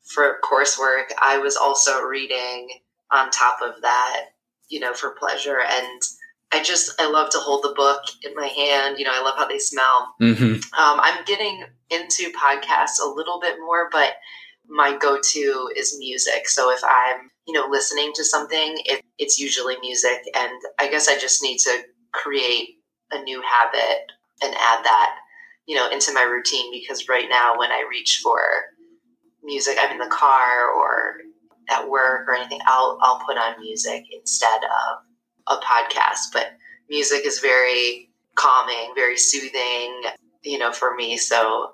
for 0.03 0.39
coursework, 0.43 1.11
I 1.21 1.37
was 1.37 1.55
also 1.55 2.01
reading 2.01 2.69
on 3.11 3.29
top 3.29 3.59
of 3.61 3.81
that, 3.81 4.25
you 4.69 4.79
know, 4.79 4.93
for 4.93 5.11
pleasure 5.11 5.59
and 5.59 6.01
I 6.51 6.63
just 6.63 6.99
I 6.99 7.09
love 7.09 7.29
to 7.31 7.37
hold 7.37 7.63
the 7.63 7.73
book 7.75 8.01
in 8.23 8.33
my 8.35 8.47
hand. 8.47 8.97
You 8.97 9.05
know, 9.05 9.11
I 9.13 9.21
love 9.21 9.35
how 9.37 9.47
they 9.47 9.59
smell. 9.59 10.15
Mm-hmm. 10.21 10.53
Um, 10.53 10.99
I'm 10.99 11.23
getting 11.25 11.63
into 11.91 12.31
podcasts 12.31 12.99
a 13.01 13.07
little 13.07 13.39
bit 13.39 13.57
more, 13.59 13.89
but 13.91 14.13
my 14.67 14.97
go-to 14.97 15.69
is 15.75 15.97
music. 15.99 16.47
So 16.47 16.71
if 16.71 16.81
I'm 16.83 17.29
you 17.47 17.53
know 17.53 17.67
listening 17.69 18.11
to 18.15 18.23
something, 18.23 18.77
it, 18.85 19.03
it's 19.17 19.39
usually 19.39 19.77
music, 19.81 20.19
and 20.35 20.51
I 20.79 20.89
guess 20.89 21.07
I 21.07 21.17
just 21.19 21.43
need 21.43 21.59
to 21.59 21.83
create 22.13 22.69
a 23.11 23.21
new 23.21 23.41
habit 23.41 24.11
and 24.41 24.53
add 24.53 24.83
that 24.83 25.15
you 25.67 25.75
know 25.75 25.89
into 25.89 26.13
my 26.13 26.23
routine 26.23 26.71
because 26.71 27.07
right 27.07 27.27
now 27.29 27.57
when 27.57 27.71
I 27.71 27.85
reach 27.89 28.21
for 28.23 28.39
music, 29.43 29.77
I'm 29.79 29.91
in 29.91 29.99
the 29.99 30.15
car 30.15 30.71
or 30.73 31.17
at 31.69 31.87
work 31.87 32.27
or 32.27 32.33
anything, 32.33 32.59
I'll 32.65 32.97
I'll 33.01 33.19
put 33.19 33.37
on 33.37 33.61
music 33.61 34.03
instead 34.11 34.63
of 34.63 34.97
a 35.49 35.57
podcast, 35.57 36.31
but 36.33 36.51
music 36.89 37.25
is 37.25 37.39
very 37.39 38.09
calming, 38.35 38.93
very 38.95 39.17
soothing, 39.17 40.01
you 40.43 40.57
know, 40.57 40.71
for 40.71 40.95
me. 40.95 41.17
So 41.17 41.73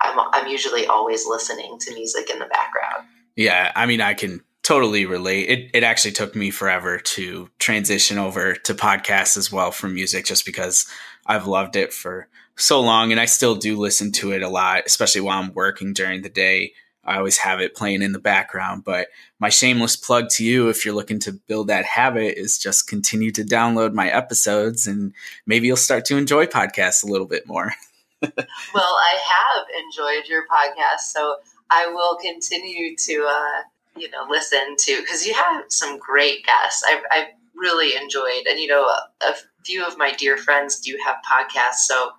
I'm, 0.00 0.18
I'm 0.32 0.48
usually 0.48 0.86
always 0.86 1.26
listening 1.26 1.78
to 1.80 1.94
music 1.94 2.30
in 2.30 2.38
the 2.38 2.46
background. 2.46 3.06
Yeah. 3.36 3.72
I 3.74 3.86
mean, 3.86 4.00
I 4.00 4.14
can 4.14 4.42
totally 4.68 5.06
relate. 5.06 5.48
It 5.48 5.70
it 5.72 5.82
actually 5.82 6.12
took 6.12 6.36
me 6.36 6.50
forever 6.50 6.98
to 6.98 7.48
transition 7.58 8.18
over 8.18 8.54
to 8.54 8.74
podcasts 8.74 9.36
as 9.36 9.50
well 9.50 9.70
from 9.70 9.94
music 9.94 10.26
just 10.26 10.44
because 10.44 10.86
I've 11.26 11.46
loved 11.46 11.74
it 11.74 11.92
for 11.92 12.28
so 12.56 12.80
long 12.80 13.10
and 13.10 13.20
I 13.20 13.24
still 13.24 13.54
do 13.54 13.78
listen 13.78 14.12
to 14.12 14.32
it 14.32 14.42
a 14.42 14.48
lot, 14.48 14.82
especially 14.84 15.22
while 15.22 15.40
I'm 15.40 15.54
working 15.54 15.94
during 15.94 16.22
the 16.22 16.28
day. 16.28 16.74
I 17.08 17.16
always 17.16 17.38
have 17.38 17.60
it 17.60 17.74
playing 17.74 18.02
in 18.02 18.12
the 18.12 18.18
background, 18.18 18.84
but 18.84 19.08
my 19.38 19.48
shameless 19.48 19.96
plug 19.96 20.28
to 20.30 20.44
you 20.44 20.68
if 20.68 20.84
you're 20.84 20.94
looking 20.94 21.18
to 21.20 21.32
build 21.32 21.68
that 21.68 21.84
habit 21.84 22.38
is 22.38 22.58
just 22.58 22.86
continue 22.86 23.30
to 23.32 23.42
download 23.42 23.94
my 23.94 24.08
episodes 24.10 24.86
and 24.86 25.12
maybe 25.46 25.66
you'll 25.66 25.76
start 25.76 26.04
to 26.06 26.16
enjoy 26.16 26.46
podcasts 26.46 27.02
a 27.02 27.06
little 27.06 27.26
bit 27.26 27.46
more. 27.46 27.72
well, 28.22 28.34
I 28.76 29.18
have 29.24 29.66
enjoyed 29.84 30.28
your 30.28 30.44
podcast, 30.48 31.12
so 31.12 31.36
I 31.70 31.86
will 31.86 32.16
continue 32.16 32.96
to 32.96 33.26
uh, 33.28 33.62
you 33.96 34.10
know 34.10 34.26
listen 34.28 34.76
to 34.76 35.00
because 35.00 35.26
you 35.26 35.34
have 35.34 35.64
some 35.68 35.98
great 35.98 36.44
guests. 36.44 36.82
I've, 36.88 37.02
I've 37.12 37.28
really 37.54 37.96
enjoyed, 37.96 38.46
and 38.48 38.58
you 38.58 38.66
know, 38.66 38.82
a, 38.82 39.08
a 39.22 39.34
few 39.64 39.86
of 39.86 39.98
my 39.98 40.12
dear 40.12 40.36
friends 40.36 40.80
do 40.80 40.98
have 41.04 41.16
podcasts. 41.30 41.86
So 41.86 42.10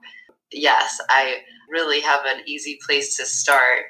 yes, 0.52 1.00
I 1.10 1.38
really 1.70 2.02
have 2.02 2.22
an 2.26 2.42
easy 2.46 2.80
place 2.86 3.18
to 3.18 3.26
start. 3.26 3.86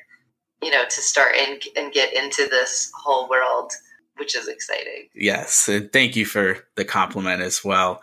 You 0.61 0.71
know, 0.71 0.83
to 0.83 1.01
start 1.01 1.35
and 1.35 1.61
and 1.75 1.91
get 1.91 2.13
into 2.13 2.47
this 2.49 2.91
whole 2.95 3.29
world, 3.29 3.71
which 4.17 4.35
is 4.35 4.47
exciting. 4.47 5.07
Yes, 5.13 5.67
and 5.69 5.91
thank 5.91 6.15
you 6.15 6.25
for 6.25 6.57
the 6.75 6.85
compliment 6.85 7.41
as 7.41 7.63
well. 7.63 8.01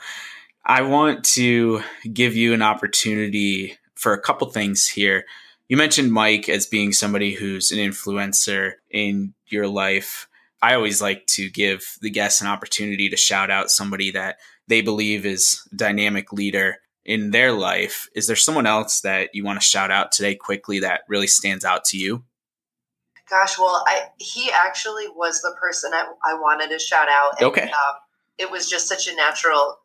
I 0.65 0.83
want 0.83 1.25
to 1.35 1.83
give 2.13 2.35
you 2.35 2.53
an 2.53 2.63
opportunity 2.63 3.79
for 3.95 4.13
a 4.13 4.21
couple 4.21 4.49
things 4.49 4.89
here. 4.89 5.25
You 5.69 5.77
mentioned 5.77 6.13
Mike 6.13 6.49
as 6.49 6.67
being 6.67 6.93
somebody 6.93 7.35
who's 7.35 7.73
an 7.73 7.79
influencer 7.79 8.73
in 8.91 9.35
your 9.47 9.69
life. 9.69 10.29
I 10.63 10.75
always 10.75 11.03
like 11.03 11.27
to 11.29 11.51
give 11.51 11.97
the 12.01 12.11
guests 12.11 12.41
an 12.41 12.47
opportunity 12.47 13.09
to 13.09 13.17
shout 13.17 13.51
out 13.51 13.71
somebody 13.71 14.11
that 14.13 14.39
they 14.69 14.81
believe 14.81 15.27
is 15.27 15.67
a 15.73 15.77
dynamic 15.77 16.33
leader 16.33 16.79
in 17.05 17.31
their 17.31 17.53
life. 17.53 18.09
Is 18.15 18.27
there 18.27 18.37
someone 18.37 18.67
else 18.67 19.01
that 19.03 19.31
you 19.35 19.45
want 19.45 19.61
to 19.61 19.67
shout 19.67 19.91
out 19.91 20.13
today 20.13 20.35
quickly 20.35 20.81
that 20.81 21.03
really 21.09 21.29
stands 21.29 21.65
out 21.65 21.85
to 21.87 21.99
you? 21.99 22.25
Gosh, 23.29 23.59
well, 23.59 23.85
I 23.87 24.09
he 24.19 24.51
actually 24.53 25.09
was 25.09 25.41
the 25.41 25.55
person 25.61 25.93
I, 25.93 26.07
I 26.25 26.35
wanted 26.35 26.71
to 26.71 26.79
shout 26.79 27.09
out. 27.09 27.41
And, 27.41 27.49
okay. 27.49 27.63
Um, 27.63 27.95
it 28.39 28.51
was 28.51 28.69
just 28.69 28.89
such 28.89 29.09
a 29.09 29.17
natural 29.17 29.79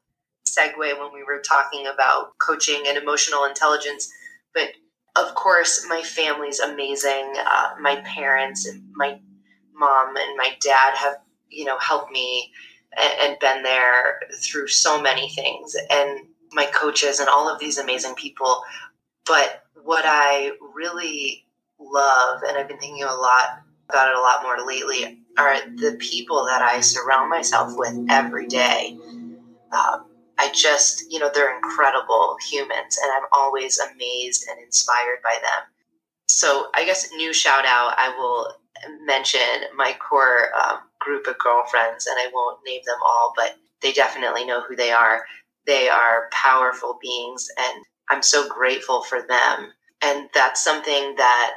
segue 0.47 0.77
when 0.77 1.13
we 1.13 1.23
were 1.23 1.39
talking 1.39 1.87
about 1.87 2.37
coaching 2.37 2.83
and 2.87 2.97
emotional 2.97 3.45
intelligence. 3.45 4.11
But 4.53 4.69
of 5.15 5.33
course, 5.35 5.85
my 5.87 6.01
family's 6.03 6.59
amazing. 6.59 7.33
Uh, 7.37 7.69
my 7.79 7.97
parents, 8.01 8.69
my 8.93 9.19
mom, 9.73 10.15
and 10.17 10.37
my 10.37 10.55
dad 10.61 10.95
have, 10.95 11.17
you 11.49 11.65
know, 11.65 11.79
helped 11.79 12.11
me 12.11 12.51
and, 12.99 13.13
and 13.21 13.39
been 13.39 13.63
there 13.63 14.19
through 14.39 14.67
so 14.67 15.01
many 15.01 15.29
things. 15.29 15.75
And 15.89 16.27
my 16.53 16.65
coaches 16.65 17.19
and 17.19 17.29
all 17.29 17.49
of 17.49 17.59
these 17.59 17.77
amazing 17.77 18.15
people. 18.15 18.61
But 19.25 19.63
what 19.83 20.03
I 20.05 20.51
really 20.75 21.45
love, 21.81 22.41
and 22.47 22.57
I've 22.57 22.67
been 22.67 22.77
thinking 22.77 23.03
a 23.03 23.13
lot 23.13 23.61
about 23.89 24.09
it 24.09 24.15
a 24.15 24.21
lot 24.21 24.43
more 24.43 24.65
lately, 24.65 25.19
are 25.37 25.59
the 25.75 25.97
people 25.99 26.45
that 26.45 26.61
I 26.61 26.81
surround 26.81 27.29
myself 27.29 27.73
with 27.75 27.93
every 28.09 28.47
day. 28.47 28.97
Um, 29.71 30.05
I 30.37 30.51
just, 30.53 31.11
you 31.11 31.19
know, 31.19 31.29
they're 31.33 31.55
incredible 31.55 32.37
humans, 32.49 32.97
and 33.01 33.11
I'm 33.11 33.27
always 33.31 33.79
amazed 33.79 34.47
and 34.49 34.59
inspired 34.63 35.19
by 35.23 35.35
them. 35.41 35.63
So, 36.27 36.67
I 36.73 36.85
guess 36.85 37.09
new 37.11 37.33
shout 37.33 37.65
out, 37.65 37.93
I 37.97 38.09
will 38.17 38.53
mention 39.05 39.39
my 39.75 39.93
core 39.93 40.49
um, 40.55 40.79
group 40.99 41.27
of 41.27 41.37
girlfriends, 41.37 42.07
and 42.07 42.17
I 42.17 42.29
won't 42.33 42.59
name 42.65 42.81
them 42.85 42.99
all, 43.05 43.33
but 43.35 43.55
they 43.81 43.91
definitely 43.91 44.45
know 44.45 44.61
who 44.61 44.75
they 44.75 44.91
are. 44.91 45.25
They 45.67 45.89
are 45.89 46.29
powerful 46.31 46.97
beings, 47.01 47.47
and 47.59 47.85
I'm 48.09 48.21
so 48.23 48.47
grateful 48.47 49.03
for 49.03 49.21
them. 49.21 49.71
And 50.01 50.29
that's 50.33 50.63
something 50.63 51.15
that 51.17 51.53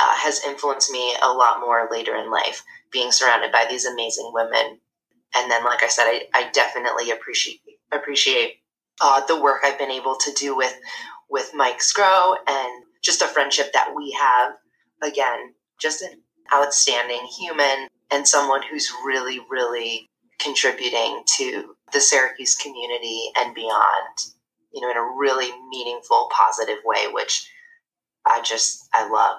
uh, 0.00 0.16
has 0.16 0.44
influenced 0.44 0.90
me 0.90 1.14
a 1.22 1.32
lot 1.32 1.60
more 1.60 1.88
later 1.90 2.16
in 2.16 2.30
life, 2.30 2.62
being 2.90 3.12
surrounded 3.12 3.52
by 3.52 3.66
these 3.68 3.86
amazing 3.86 4.30
women. 4.32 4.80
And 5.34 5.50
then, 5.50 5.64
like 5.64 5.82
I 5.82 5.88
said, 5.88 6.04
I, 6.06 6.22
I 6.34 6.50
definitely 6.50 7.10
appreciate 7.10 7.60
appreciate 7.92 8.56
uh, 9.00 9.24
the 9.26 9.40
work 9.40 9.60
I've 9.64 9.78
been 9.78 9.90
able 9.90 10.16
to 10.16 10.32
do 10.32 10.56
with 10.56 10.74
with 11.28 11.52
Mike 11.54 11.82
Scrow 11.82 12.34
and 12.46 12.84
just 13.02 13.22
a 13.22 13.26
friendship 13.26 13.72
that 13.72 13.92
we 13.94 14.12
have. 14.12 14.52
Again, 15.02 15.54
just 15.80 16.02
an 16.02 16.22
outstanding 16.54 17.26
human 17.38 17.88
and 18.10 18.26
someone 18.26 18.62
who's 18.62 18.92
really, 19.04 19.40
really 19.50 20.08
contributing 20.38 21.22
to 21.36 21.74
the 21.92 22.00
Syracuse 22.00 22.54
community 22.54 23.30
and 23.36 23.54
beyond, 23.54 24.18
you 24.72 24.80
know, 24.80 24.90
in 24.90 24.96
a 24.96 25.16
really 25.18 25.50
meaningful, 25.68 26.28
positive 26.32 26.78
way, 26.84 27.06
which 27.10 27.50
I 28.24 28.42
just, 28.42 28.88
I 28.92 29.08
love. 29.08 29.38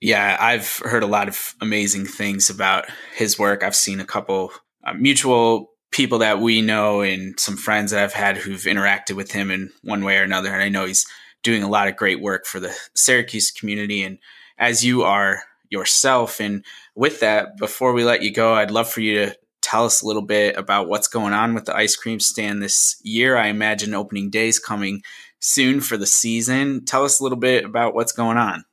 Yeah, 0.00 0.36
I've 0.38 0.78
heard 0.78 1.02
a 1.02 1.08
lot 1.08 1.28
of 1.28 1.54
amazing 1.60 2.06
things 2.06 2.50
about 2.50 2.84
his 3.16 3.38
work. 3.38 3.62
I've 3.62 3.76
seen 3.76 4.00
a 4.00 4.04
couple 4.04 4.52
uh, 4.84 4.92
mutual 4.94 5.70
people 5.92 6.18
that 6.18 6.40
we 6.40 6.60
know 6.60 7.00
and 7.00 7.38
some 7.38 7.56
friends 7.56 7.92
that 7.92 8.02
I've 8.02 8.12
had 8.12 8.36
who've 8.36 8.60
interacted 8.62 9.16
with 9.16 9.30
him 9.30 9.50
in 9.50 9.70
one 9.82 10.04
way 10.04 10.18
or 10.18 10.22
another. 10.22 10.52
And 10.52 10.62
I 10.62 10.68
know 10.68 10.84
he's 10.84 11.06
doing 11.42 11.62
a 11.62 11.68
lot 11.68 11.88
of 11.88 11.96
great 11.96 12.20
work 12.20 12.46
for 12.46 12.58
the 12.58 12.74
Syracuse 12.94 13.50
community. 13.50 14.02
And 14.02 14.18
as 14.58 14.84
you 14.84 15.02
are 15.04 15.42
yourself, 15.70 16.40
and 16.40 16.64
with 16.94 17.20
that, 17.20 17.56
before 17.56 17.92
we 17.92 18.04
let 18.04 18.22
you 18.22 18.32
go, 18.32 18.54
I'd 18.54 18.70
love 18.70 18.90
for 18.90 19.00
you 19.00 19.26
to 19.26 19.36
tell 19.62 19.84
us 19.84 20.02
a 20.02 20.06
little 20.06 20.22
bit 20.22 20.56
about 20.56 20.88
what's 20.88 21.08
going 21.08 21.32
on 21.32 21.54
with 21.54 21.64
the 21.64 21.76
ice 21.76 21.96
cream 21.96 22.20
stand 22.20 22.62
this 22.62 23.00
year. 23.02 23.36
I 23.36 23.46
imagine 23.46 23.94
opening 23.94 24.30
day 24.30 24.48
is 24.48 24.58
coming 24.58 25.02
soon 25.38 25.80
for 25.80 25.96
the 25.96 26.06
season. 26.06 26.84
Tell 26.84 27.04
us 27.04 27.20
a 27.20 27.22
little 27.22 27.38
bit 27.38 27.64
about 27.64 27.94
what's 27.94 28.12
going 28.12 28.36
on. 28.36 28.64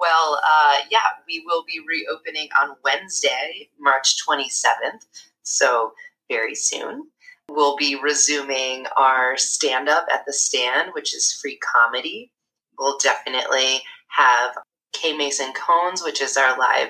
Well, 0.00 0.40
uh, 0.46 0.78
yeah, 0.90 1.00
we 1.28 1.44
will 1.46 1.62
be 1.66 1.80
reopening 1.86 2.48
on 2.58 2.76
Wednesday, 2.82 3.68
March 3.78 4.16
27th. 4.26 5.04
So 5.42 5.92
very 6.30 6.54
soon. 6.54 7.08
We'll 7.50 7.76
be 7.76 8.00
resuming 8.00 8.86
our 8.96 9.36
stand 9.36 9.88
up 9.88 10.06
at 10.12 10.24
the 10.24 10.32
stand, 10.32 10.92
which 10.94 11.14
is 11.14 11.32
free 11.32 11.58
comedy. 11.58 12.32
We'll 12.78 12.96
definitely 12.98 13.82
have 14.08 14.56
K 14.92 15.16
Mason 15.16 15.52
Cones, 15.52 16.02
which 16.02 16.22
is 16.22 16.36
our 16.36 16.58
live 16.58 16.88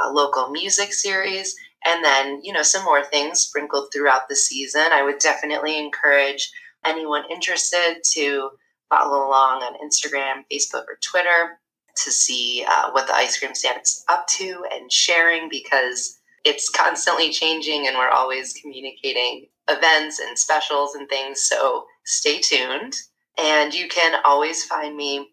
uh, 0.00 0.10
local 0.10 0.48
music 0.50 0.94
series, 0.94 1.54
and 1.84 2.04
then, 2.04 2.40
you 2.42 2.52
know, 2.52 2.62
some 2.62 2.84
more 2.84 3.04
things 3.04 3.40
sprinkled 3.40 3.88
throughout 3.92 4.28
the 4.28 4.36
season. 4.36 4.92
I 4.92 5.02
would 5.02 5.18
definitely 5.18 5.76
encourage 5.78 6.50
anyone 6.86 7.24
interested 7.30 7.96
to 8.12 8.50
follow 8.88 9.28
along 9.28 9.62
on 9.62 9.74
Instagram, 9.86 10.44
Facebook, 10.50 10.84
or 10.88 10.98
Twitter 11.02 11.58
to 12.04 12.12
see 12.12 12.64
uh, 12.68 12.90
what 12.92 13.06
the 13.06 13.14
ice 13.14 13.38
cream 13.38 13.54
stand 13.54 13.80
is 13.82 14.04
up 14.08 14.26
to 14.28 14.64
and 14.72 14.92
sharing 14.92 15.48
because 15.48 16.18
it's 16.44 16.70
constantly 16.70 17.30
changing 17.30 17.86
and 17.86 17.96
we're 17.96 18.08
always 18.10 18.54
communicating 18.54 19.46
events 19.68 20.20
and 20.20 20.38
specials 20.38 20.94
and 20.94 21.08
things. 21.08 21.42
So 21.42 21.86
stay 22.04 22.40
tuned. 22.40 22.94
And 23.38 23.74
you 23.74 23.88
can 23.88 24.20
always 24.24 24.64
find 24.64 24.96
me 24.96 25.30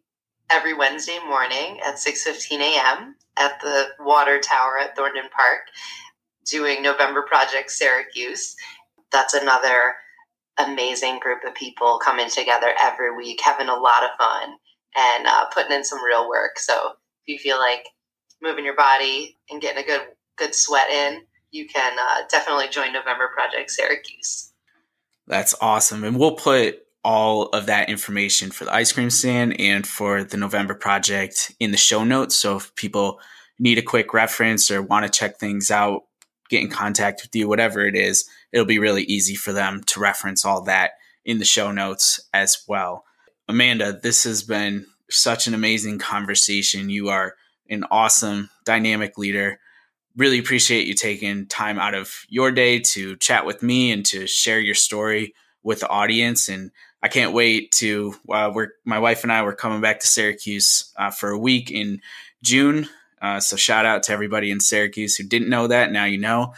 every 0.49 0.73
Wednesday 0.73 1.19
morning 1.27 1.79
at 1.85 1.95
6:15 1.95 2.59
a.m. 2.61 3.15
at 3.37 3.59
the 3.61 3.89
water 3.99 4.39
tower 4.39 4.79
at 4.79 4.95
Thornden 4.97 5.29
Park 5.31 5.61
doing 6.45 6.81
November 6.83 7.23
Project 7.23 7.71
Syracuse. 7.71 8.55
That's 9.11 9.33
another 9.33 9.95
amazing 10.57 11.19
group 11.19 11.43
of 11.45 11.55
people 11.55 11.99
coming 11.99 12.29
together 12.29 12.73
every 12.81 13.15
week, 13.15 13.41
having 13.43 13.69
a 13.69 13.75
lot 13.75 14.03
of 14.03 14.11
fun 14.17 14.55
and 14.95 15.27
uh, 15.27 15.45
putting 15.53 15.71
in 15.71 15.83
some 15.83 16.03
real 16.03 16.29
work. 16.29 16.57
So 16.59 16.93
if 17.25 17.33
you 17.33 17.39
feel 17.39 17.57
like 17.57 17.87
moving 18.41 18.65
your 18.65 18.75
body 18.75 19.37
and 19.49 19.61
getting 19.61 19.83
a 19.83 19.87
good 19.87 20.01
good 20.37 20.53
sweat 20.53 20.89
in, 20.89 21.21
you 21.51 21.67
can 21.67 21.97
uh, 21.97 22.23
definitely 22.29 22.67
join 22.67 22.91
November 22.91 23.29
Project 23.33 23.71
Syracuse. 23.71 24.51
That's 25.27 25.55
awesome. 25.61 26.03
And 26.03 26.19
we'll 26.19 26.35
put 26.35 26.79
all 27.03 27.47
of 27.49 27.67
that 27.67 27.89
information 27.89 28.51
for 28.51 28.65
the 28.65 28.73
ice 28.73 28.91
cream 28.91 29.09
stand 29.09 29.59
and 29.59 29.85
for 29.85 30.23
the 30.23 30.37
November 30.37 30.73
project 30.73 31.53
in 31.59 31.71
the 31.71 31.77
show 31.77 32.03
notes. 32.03 32.35
So 32.35 32.57
if 32.57 32.75
people 32.75 33.19
need 33.59 33.77
a 33.77 33.83
quick 33.83 34.13
reference 34.13 34.69
or 34.69 34.81
want 34.81 35.05
to 35.05 35.19
check 35.19 35.37
things 35.37 35.71
out, 35.71 36.01
get 36.49 36.61
in 36.61 36.69
contact 36.69 37.21
with 37.23 37.35
you, 37.35 37.47
whatever 37.47 37.85
it 37.85 37.95
is, 37.95 38.27
it'll 38.51 38.65
be 38.65 38.79
really 38.79 39.03
easy 39.03 39.35
for 39.35 39.53
them 39.53 39.83
to 39.85 39.99
reference 39.99 40.43
all 40.43 40.63
that 40.63 40.91
in 41.23 41.39
the 41.39 41.45
show 41.45 41.71
notes 41.71 42.19
as 42.33 42.63
well. 42.67 43.03
Amanda, 43.47 43.99
this 44.01 44.23
has 44.23 44.43
been 44.43 44.85
such 45.09 45.47
an 45.47 45.53
amazing 45.53 45.99
conversation. 45.99 46.89
You 46.89 47.09
are 47.09 47.35
an 47.69 47.85
awesome, 47.91 48.49
dynamic 48.65 49.17
leader 49.17 49.59
really 50.17 50.39
appreciate 50.39 50.87
you 50.87 50.93
taking 50.93 51.45
time 51.47 51.77
out 51.77 51.93
of 51.93 52.25
your 52.29 52.51
day 52.51 52.79
to 52.79 53.17
chat 53.17 53.45
with 53.45 53.61
me 53.61 53.91
and 53.91 54.05
to 54.05 54.27
share 54.27 54.59
your 54.59 54.75
story 54.75 55.33
with 55.63 55.81
the 55.81 55.89
audience. 55.89 56.47
And 56.47 56.71
I 57.03 57.09
can't 57.09 57.33
wait 57.33 57.71
to, 57.73 58.15
uh, 58.29 58.51
we're, 58.53 58.69
my 58.85 58.99
wife 58.99 59.23
and 59.23 59.31
I 59.31 59.41
were 59.43 59.55
coming 59.55 59.81
back 59.81 59.99
to 59.99 60.07
Syracuse 60.07 60.93
uh, 60.97 61.11
for 61.11 61.31
a 61.31 61.37
week 61.39 61.69
in 61.71 62.01
June 62.41 62.87
Uh, 63.21 63.39
so 63.39 63.55
shout 63.55 63.85
out 63.85 64.03
to 64.03 64.11
everybody 64.11 64.51
in 64.51 64.59
Syracuse 64.59 65.15
who 65.15 65.23
didn't 65.23 65.49
know 65.49 65.67
that. 65.67 65.91
Now 65.91 66.05
you 66.05 66.17
know. 66.19 66.53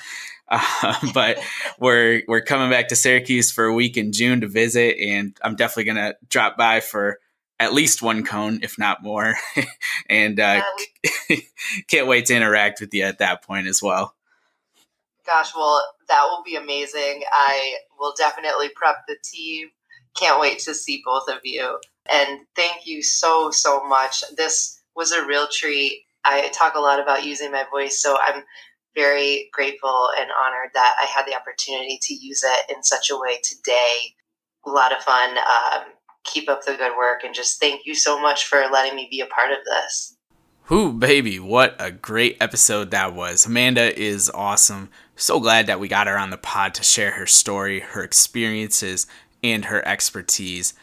Uh, 0.49 0.95
but 1.13 1.39
we're 1.79 2.23
we're 2.27 2.41
coming 2.41 2.69
back 2.69 2.89
to 2.89 2.95
Syracuse 2.95 3.51
for 3.51 3.65
a 3.65 3.73
week 3.73 3.97
in 3.97 4.11
June 4.11 4.41
to 4.41 4.47
visit, 4.47 4.97
and 4.99 5.37
I'm 5.41 5.55
definitely 5.55 5.85
gonna 5.85 6.15
drop 6.29 6.57
by 6.57 6.79
for 6.79 7.19
at 7.59 7.73
least 7.73 8.01
one 8.01 8.23
cone, 8.23 8.59
if 8.61 8.77
not 8.77 9.03
more. 9.03 9.35
and 10.09 10.39
uh, 10.39 10.61
can't 11.87 12.07
wait 12.07 12.27
to 12.27 12.35
interact 12.35 12.79
with 12.79 12.93
you 12.93 13.03
at 13.03 13.19
that 13.19 13.43
point 13.43 13.67
as 13.67 13.81
well. 13.81 14.13
Gosh, 15.25 15.53
well, 15.55 15.83
that 16.07 16.23
will 16.29 16.43
be 16.43 16.55
amazing. 16.55 17.23
I 17.31 17.75
will 17.99 18.13
definitely 18.17 18.69
prep 18.69 19.07
the 19.07 19.17
team. 19.23 19.69
Can't 20.15 20.39
wait 20.39 20.59
to 20.59 20.73
see 20.73 21.01
both 21.03 21.27
of 21.27 21.39
you. 21.43 21.79
And 22.09 22.41
thank 22.55 22.87
you 22.87 23.03
so, 23.03 23.51
so 23.51 23.83
much. 23.83 24.23
This 24.37 24.81
was 24.95 25.11
a 25.11 25.25
real 25.25 25.47
treat. 25.51 26.03
I 26.23 26.49
talk 26.49 26.75
a 26.75 26.79
lot 26.79 27.01
about 27.01 27.25
using 27.25 27.51
my 27.51 27.65
voice, 27.71 28.01
so 28.01 28.17
I'm 28.21 28.43
very 28.97 29.49
grateful 29.53 30.09
and 30.19 30.29
honored 30.31 30.71
that 30.73 30.95
I 30.99 31.05
had 31.05 31.25
the 31.27 31.35
opportunity 31.35 31.99
to 32.01 32.13
use 32.15 32.43
it 32.43 32.75
in 32.75 32.83
such 32.83 33.11
a 33.11 33.17
way 33.17 33.39
today. 33.43 34.15
A 34.65 34.71
lot 34.71 34.91
of 34.91 35.03
fun. 35.03 35.37
Um, 35.37 35.83
keep 36.23 36.49
up 36.49 36.65
the 36.65 36.75
good 36.75 36.97
work 36.97 37.23
and 37.23 37.33
just 37.33 37.59
thank 37.59 37.85
you 37.85 37.95
so 37.95 38.19
much 38.19 38.45
for 38.45 38.63
letting 38.71 38.95
me 38.95 39.07
be 39.09 39.21
a 39.21 39.27
part 39.27 39.51
of 39.51 39.59
this. 39.65 40.17
Whoo, 40.67 40.91
baby, 40.91 41.39
what 41.39 41.75
a 41.79 41.91
great 41.91 42.37
episode 42.41 42.91
that 42.91 43.13
was. 43.13 43.45
Amanda 43.45 43.97
is 43.97 44.29
awesome. 44.33 44.89
So 45.15 45.39
glad 45.39 45.67
that 45.67 45.79
we 45.79 45.87
got 45.87 46.07
her 46.07 46.17
on 46.17 46.31
the 46.31 46.37
pod 46.37 46.73
to 46.73 46.83
share 46.83 47.11
her 47.11 47.25
story, 47.25 47.79
her 47.79 48.03
experiences, 48.03 49.07
and 49.41 49.65
her 49.65 49.87
expertise. 49.87 50.73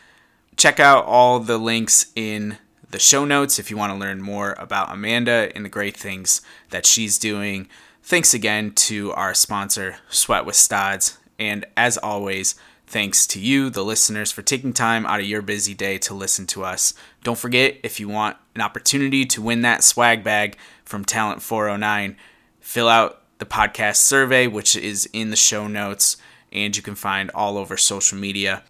Check 0.56 0.80
out 0.80 1.04
all 1.04 1.40
the 1.40 1.58
links 1.58 2.06
in 2.14 2.56
the 2.90 2.98
show 2.98 3.24
notes 3.24 3.58
if 3.58 3.70
you 3.70 3.76
want 3.76 3.92
to 3.92 3.98
learn 3.98 4.22
more 4.22 4.54
about 4.56 4.92
Amanda 4.92 5.50
and 5.54 5.64
the 5.64 5.68
great 5.68 5.96
things 5.96 6.40
that 6.70 6.86
she's 6.86 7.18
doing. 7.18 7.68
Thanks 8.06 8.34
again 8.34 8.72
to 8.72 9.12
our 9.12 9.34
sponsor, 9.34 9.96
Sweat 10.08 10.46
with 10.46 10.56
Stods. 10.56 11.18
And 11.38 11.66
as 11.76 11.98
always, 11.98 12.54
Thanks 12.86 13.26
to 13.28 13.40
you, 13.40 13.70
the 13.70 13.84
listeners, 13.84 14.30
for 14.30 14.42
taking 14.42 14.72
time 14.72 15.06
out 15.06 15.18
of 15.18 15.26
your 15.26 15.42
busy 15.42 15.74
day 15.74 15.98
to 15.98 16.14
listen 16.14 16.46
to 16.48 16.64
us. 16.64 16.94
Don't 17.22 17.38
forget, 17.38 17.78
if 17.82 17.98
you 17.98 18.08
want 18.08 18.36
an 18.54 18.60
opportunity 18.60 19.24
to 19.24 19.42
win 19.42 19.62
that 19.62 19.82
swag 19.82 20.22
bag 20.22 20.56
from 20.84 21.04
Talent 21.04 21.42
409, 21.42 22.16
fill 22.60 22.88
out 22.88 23.22
the 23.38 23.46
podcast 23.46 23.96
survey, 23.96 24.46
which 24.46 24.76
is 24.76 25.08
in 25.12 25.30
the 25.30 25.36
show 25.36 25.66
notes, 25.66 26.18
and 26.52 26.76
you 26.76 26.82
can 26.82 26.94
find 26.94 27.30
all 27.34 27.56
over 27.56 27.76
social 27.76 28.18
media. 28.18 28.62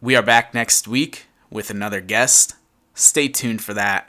We 0.00 0.16
are 0.16 0.22
back 0.22 0.54
next 0.54 0.88
week 0.88 1.26
with 1.50 1.70
another 1.70 2.00
guest. 2.00 2.54
Stay 2.94 3.28
tuned 3.28 3.62
for 3.62 3.74
that. 3.74 4.08